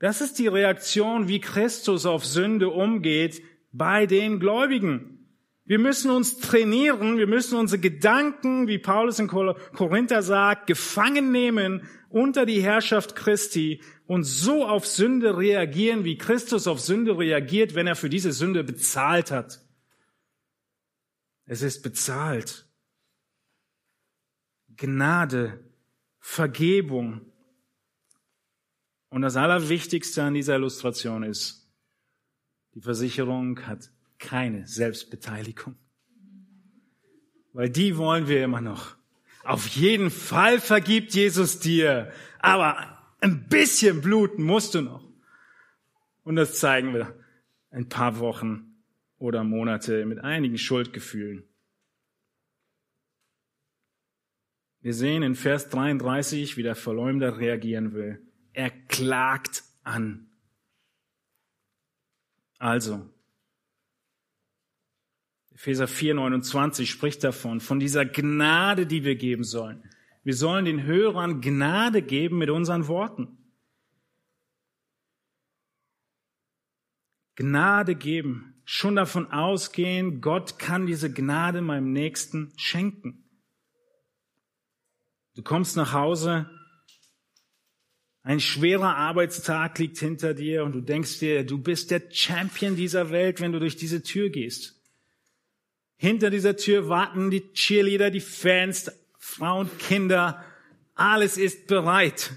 Das 0.00 0.20
ist 0.20 0.40
die 0.40 0.48
Reaktion, 0.48 1.28
wie 1.28 1.38
Christus 1.38 2.06
auf 2.06 2.26
Sünde 2.26 2.70
umgeht 2.70 3.40
bei 3.70 4.06
den 4.06 4.40
Gläubigen. 4.40 5.28
Wir 5.64 5.78
müssen 5.78 6.10
uns 6.10 6.38
trainieren, 6.40 7.18
wir 7.18 7.28
müssen 7.28 7.56
unsere 7.56 7.80
Gedanken, 7.80 8.66
wie 8.66 8.78
Paulus 8.78 9.20
in 9.20 9.28
Korinther 9.28 10.22
sagt, 10.22 10.66
gefangen 10.66 11.30
nehmen 11.30 11.88
unter 12.12 12.46
die 12.46 12.62
Herrschaft 12.62 13.16
Christi 13.16 13.82
und 14.06 14.24
so 14.24 14.66
auf 14.66 14.86
Sünde 14.86 15.36
reagieren, 15.36 16.04
wie 16.04 16.18
Christus 16.18 16.66
auf 16.66 16.80
Sünde 16.80 17.18
reagiert, 17.18 17.74
wenn 17.74 17.86
er 17.86 17.96
für 17.96 18.10
diese 18.10 18.32
Sünde 18.32 18.64
bezahlt 18.64 19.30
hat. 19.30 19.64
Es 21.44 21.62
ist 21.62 21.82
bezahlt. 21.82 22.68
Gnade, 24.76 25.64
Vergebung. 26.18 27.32
Und 29.08 29.22
das 29.22 29.36
Allerwichtigste 29.36 30.22
an 30.22 30.34
dieser 30.34 30.56
Illustration 30.56 31.22
ist, 31.22 31.70
die 32.74 32.80
Versicherung 32.80 33.66
hat 33.66 33.90
keine 34.18 34.66
Selbstbeteiligung. 34.66 35.76
Weil 37.52 37.68
die 37.68 37.96
wollen 37.96 38.28
wir 38.28 38.42
immer 38.44 38.60
noch. 38.60 38.96
Auf 39.44 39.66
jeden 39.68 40.10
Fall 40.10 40.60
vergibt 40.60 41.14
Jesus 41.14 41.58
dir, 41.58 42.12
aber 42.38 42.98
ein 43.20 43.48
bisschen 43.48 44.00
bluten 44.00 44.42
musst 44.42 44.74
du 44.74 44.82
noch. 44.82 45.08
Und 46.24 46.36
das 46.36 46.58
zeigen 46.58 46.94
wir 46.94 47.18
ein 47.70 47.88
paar 47.88 48.18
Wochen 48.18 48.84
oder 49.18 49.44
Monate 49.44 50.04
mit 50.06 50.18
einigen 50.20 50.58
Schuldgefühlen. 50.58 51.44
Wir 54.80 54.94
sehen 54.94 55.22
in 55.22 55.36
Vers 55.36 55.68
33, 55.68 56.56
wie 56.56 56.64
der 56.64 56.74
Verleumder 56.74 57.38
reagieren 57.38 57.92
will. 57.92 58.20
Er 58.52 58.70
klagt 58.70 59.62
an. 59.84 60.28
Also, 62.58 63.08
Epheser 65.62 65.86
4, 65.86 66.14
29 66.14 66.90
spricht 66.90 67.22
davon, 67.22 67.60
von 67.60 67.78
dieser 67.78 68.04
Gnade, 68.04 68.84
die 68.84 69.04
wir 69.04 69.14
geben 69.14 69.44
sollen. 69.44 69.88
Wir 70.24 70.34
sollen 70.34 70.64
den 70.64 70.82
Hörern 70.82 71.40
Gnade 71.40 72.02
geben 72.02 72.38
mit 72.38 72.50
unseren 72.50 72.88
Worten. 72.88 73.38
Gnade 77.36 77.94
geben, 77.94 78.60
schon 78.64 78.96
davon 78.96 79.30
ausgehen, 79.30 80.20
Gott 80.20 80.58
kann 80.58 80.86
diese 80.86 81.12
Gnade 81.12 81.62
meinem 81.62 81.92
Nächsten 81.92 82.52
schenken. 82.56 83.24
Du 85.36 85.44
kommst 85.44 85.76
nach 85.76 85.92
Hause, 85.92 86.50
ein 88.22 88.40
schwerer 88.40 88.96
Arbeitstag 88.96 89.78
liegt 89.78 89.98
hinter 89.98 90.34
dir 90.34 90.64
und 90.64 90.72
du 90.72 90.80
denkst 90.80 91.20
dir, 91.20 91.46
du 91.46 91.56
bist 91.58 91.92
der 91.92 92.02
Champion 92.10 92.74
dieser 92.74 93.10
Welt, 93.10 93.40
wenn 93.40 93.52
du 93.52 93.60
durch 93.60 93.76
diese 93.76 94.02
Tür 94.02 94.28
gehst. 94.28 94.81
Hinter 96.02 96.30
dieser 96.30 96.56
Tür 96.56 96.88
warten 96.88 97.30
die 97.30 97.52
Cheerleader, 97.52 98.10
die 98.10 98.18
Fans, 98.18 98.90
Frauen, 99.20 99.70
Kinder. 99.78 100.44
Alles 100.96 101.38
ist 101.38 101.68
bereit. 101.68 102.32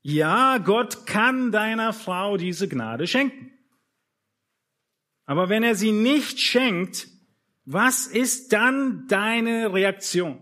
Ja, 0.00 0.56
Gott 0.56 1.04
kann 1.04 1.52
deiner 1.52 1.92
Frau 1.92 2.38
diese 2.38 2.66
Gnade 2.66 3.06
schenken. 3.06 3.50
Aber 5.26 5.50
wenn 5.50 5.62
er 5.62 5.74
sie 5.74 5.92
nicht 5.92 6.40
schenkt, 6.40 7.08
was 7.66 8.06
ist 8.06 8.54
dann 8.54 9.06
deine 9.08 9.74
Reaktion? 9.74 10.40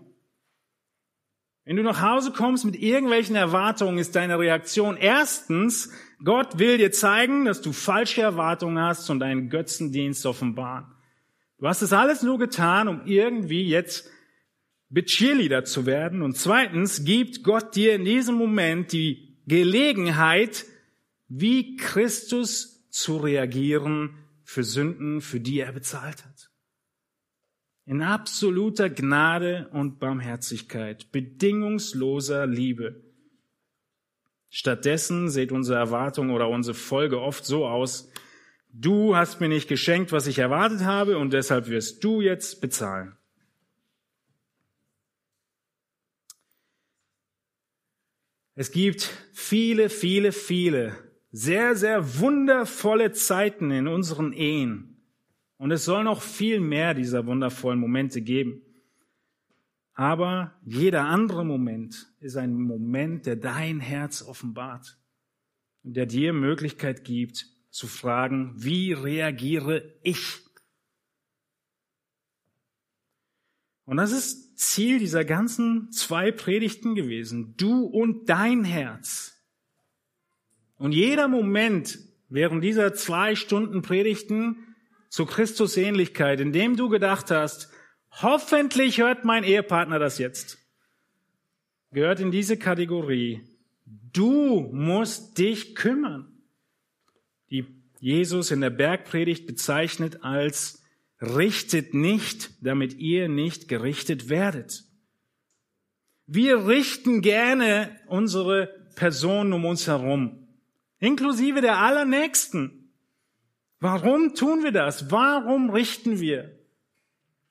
Wenn 1.65 1.75
du 1.75 1.83
nach 1.83 2.01
Hause 2.01 2.31
kommst 2.31 2.65
mit 2.65 2.77
irgendwelchen 2.77 3.35
Erwartungen, 3.35 3.99
ist 3.99 4.15
deine 4.15 4.39
Reaktion 4.39 4.97
erstens, 4.97 5.93
Gott 6.23 6.61
will 6.61 6.79
dir 6.79 6.93
zeigen, 6.93 7.45
dass 7.45 7.61
du 7.61 7.73
falsche 7.73 8.23
Erwartungen 8.23 8.79
hast 8.79 9.11
und 9.11 9.19
deinen 9.19 9.49
Götzendienst 9.49 10.25
offenbaren. 10.27 11.00
Du 11.61 11.69
hast 11.69 11.83
es 11.83 11.93
alles 11.93 12.23
nur 12.23 12.39
getan, 12.39 12.89
um 12.89 13.07
irgendwie 13.07 13.69
jetzt 13.69 14.11
Cheerleader 14.93 15.65
zu 15.65 15.85
werden. 15.85 16.23
Und 16.23 16.37
zweitens 16.37 17.05
gibt 17.05 17.45
Gott 17.45 17.77
dir 17.77 17.95
in 17.95 18.05
diesem 18.05 18.35
Moment 18.35 18.93
die 18.93 19.39
Gelegenheit, 19.47 20.65
wie 21.29 21.77
Christus 21.77 22.89
zu 22.89 23.19
reagieren 23.19 24.17
für 24.43 24.65
Sünden, 24.65 25.21
für 25.21 25.39
die 25.39 25.61
er 25.61 25.73
bezahlt 25.73 26.25
hat. 26.25 26.51
In 27.85 28.03
absoluter 28.03 28.89
Gnade 28.89 29.69
und 29.73 29.99
Barmherzigkeit, 30.01 31.13
bedingungsloser 31.13 32.47
Liebe. 32.47 33.05
Stattdessen 34.49 35.29
sieht 35.29 35.53
unsere 35.53 35.79
Erwartung 35.79 36.31
oder 36.31 36.49
unsere 36.49 36.75
Folge 36.75 37.21
oft 37.21 37.45
so 37.45 37.67
aus, 37.67 38.10
Du 38.73 39.17
hast 39.17 39.41
mir 39.41 39.49
nicht 39.49 39.69
geschenkt, 39.69 40.13
was 40.13 40.27
ich 40.27 40.39
erwartet 40.39 40.81
habe, 40.81 41.19
und 41.19 41.33
deshalb 41.33 41.69
wirst 41.69 42.05
du 42.05 42.21
jetzt 42.21 42.61
bezahlen. 42.61 43.17
Es 48.55 48.73
gibt 48.73 49.11
viele, 49.33 49.89
viele, 49.89 50.33
viele 50.33 50.97
sehr, 51.33 51.77
sehr 51.77 52.19
wundervolle 52.19 53.13
Zeiten 53.13 53.71
in 53.71 53.89
unseren 53.89 54.33
Ehen. 54.33 55.03
Und 55.57 55.71
es 55.71 55.85
soll 55.85 56.05
noch 56.05 56.23
viel 56.23 56.61
mehr 56.61 56.95
dieser 56.95 57.27
wundervollen 57.27 57.79
Momente 57.79 58.21
geben. 58.21 58.63
Aber 59.95 60.55
jeder 60.65 61.05
andere 61.05 61.45
Moment 61.45 62.13
ist 62.21 62.37
ein 62.37 62.55
Moment, 62.55 63.27
der 63.27 63.37
dein 63.37 63.81
Herz 63.81 64.23
offenbart 64.23 64.99
und 65.83 65.95
der 65.95 66.07
dir 66.07 66.33
Möglichkeit 66.33 67.05
gibt, 67.05 67.47
zu 67.71 67.87
fragen, 67.87 68.53
wie 68.57 68.93
reagiere 68.93 69.95
ich? 70.03 70.39
Und 73.85 73.97
das 73.97 74.13
ist 74.13 74.59
Ziel 74.59 74.99
dieser 74.99 75.25
ganzen 75.25 75.91
zwei 75.91 76.31
Predigten 76.31 76.95
gewesen. 76.95 77.55
Du 77.57 77.85
und 77.85 78.29
dein 78.29 78.65
Herz. 78.65 79.37
Und 80.77 80.93
jeder 80.93 81.29
Moment 81.29 81.99
während 82.29 82.63
dieser 82.63 82.95
zwei 82.95 83.35
Stunden 83.35 83.83
Predigten 83.83 84.77
zur 85.09 85.27
Christusähnlichkeit, 85.27 86.41
in 86.41 86.53
dem 86.53 86.77
du 86.77 86.89
gedacht 86.89 87.31
hast, 87.31 87.71
hoffentlich 88.11 88.99
hört 88.99 89.25
mein 89.25 89.45
Ehepartner 89.45 89.99
das 89.99 90.19
jetzt, 90.19 90.59
gehört 91.91 92.21
in 92.21 92.31
diese 92.31 92.57
Kategorie. 92.57 93.43
Du 94.13 94.71
musst 94.73 95.39
dich 95.39 95.75
kümmern 95.75 96.30
die 97.51 97.67
Jesus 97.99 98.51
in 98.51 98.61
der 98.61 98.71
Bergpredigt 98.71 99.47
bezeichnet 99.47 100.25
als 100.25 100.83
richtet 101.21 101.93
nicht, 101.93 102.51
damit 102.65 102.95
ihr 102.95 103.29
nicht 103.29 103.69
gerichtet 103.69 104.29
werdet. 104.29 104.85
Wir 106.27 106.67
richten 106.67 107.21
gerne 107.21 108.01
unsere 108.07 108.69
Personen 108.95 109.53
um 109.53 109.65
uns 109.65 109.87
herum, 109.87 110.49
inklusive 110.99 111.61
der 111.61 111.79
Allernächsten. 111.79 112.95
Warum 113.81 114.35
tun 114.35 114.63
wir 114.63 114.73
das? 114.73 115.11
Warum 115.11 115.71
richten 115.71 116.21
wir? 116.21 116.59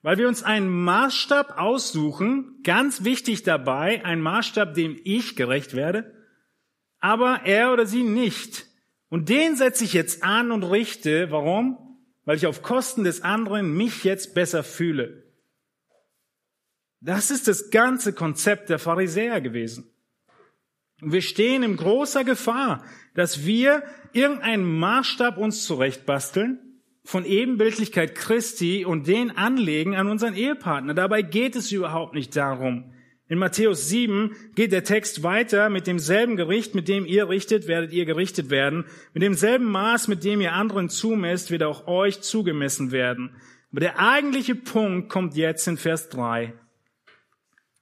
Weil 0.01 0.17
wir 0.17 0.27
uns 0.27 0.43
einen 0.43 0.69
Maßstab 0.69 1.57
aussuchen, 1.57 2.61
ganz 2.63 3.03
wichtig 3.03 3.43
dabei, 3.43 4.05
ein 4.05 4.21
Maßstab, 4.21 4.73
dem 4.73 4.97
ich 5.03 5.35
gerecht 5.35 5.75
werde, 5.75 6.15
aber 6.99 7.41
er 7.43 7.73
oder 7.73 7.85
sie 7.85 8.03
nicht. 8.03 8.68
Und 9.09 9.29
den 9.29 9.55
setze 9.55 9.83
ich 9.83 9.93
jetzt 9.93 10.23
an 10.23 10.51
und 10.51 10.63
richte. 10.63 11.31
Warum? 11.31 11.77
Weil 12.25 12.37
ich 12.37 12.47
auf 12.47 12.61
Kosten 12.61 13.03
des 13.03 13.21
anderen 13.21 13.75
mich 13.75 14.03
jetzt 14.03 14.35
besser 14.35 14.63
fühle. 14.63 15.23
Das 17.01 17.31
ist 17.31 17.47
das 17.47 17.71
ganze 17.71 18.13
Konzept 18.13 18.69
der 18.69 18.77
Pharisäer 18.77 19.41
gewesen. 19.41 19.91
Und 21.01 21.13
wir 21.13 21.21
stehen 21.21 21.63
in 21.63 21.77
großer 21.77 22.23
Gefahr, 22.23 22.83
dass 23.15 23.45
wir 23.45 23.83
irgendeinen 24.13 24.65
Maßstab 24.79 25.37
uns 25.37 25.63
zurechtbasteln 25.63 26.59
von 27.05 27.25
Ebenbildlichkeit 27.25 28.15
Christi 28.15 28.85
und 28.85 29.07
den 29.07 29.31
anlegen 29.31 29.95
an 29.95 30.07
unseren 30.07 30.35
Ehepartner. 30.35 30.93
Dabei 30.93 31.21
geht 31.21 31.55
es 31.55 31.71
überhaupt 31.71 32.13
nicht 32.13 32.35
darum. 32.35 32.93
In 33.29 33.37
Matthäus 33.37 33.87
7 33.89 34.35
geht 34.55 34.71
der 34.71 34.83
Text 34.83 35.21
weiter, 35.21 35.69
mit 35.69 35.85
demselben 35.85 36.35
Gericht, 36.35 36.73
mit 36.73 36.87
dem 36.87 37.05
ihr 37.05 37.29
richtet, 37.29 37.67
werdet 37.67 37.93
ihr 37.93 38.05
gerichtet 38.05 38.49
werden. 38.49 38.85
Mit 39.13 39.21
demselben 39.21 39.65
Maß, 39.65 40.07
mit 40.07 40.23
dem 40.23 40.41
ihr 40.41 40.53
anderen 40.53 40.89
zumesst, 40.89 41.51
wird 41.51 41.61
auch 41.61 41.87
euch 41.87 42.21
zugemessen 42.21 42.91
werden. 42.91 43.35
Aber 43.71 43.81
der 43.81 43.99
eigentliche 43.99 44.55
Punkt 44.55 45.09
kommt 45.09 45.35
jetzt 45.35 45.67
in 45.67 45.77
Vers 45.77 46.09
3. 46.09 46.53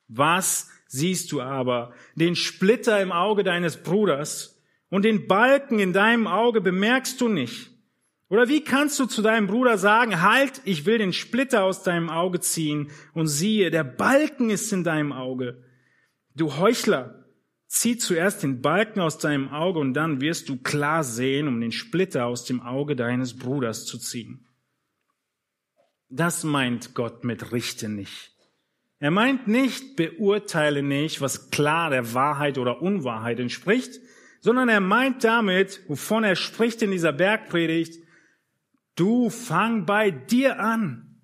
Was 0.10 0.70
siehst 0.88 1.32
du 1.32 1.42
aber? 1.42 1.94
Den 2.16 2.36
Splitter 2.36 3.02
im 3.02 3.14
Auge 3.14 3.46
deines 3.46 3.78
Bruders 3.78 4.62
und 4.90 5.06
den 5.06 5.28
Balken 5.28 5.80
in 5.80 5.94
deinem 5.94 6.28
Auge 6.28 6.60
bemerkst 6.60 7.22
du 7.22 7.30
nicht. 7.30 7.72
Oder 8.30 8.50
wie 8.50 8.64
kannst 8.64 9.00
du 9.00 9.06
zu 9.06 9.22
deinem 9.22 9.48
Bruder 9.48 9.78
sagen, 9.78 10.22
halt, 10.22 10.62
ich 10.66 10.86
will 10.86 10.98
den 10.98 11.14
Splitter 11.14 11.64
aus 11.64 11.84
deinem 11.84 12.10
Auge 12.10 12.42
ziehen 12.42 12.92
und 13.14 13.28
siehe, 13.28 13.72
der 13.72 13.86
Balken 13.86 14.50
ist 14.50 14.72
in 14.74 14.84
deinem 14.84 15.14
Auge. 15.14 15.64
Du 16.36 16.58
Heuchler, 16.58 17.26
zieh 17.68 17.98
zuerst 17.98 18.44
den 18.44 18.62
Balken 18.62 19.00
aus 19.00 19.18
deinem 19.18 19.50
Auge 19.50 19.80
und 19.80 19.94
dann 19.94 20.20
wirst 20.20 20.50
du 20.50 20.58
klar 20.58 21.04
sehen, 21.04 21.48
um 21.48 21.62
den 21.62 21.72
Splitter 21.72 22.26
aus 22.26 22.46
dem 22.46 22.62
Auge 22.62 22.96
deines 22.96 23.38
Bruders 23.38 23.86
zu 23.86 23.98
ziehen. 23.98 24.48
Das 26.10 26.44
meint 26.44 26.96
Gott 26.96 27.24
mit 27.24 27.52
richte 27.52 27.90
nicht. 27.90 28.34
Er 29.00 29.12
meint 29.12 29.48
nicht 29.48 29.96
beurteile 29.96 30.82
nicht, 30.82 31.22
was 31.22 31.52
klar 31.52 31.92
der 31.92 32.14
Wahrheit 32.14 32.58
oder 32.58 32.82
Unwahrheit 32.82 33.40
entspricht, 33.40 34.00
sondern 34.40 34.70
er 34.70 34.80
meint 34.80 35.24
damit, 35.24 35.82
wovon 35.88 36.24
er 36.24 36.36
spricht 36.36 36.82
in 36.82 36.92
dieser 36.92 37.12
Bergpredigt, 37.12 38.02
du 38.98 39.30
fang 39.30 39.86
bei 39.86 40.12
dir 40.12 40.60
an. 40.60 41.22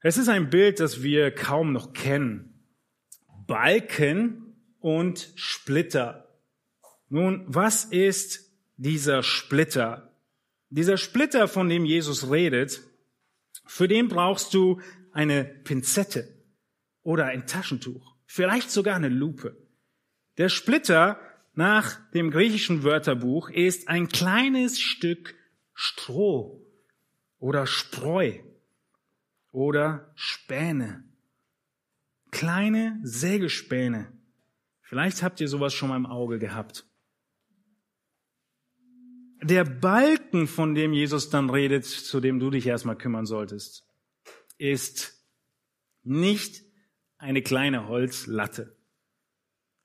Es 0.00 0.18
ist 0.18 0.28
ein 0.28 0.50
Bild, 0.50 0.80
das 0.80 1.02
wir 1.02 1.30
kaum 1.30 1.72
noch 1.72 1.92
kennen. 1.92 2.66
Balken 3.46 4.56
und 4.80 5.32
Splitter. 5.36 6.28
Nun, 7.08 7.44
was 7.46 7.84
ist 7.84 8.52
dieser 8.76 9.22
Splitter? 9.22 10.12
Dieser 10.70 10.96
Splitter, 10.96 11.46
von 11.46 11.68
dem 11.68 11.84
Jesus 11.84 12.30
redet, 12.30 12.80
für 13.66 13.86
den 13.86 14.08
brauchst 14.08 14.54
du 14.54 14.80
eine 15.12 15.44
Pinzette 15.44 16.42
oder 17.02 17.26
ein 17.26 17.46
Taschentuch, 17.46 18.16
vielleicht 18.26 18.70
sogar 18.70 18.96
eine 18.96 19.08
Lupe. 19.08 19.56
Der 20.38 20.48
Splitter 20.48 21.20
nach 21.54 22.00
dem 22.12 22.30
griechischen 22.30 22.82
Wörterbuch 22.82 23.50
ist 23.50 23.88
ein 23.88 24.08
kleines 24.08 24.80
Stück 24.80 25.34
Stroh 25.74 26.64
oder 27.38 27.66
Spreu 27.66 28.40
oder 29.50 30.12
Späne. 30.14 31.04
Kleine 32.30 32.98
Sägespäne. 33.02 34.12
Vielleicht 34.80 35.22
habt 35.22 35.40
ihr 35.40 35.48
sowas 35.48 35.74
schon 35.74 35.88
mal 35.90 35.96
im 35.96 36.06
Auge 36.06 36.38
gehabt. 36.38 36.86
Der 39.42 39.64
Balken, 39.64 40.46
von 40.46 40.74
dem 40.74 40.92
Jesus 40.92 41.28
dann 41.28 41.50
redet, 41.50 41.84
zu 41.84 42.20
dem 42.20 42.38
du 42.38 42.50
dich 42.50 42.66
erstmal 42.66 42.96
kümmern 42.96 43.26
solltest, 43.26 43.84
ist 44.56 45.20
nicht 46.04 46.62
eine 47.18 47.42
kleine 47.42 47.88
Holzlatte. 47.88 48.76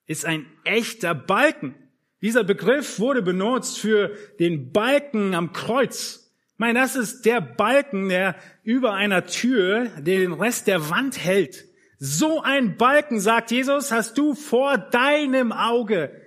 Ist 0.05 0.25
ein 0.25 0.45
echter 0.63 1.15
Balken. 1.15 1.75
Dieser 2.21 2.43
Begriff 2.43 2.99
wurde 2.99 3.21
benutzt 3.21 3.79
für 3.79 4.15
den 4.39 4.71
Balken 4.71 5.35
am 5.35 5.53
Kreuz. 5.53 6.31
Ich 6.53 6.59
meine, 6.59 6.79
das 6.79 6.95
ist 6.95 7.25
der 7.25 7.39
Balken, 7.39 8.09
der 8.09 8.35
über 8.63 8.93
einer 8.93 9.27
Tür 9.27 9.85
den 9.99 10.33
Rest 10.33 10.65
der 10.67 10.89
Wand 10.89 11.23
hält. 11.23 11.65
So 11.99 12.41
ein 12.41 12.77
Balken, 12.77 13.19
sagt 13.19 13.51
Jesus, 13.51 13.91
hast 13.91 14.17
du 14.17 14.33
vor 14.33 14.77
deinem 14.77 15.51
Auge. 15.51 16.19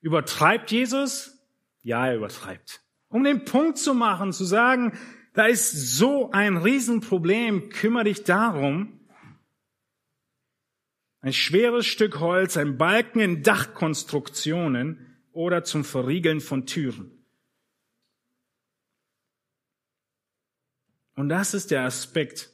Übertreibt 0.00 0.70
Jesus? 0.70 1.38
Ja, 1.82 2.06
er 2.06 2.16
übertreibt. 2.16 2.82
Um 3.08 3.24
den 3.24 3.44
Punkt 3.44 3.78
zu 3.78 3.94
machen, 3.94 4.32
zu 4.32 4.44
sagen, 4.44 4.98
da 5.32 5.46
ist 5.46 5.96
so 5.96 6.30
ein 6.32 6.56
Riesenproblem, 6.56 7.70
kümmere 7.70 8.04
dich 8.04 8.24
darum. 8.24 8.97
Ein 11.20 11.32
schweres 11.32 11.86
Stück 11.86 12.20
Holz, 12.20 12.56
ein 12.56 12.78
Balken 12.78 13.20
in 13.20 13.42
Dachkonstruktionen 13.42 15.18
oder 15.32 15.64
zum 15.64 15.84
Verriegeln 15.84 16.40
von 16.40 16.66
Türen. 16.66 17.10
Und 21.14 21.28
das 21.28 21.54
ist 21.54 21.72
der 21.72 21.84
Aspekt, 21.84 22.52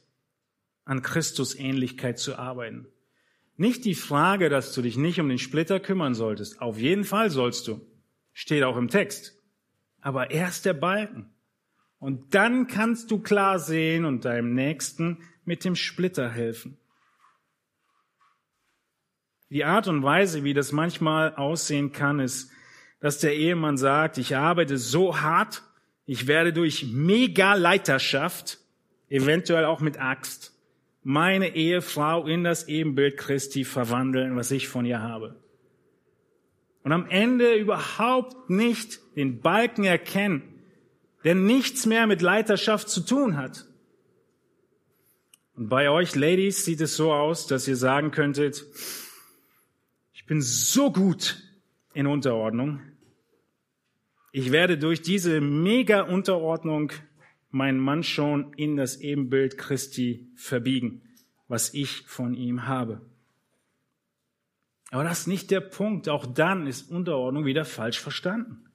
an 0.85 1.03
Christus 1.03 1.53
Ähnlichkeit 1.53 2.17
zu 2.17 2.37
arbeiten. 2.37 2.87
Nicht 3.57 3.85
die 3.85 3.95
Frage, 3.95 4.49
dass 4.49 4.73
du 4.73 4.81
dich 4.81 4.97
nicht 4.97 5.19
um 5.19 5.29
den 5.29 5.37
Splitter 5.37 5.79
kümmern 5.79 6.15
solltest. 6.15 6.61
Auf 6.61 6.79
jeden 6.79 7.03
Fall 7.03 7.29
sollst 7.29 7.67
du. 7.67 7.81
Steht 8.33 8.63
auch 8.63 8.75
im 8.75 8.89
Text. 8.89 9.39
Aber 10.01 10.31
erst 10.31 10.65
der 10.65 10.73
Balken. 10.73 11.31
Und 11.99 12.33
dann 12.35 12.67
kannst 12.67 13.11
du 13.11 13.19
klar 13.19 13.59
sehen 13.59 14.03
und 14.03 14.25
deinem 14.25 14.53
Nächsten 14.53 15.19
mit 15.45 15.63
dem 15.63 15.75
Splitter 15.75 16.29
helfen. 16.29 16.77
Die 19.49 19.63
Art 19.63 19.87
und 19.87 20.03
Weise, 20.03 20.43
wie 20.43 20.53
das 20.53 20.71
manchmal 20.71 21.35
aussehen 21.35 21.91
kann, 21.91 22.19
ist, 22.19 22.51
dass 22.99 23.19
der 23.19 23.35
Ehemann 23.35 23.77
sagt, 23.77 24.17
ich 24.17 24.35
arbeite 24.35 24.77
so 24.77 25.21
hart, 25.21 25.61
ich 26.05 26.27
werde 26.27 26.53
durch 26.53 26.85
Mega-Leiterschaft, 26.91 28.59
eventuell 29.09 29.65
auch 29.65 29.79
mit 29.79 29.99
Axt, 29.99 30.53
meine 31.03 31.55
Ehefrau 31.55 32.25
in 32.25 32.43
das 32.43 32.67
Ebenbild 32.67 33.17
Christi 33.17 33.63
verwandeln, 33.63 34.35
was 34.35 34.49
ich 34.49 34.67
von 34.67 34.85
ihr 34.85 35.01
habe. 35.01 35.35
Und 36.83 36.91
am 36.91 37.07
Ende 37.07 37.55
überhaupt 37.55 38.49
nicht 38.49 38.99
den 39.15 39.41
Balken 39.41 39.83
erkennen, 39.83 40.41
der 41.23 41.35
nichts 41.35 41.85
mehr 41.85 42.07
mit 42.07 42.21
Leiterschaft 42.21 42.89
zu 42.89 43.01
tun 43.01 43.37
hat. 43.37 43.65
Und 45.55 45.69
bei 45.69 45.89
euch 45.89 46.15
Ladies 46.15 46.65
sieht 46.65 46.81
es 46.81 46.95
so 46.95 47.13
aus, 47.13 47.47
dass 47.47 47.67
ihr 47.67 47.75
sagen 47.75 48.11
könntet, 48.11 48.65
ich 50.25 50.27
bin 50.27 50.41
so 50.41 50.91
gut 50.91 51.37
in 51.93 52.07
Unterordnung. 52.07 52.81
Ich 54.31 54.51
werde 54.51 54.75
durch 54.75 55.03
diese 55.03 55.39
mega 55.39 56.01
Unterordnung 56.01 56.91
meinen 57.51 57.77
Mann 57.77 58.01
schon 58.01 58.51
in 58.53 58.75
das 58.75 58.97
Ebenbild 58.97 59.59
Christi 59.59 60.31
verbiegen, 60.35 61.03
was 61.47 61.75
ich 61.75 62.07
von 62.07 62.33
ihm 62.33 62.65
habe. 62.65 63.07
Aber 64.89 65.03
das 65.03 65.19
ist 65.19 65.27
nicht 65.27 65.51
der 65.51 65.61
Punkt. 65.61 66.09
Auch 66.09 66.25
dann 66.25 66.65
ist 66.65 66.89
Unterordnung 66.89 67.45
wieder 67.45 67.63
falsch 67.63 67.99
verstanden. 67.99 68.65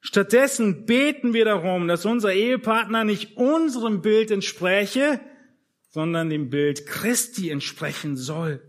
Stattdessen 0.00 0.86
beten 0.86 1.34
wir 1.34 1.44
darum, 1.44 1.88
dass 1.88 2.06
unser 2.06 2.32
Ehepartner 2.32 3.04
nicht 3.04 3.36
unserem 3.36 4.00
Bild 4.00 4.30
entspräche, 4.30 5.20
sondern 5.90 6.30
dem 6.30 6.48
Bild 6.48 6.86
Christi 6.86 7.50
entsprechen 7.50 8.16
soll. 8.16 8.62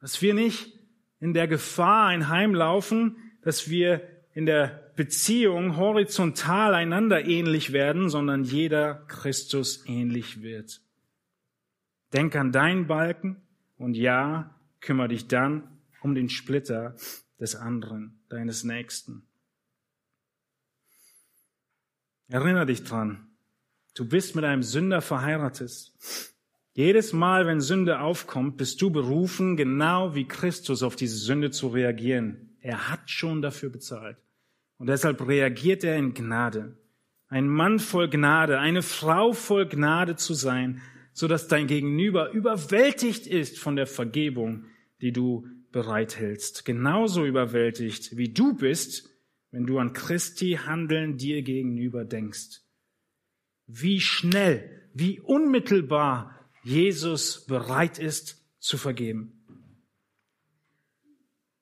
Dass 0.00 0.22
wir 0.22 0.34
nicht 0.34 0.72
in 1.20 1.34
der 1.34 1.48
Gefahr 1.48 2.08
einheimlaufen, 2.08 3.16
dass 3.42 3.70
wir 3.70 4.06
in 4.32 4.46
der 4.46 4.92
Beziehung 4.96 5.76
horizontal 5.76 6.74
einander 6.74 7.24
ähnlich 7.24 7.72
werden, 7.72 8.10
sondern 8.10 8.44
jeder 8.44 9.06
Christus 9.06 9.84
ähnlich 9.86 10.42
wird. 10.42 10.80
Denk 12.12 12.36
an 12.36 12.52
deinen 12.52 12.86
Balken 12.86 13.42
und 13.78 13.94
ja, 13.94 14.54
kümmere 14.80 15.08
dich 15.08 15.28
dann 15.28 15.80
um 16.00 16.14
den 16.14 16.28
Splitter 16.28 16.94
des 17.40 17.56
anderen, 17.56 18.20
deines 18.28 18.64
Nächsten. 18.64 19.26
Erinnere 22.28 22.66
dich 22.66 22.84
dran, 22.84 23.26
du 23.94 24.08
bist 24.08 24.34
mit 24.34 24.44
einem 24.44 24.62
Sünder 24.62 25.00
verheiratet. 25.00 25.92
Jedes 26.76 27.14
Mal, 27.14 27.46
wenn 27.46 27.62
Sünde 27.62 28.00
aufkommt, 28.00 28.58
bist 28.58 28.82
du 28.82 28.90
berufen, 28.90 29.56
genau 29.56 30.14
wie 30.14 30.28
Christus 30.28 30.82
auf 30.82 30.94
diese 30.94 31.16
Sünde 31.16 31.50
zu 31.50 31.68
reagieren. 31.68 32.50
Er 32.60 32.90
hat 32.90 33.08
schon 33.08 33.40
dafür 33.40 33.70
bezahlt. 33.70 34.18
Und 34.76 34.88
deshalb 34.88 35.26
reagiert 35.26 35.84
er 35.84 35.96
in 35.96 36.12
Gnade. 36.12 36.76
Ein 37.28 37.48
Mann 37.48 37.78
voll 37.78 38.10
Gnade, 38.10 38.58
eine 38.58 38.82
Frau 38.82 39.32
voll 39.32 39.66
Gnade 39.66 40.16
zu 40.16 40.34
sein, 40.34 40.82
so 41.14 41.28
dass 41.28 41.48
dein 41.48 41.66
Gegenüber 41.66 42.32
überwältigt 42.32 43.26
ist 43.26 43.58
von 43.58 43.74
der 43.74 43.86
Vergebung, 43.86 44.66
die 45.00 45.12
du 45.12 45.46
bereithältst. 45.72 46.66
Genauso 46.66 47.24
überwältigt, 47.24 48.18
wie 48.18 48.34
du 48.34 48.54
bist, 48.54 49.08
wenn 49.50 49.64
du 49.64 49.78
an 49.78 49.94
Christi 49.94 50.58
Handeln 50.66 51.16
dir 51.16 51.40
gegenüber 51.40 52.04
denkst. 52.04 52.60
Wie 53.66 53.98
schnell, 53.98 54.90
wie 54.92 55.20
unmittelbar 55.20 56.35
Jesus 56.66 57.46
bereit 57.46 57.96
ist 58.00 58.44
zu 58.58 58.76
vergeben. 58.76 59.32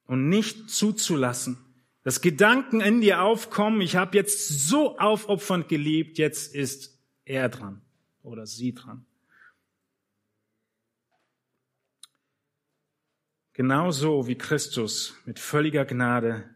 Und 0.07 0.31
nicht 0.31 0.71
zuzulassen, 0.71 1.59
dass 2.05 2.23
Gedanken 2.23 2.81
in 2.81 3.03
dir 3.03 3.21
aufkommen, 3.21 3.83
ich 3.83 3.97
habe 3.97 4.17
jetzt 4.17 4.49
so 4.67 4.99
aufopfernd 4.99 5.69
geliebt, 5.69 6.17
jetzt 6.17 6.55
ist 6.55 6.99
er 7.27 7.51
dran 7.51 7.83
oder 8.23 8.47
sie 8.47 8.73
dran. 8.73 9.05
Genauso 13.53 14.27
wie 14.27 14.37
Christus 14.37 15.15
mit 15.27 15.39
völliger 15.39 15.85
Gnade 15.85 16.49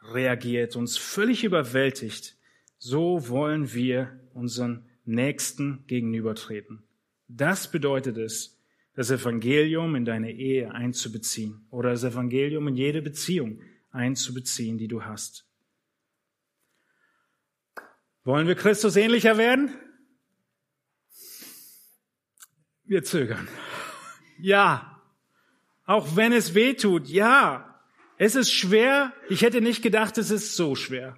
reagiert, 0.00 0.74
uns 0.74 0.96
völlig 0.96 1.44
überwältigt, 1.44 2.38
so 2.78 3.28
wollen 3.28 3.74
wir 3.74 4.18
unseren 4.32 4.88
Nächsten 5.04 5.86
gegenübertreten. 5.86 6.85
Das 7.28 7.70
bedeutet 7.70 8.16
es, 8.18 8.58
das 8.94 9.10
Evangelium 9.10 9.94
in 9.94 10.04
deine 10.04 10.32
Ehe 10.32 10.72
einzubeziehen 10.72 11.66
oder 11.70 11.90
das 11.90 12.04
Evangelium 12.04 12.68
in 12.68 12.76
jede 12.76 13.02
Beziehung 13.02 13.60
einzubeziehen, 13.90 14.78
die 14.78 14.88
du 14.88 15.04
hast. 15.04 15.46
Wollen 18.24 18.48
wir 18.48 18.54
Christus 18.54 18.96
ähnlicher 18.96 19.38
werden? 19.38 19.70
Wir 22.84 23.04
zögern. 23.04 23.48
Ja. 24.38 25.02
Auch 25.84 26.16
wenn 26.16 26.32
es 26.32 26.54
weh 26.54 26.74
tut, 26.74 27.06
ja. 27.08 27.80
Es 28.18 28.34
ist 28.34 28.50
schwer. 28.50 29.12
Ich 29.28 29.42
hätte 29.42 29.60
nicht 29.60 29.82
gedacht, 29.82 30.18
es 30.18 30.30
ist 30.30 30.56
so 30.56 30.74
schwer. 30.74 31.16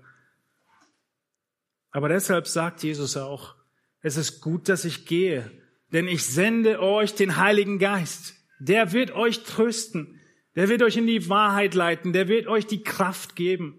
Aber 1.90 2.08
deshalb 2.08 2.46
sagt 2.46 2.82
Jesus 2.82 3.16
auch, 3.16 3.56
es 4.00 4.16
ist 4.16 4.40
gut, 4.40 4.68
dass 4.68 4.84
ich 4.84 5.06
gehe, 5.06 5.50
denn 5.92 6.08
ich 6.08 6.24
sende 6.24 6.80
euch 6.80 7.14
den 7.14 7.36
Heiligen 7.36 7.78
Geist. 7.78 8.34
Der 8.58 8.92
wird 8.92 9.12
euch 9.12 9.44
trösten, 9.44 10.20
der 10.56 10.68
wird 10.68 10.82
euch 10.82 10.96
in 10.96 11.06
die 11.06 11.28
Wahrheit 11.28 11.74
leiten, 11.74 12.12
der 12.12 12.28
wird 12.28 12.46
euch 12.46 12.66
die 12.66 12.82
Kraft 12.82 13.36
geben. 13.36 13.78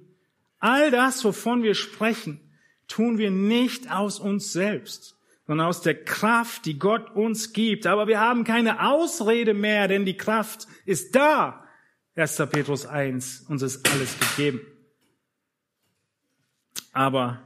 All 0.59 0.91
das, 0.91 1.23
wovon 1.23 1.63
wir 1.63 1.75
sprechen, 1.75 2.39
tun 2.87 3.17
wir 3.17 3.31
nicht 3.31 3.91
aus 3.91 4.19
uns 4.19 4.51
selbst, 4.51 5.17
sondern 5.47 5.67
aus 5.67 5.81
der 5.81 6.03
Kraft, 6.03 6.65
die 6.65 6.79
Gott 6.79 7.15
uns 7.15 7.53
gibt. 7.53 7.87
Aber 7.87 8.07
wir 8.07 8.19
haben 8.19 8.43
keine 8.43 8.87
Ausrede 8.89 9.53
mehr, 9.53 9.87
denn 9.87 10.05
die 10.05 10.17
Kraft 10.17 10.67
ist 10.85 11.15
da. 11.15 11.65
1. 12.15 12.37
Petrus 12.51 12.85
1, 12.85 13.45
uns 13.47 13.61
ist 13.61 13.89
alles 13.91 14.17
gegeben. 14.19 14.61
Aber 16.91 17.41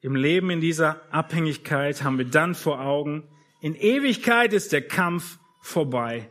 im 0.00 0.16
Leben 0.16 0.50
in 0.50 0.60
dieser 0.60 1.00
Abhängigkeit 1.12 2.02
haben 2.02 2.18
wir 2.18 2.24
dann 2.24 2.54
vor 2.54 2.80
Augen, 2.80 3.28
in 3.60 3.74
Ewigkeit 3.74 4.52
ist 4.52 4.72
der 4.72 4.86
Kampf 4.86 5.38
vorbei. 5.60 6.30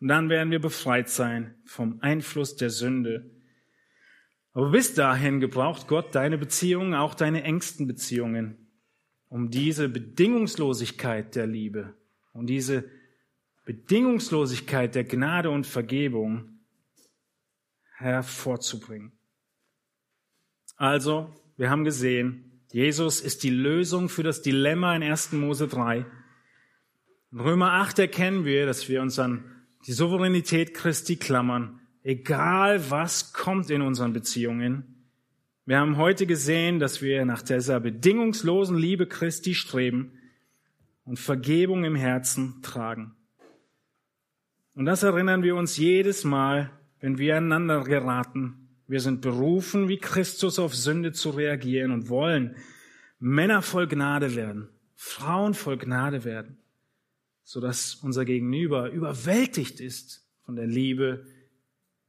Und 0.00 0.08
dann 0.08 0.28
werden 0.28 0.50
wir 0.50 0.60
befreit 0.60 1.08
sein 1.08 1.54
vom 1.64 1.98
Einfluss 2.00 2.56
der 2.56 2.70
Sünde. 2.70 3.30
Aber 4.52 4.70
bis 4.70 4.94
dahin 4.94 5.40
gebraucht 5.40 5.88
Gott 5.88 6.14
deine 6.14 6.38
Beziehungen, 6.38 6.94
auch 6.94 7.14
deine 7.14 7.42
engsten 7.42 7.86
Beziehungen, 7.86 8.68
um 9.28 9.50
diese 9.50 9.88
Bedingungslosigkeit 9.88 11.34
der 11.34 11.46
Liebe 11.46 11.94
und 12.32 12.46
diese 12.46 12.84
Bedingungslosigkeit 13.64 14.94
der 14.94 15.04
Gnade 15.04 15.50
und 15.50 15.66
Vergebung 15.66 16.60
hervorzubringen. 17.96 19.12
Also, 20.76 21.34
wir 21.56 21.70
haben 21.70 21.84
gesehen, 21.84 22.62
Jesus 22.70 23.20
ist 23.20 23.42
die 23.42 23.50
Lösung 23.50 24.08
für 24.08 24.22
das 24.22 24.42
Dilemma 24.42 24.94
in 24.94 25.02
1. 25.02 25.32
Mose 25.32 25.66
3. 25.66 26.06
In 27.30 27.40
Römer 27.40 27.72
8 27.72 27.98
erkennen 27.98 28.46
wir, 28.46 28.64
dass 28.64 28.88
wir 28.88 29.02
uns 29.02 29.18
an 29.18 29.44
die 29.86 29.92
Souveränität 29.92 30.72
Christi 30.72 31.16
klammern, 31.16 31.78
egal 32.02 32.90
was 32.90 33.34
kommt 33.34 33.68
in 33.68 33.82
unseren 33.82 34.14
Beziehungen. 34.14 35.04
Wir 35.66 35.78
haben 35.78 35.98
heute 35.98 36.24
gesehen, 36.26 36.78
dass 36.78 37.02
wir 37.02 37.26
nach 37.26 37.42
dieser 37.42 37.80
bedingungslosen 37.80 38.78
Liebe 38.78 39.06
Christi 39.06 39.54
streben 39.54 40.12
und 41.04 41.18
Vergebung 41.18 41.84
im 41.84 41.96
Herzen 41.96 42.62
tragen. 42.62 43.14
Und 44.74 44.86
das 44.86 45.02
erinnern 45.02 45.42
wir 45.42 45.54
uns 45.54 45.76
jedes 45.76 46.24
Mal, 46.24 46.70
wenn 47.00 47.18
wir 47.18 47.36
einander 47.36 47.84
geraten. 47.84 48.70
Wir 48.86 49.00
sind 49.00 49.20
berufen, 49.20 49.88
wie 49.88 49.98
Christus 49.98 50.58
auf 50.58 50.74
Sünde 50.74 51.12
zu 51.12 51.28
reagieren 51.28 51.90
und 51.90 52.08
wollen 52.08 52.56
Männer 53.18 53.60
voll 53.60 53.86
Gnade 53.86 54.34
werden, 54.34 54.70
Frauen 54.94 55.52
voll 55.52 55.76
Gnade 55.76 56.24
werden, 56.24 56.56
sodass 57.48 57.94
unser 57.96 58.24
Gegenüber 58.24 58.90
überwältigt 58.90 59.80
ist 59.80 60.26
von 60.44 60.56
der 60.56 60.66
Liebe, 60.66 61.26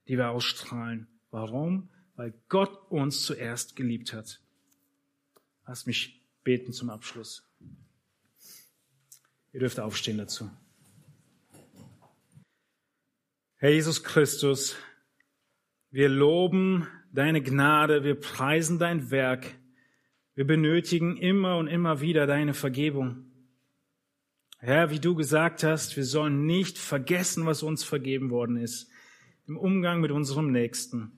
die 0.07 0.17
wir 0.17 0.29
ausstrahlen. 0.29 1.07
Warum? 1.31 1.89
weil 2.19 2.33
Gott 2.49 2.91
uns 2.91 3.23
zuerst 3.23 3.77
geliebt 3.77 4.11
hat. 4.11 4.41
Lass 5.65 5.85
mich 5.85 6.21
beten 6.43 6.73
zum 6.73 6.89
Abschluss. 6.89 7.49
Ihr 9.53 9.61
dürft 9.61 9.79
aufstehen 9.79 10.17
dazu. 10.17 10.51
Herr 13.55 13.69
Jesus 13.69 14.03
Christus, 14.03 14.75
wir 15.91 16.09
loben 16.09 16.89
deine 17.13 17.41
Gnade, 17.41 18.03
wir 18.03 18.15
preisen 18.15 18.79
dein 18.79 19.11
Werk, 19.11 19.55
wir 20.35 20.45
benötigen 20.45 21.15
immer 21.15 21.55
und 21.55 21.67
immer 21.69 22.01
wieder 22.01 22.27
deine 22.27 22.53
Vergebung. 22.53 23.28
Herr, 24.61 24.91
wie 24.91 24.99
du 24.99 25.15
gesagt 25.15 25.63
hast, 25.63 25.95
wir 25.95 26.03
sollen 26.03 26.45
nicht 26.45 26.77
vergessen, 26.77 27.45
was 27.45 27.63
uns 27.63 27.85
vergeben 27.85 28.29
worden 28.29 28.57
ist 28.57 28.91
im 29.47 29.57
Umgang 29.57 30.01
mit 30.01 30.11
unserem 30.11 30.51
Nächsten. 30.51 31.13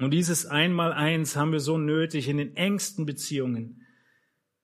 Und 0.00 0.10
dieses 0.10 0.46
Einmaleins 0.46 1.36
haben 1.36 1.52
wir 1.52 1.60
so 1.60 1.78
nötig 1.78 2.28
in 2.28 2.38
den 2.38 2.56
engsten 2.56 3.06
Beziehungen 3.06 3.86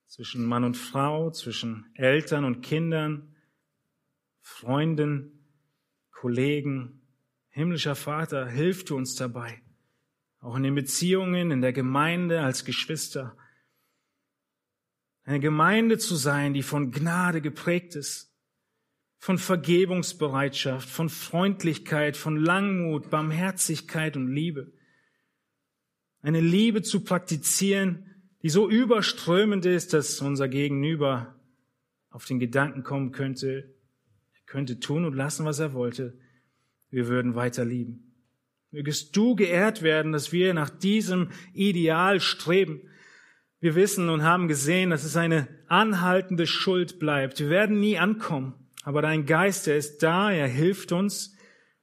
zwischen 0.07 0.45
Mann 0.45 0.64
und 0.64 0.76
Frau, 0.76 1.30
zwischen 1.30 1.87
Eltern 1.95 2.45
und 2.45 2.61
Kindern, 2.61 3.37
Freunden, 4.41 5.45
Kollegen. 6.11 7.03
Himmlischer 7.51 7.95
Vater, 7.95 8.49
hilf 8.49 8.84
du 8.84 8.97
uns 8.97 9.14
dabei. 9.14 9.62
Auch 10.41 10.57
in 10.57 10.64
den 10.64 10.74
Beziehungen, 10.74 11.53
in 11.53 11.62
der 11.62 11.72
Gemeinde 11.72 12.41
als 12.41 12.64
Geschwister. 12.64 13.37
Eine 15.26 15.40
Gemeinde 15.40 15.98
zu 15.98 16.16
sein, 16.16 16.54
die 16.54 16.62
von 16.62 16.90
Gnade 16.90 17.42
geprägt 17.42 17.94
ist, 17.94 18.32
von 19.18 19.36
Vergebungsbereitschaft, 19.36 20.88
von 20.88 21.10
Freundlichkeit, 21.10 22.16
von 22.16 22.36
Langmut, 22.36 23.10
Barmherzigkeit 23.10 24.16
und 24.16 24.28
Liebe 24.28 24.72
eine 26.26 26.40
Liebe 26.40 26.82
zu 26.82 27.04
praktizieren, 27.04 28.04
die 28.42 28.48
so 28.48 28.68
überströmend 28.68 29.64
ist, 29.64 29.92
dass 29.92 30.20
unser 30.20 30.48
Gegenüber 30.48 31.36
auf 32.10 32.24
den 32.24 32.40
Gedanken 32.40 32.82
kommen 32.82 33.12
könnte, 33.12 33.72
er 34.34 34.40
könnte 34.46 34.80
tun 34.80 35.04
und 35.04 35.14
lassen, 35.14 35.44
was 35.44 35.60
er 35.60 35.72
wollte. 35.72 36.18
Wir 36.90 37.06
würden 37.06 37.36
weiter 37.36 37.64
lieben. 37.64 38.12
Mögest 38.72 39.16
du 39.16 39.36
geehrt 39.36 39.82
werden, 39.82 40.10
dass 40.10 40.32
wir 40.32 40.52
nach 40.52 40.68
diesem 40.68 41.30
Ideal 41.52 42.18
streben. 42.18 42.80
Wir 43.61 43.74
wissen 43.74 44.09
und 44.09 44.22
haben 44.22 44.48
gesehen, 44.48 44.90
dass 44.90 45.04
es 45.04 45.16
eine 45.16 45.48
anhaltende 45.68 46.46
Schuld 46.46 46.98
bleibt. 46.98 47.40
Wir 47.40 47.50
werden 47.50 47.80
nie 47.80 47.98
ankommen. 47.98 48.54
Aber 48.82 49.02
dein 49.02 49.26
Geist, 49.26 49.66
er 49.66 49.76
ist 49.76 50.02
da, 50.02 50.30
er 50.30 50.46
hilft 50.46 50.92
uns. 50.92 51.36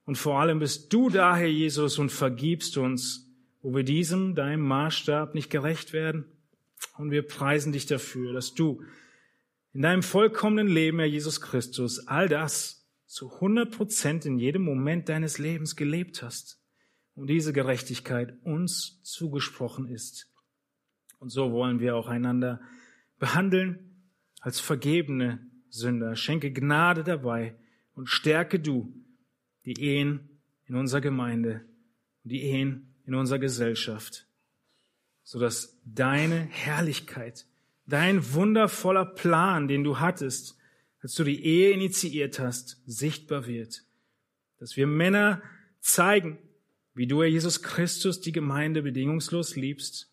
Und 0.04 0.16
vor 0.16 0.40
allem 0.40 0.58
bist 0.58 0.92
du 0.92 1.10
da, 1.10 1.36
Herr 1.36 1.46
Jesus, 1.46 1.98
und 1.98 2.10
vergibst 2.10 2.76
uns 2.78 3.24
wo 3.64 3.74
wir 3.74 3.82
diesem, 3.82 4.34
deinem 4.34 4.60
Maßstab 4.60 5.34
nicht 5.34 5.48
gerecht 5.48 5.94
werden. 5.94 6.26
Und 6.98 7.10
wir 7.10 7.26
preisen 7.26 7.72
dich 7.72 7.86
dafür, 7.86 8.34
dass 8.34 8.52
du 8.52 8.82
in 9.72 9.80
deinem 9.80 10.02
vollkommenen 10.02 10.68
Leben, 10.68 10.98
Herr 10.98 11.08
Jesus 11.08 11.40
Christus, 11.40 12.06
all 12.06 12.28
das 12.28 12.86
zu 13.06 13.32
100 13.32 13.74
Prozent 13.74 14.26
in 14.26 14.38
jedem 14.38 14.62
Moment 14.62 15.08
deines 15.08 15.38
Lebens 15.38 15.76
gelebt 15.76 16.22
hast 16.22 16.60
und 17.14 17.28
diese 17.28 17.54
Gerechtigkeit 17.54 18.36
uns 18.44 19.00
zugesprochen 19.02 19.88
ist. 19.88 20.30
Und 21.24 21.30
so 21.30 21.52
wollen 21.52 21.80
wir 21.80 21.96
auch 21.96 22.06
einander 22.06 22.60
behandeln 23.18 23.78
als 24.40 24.60
vergebene 24.60 25.40
Sünder. 25.70 26.16
Schenke 26.16 26.52
Gnade 26.52 27.02
dabei 27.02 27.54
und 27.94 28.10
stärke 28.10 28.60
du 28.60 28.92
die 29.64 29.80
Ehen 29.80 30.28
in 30.66 30.74
unserer 30.74 31.00
Gemeinde 31.00 31.64
und 32.24 32.30
die 32.30 32.42
Ehen 32.42 32.94
in 33.06 33.14
unserer 33.14 33.38
Gesellschaft, 33.38 34.26
so 35.22 35.38
dass 35.38 35.80
deine 35.86 36.40
Herrlichkeit, 36.40 37.46
dein 37.86 38.34
wundervoller 38.34 39.06
Plan, 39.06 39.66
den 39.66 39.82
du 39.82 40.00
hattest, 40.00 40.58
als 41.00 41.14
du 41.14 41.24
die 41.24 41.42
Ehe 41.42 41.70
initiiert 41.70 42.38
hast, 42.38 42.82
sichtbar 42.84 43.46
wird. 43.46 43.82
Dass 44.58 44.76
wir 44.76 44.86
Männer 44.86 45.40
zeigen, 45.80 46.38
wie 46.92 47.06
du, 47.06 47.22
Herr 47.22 47.30
Jesus 47.30 47.62
Christus, 47.62 48.20
die 48.20 48.32
Gemeinde 48.32 48.82
bedingungslos 48.82 49.56
liebst. 49.56 50.10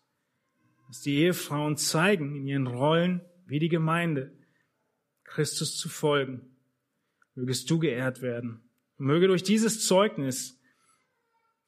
Dass 0.92 1.00
die 1.00 1.20
Ehefrauen 1.20 1.78
zeigen 1.78 2.36
in 2.36 2.46
ihren 2.46 2.66
Rollen, 2.66 3.22
wie 3.46 3.58
die 3.58 3.70
Gemeinde, 3.70 4.30
Christus 5.24 5.78
zu 5.78 5.88
folgen. 5.88 6.54
Mögest 7.34 7.70
du 7.70 7.78
geehrt 7.78 8.20
werden. 8.20 8.68
möge 8.98 9.26
durch 9.26 9.42
dieses 9.42 9.86
Zeugnis 9.86 10.60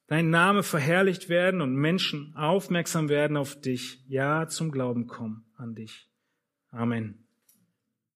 dein 0.05 0.29
Name 0.29 0.61
verherrlicht 0.61 1.27
werden 1.27 1.61
und 1.61 1.73
Menschen 1.73 2.35
aufmerksam 2.35 3.09
werden 3.09 3.35
auf 3.35 3.59
dich, 3.59 4.05
ja 4.07 4.47
zum 4.47 4.69
Glauben 4.69 5.07
kommen 5.07 5.51
an 5.57 5.73
dich. 5.73 6.07
Amen. 6.69 7.24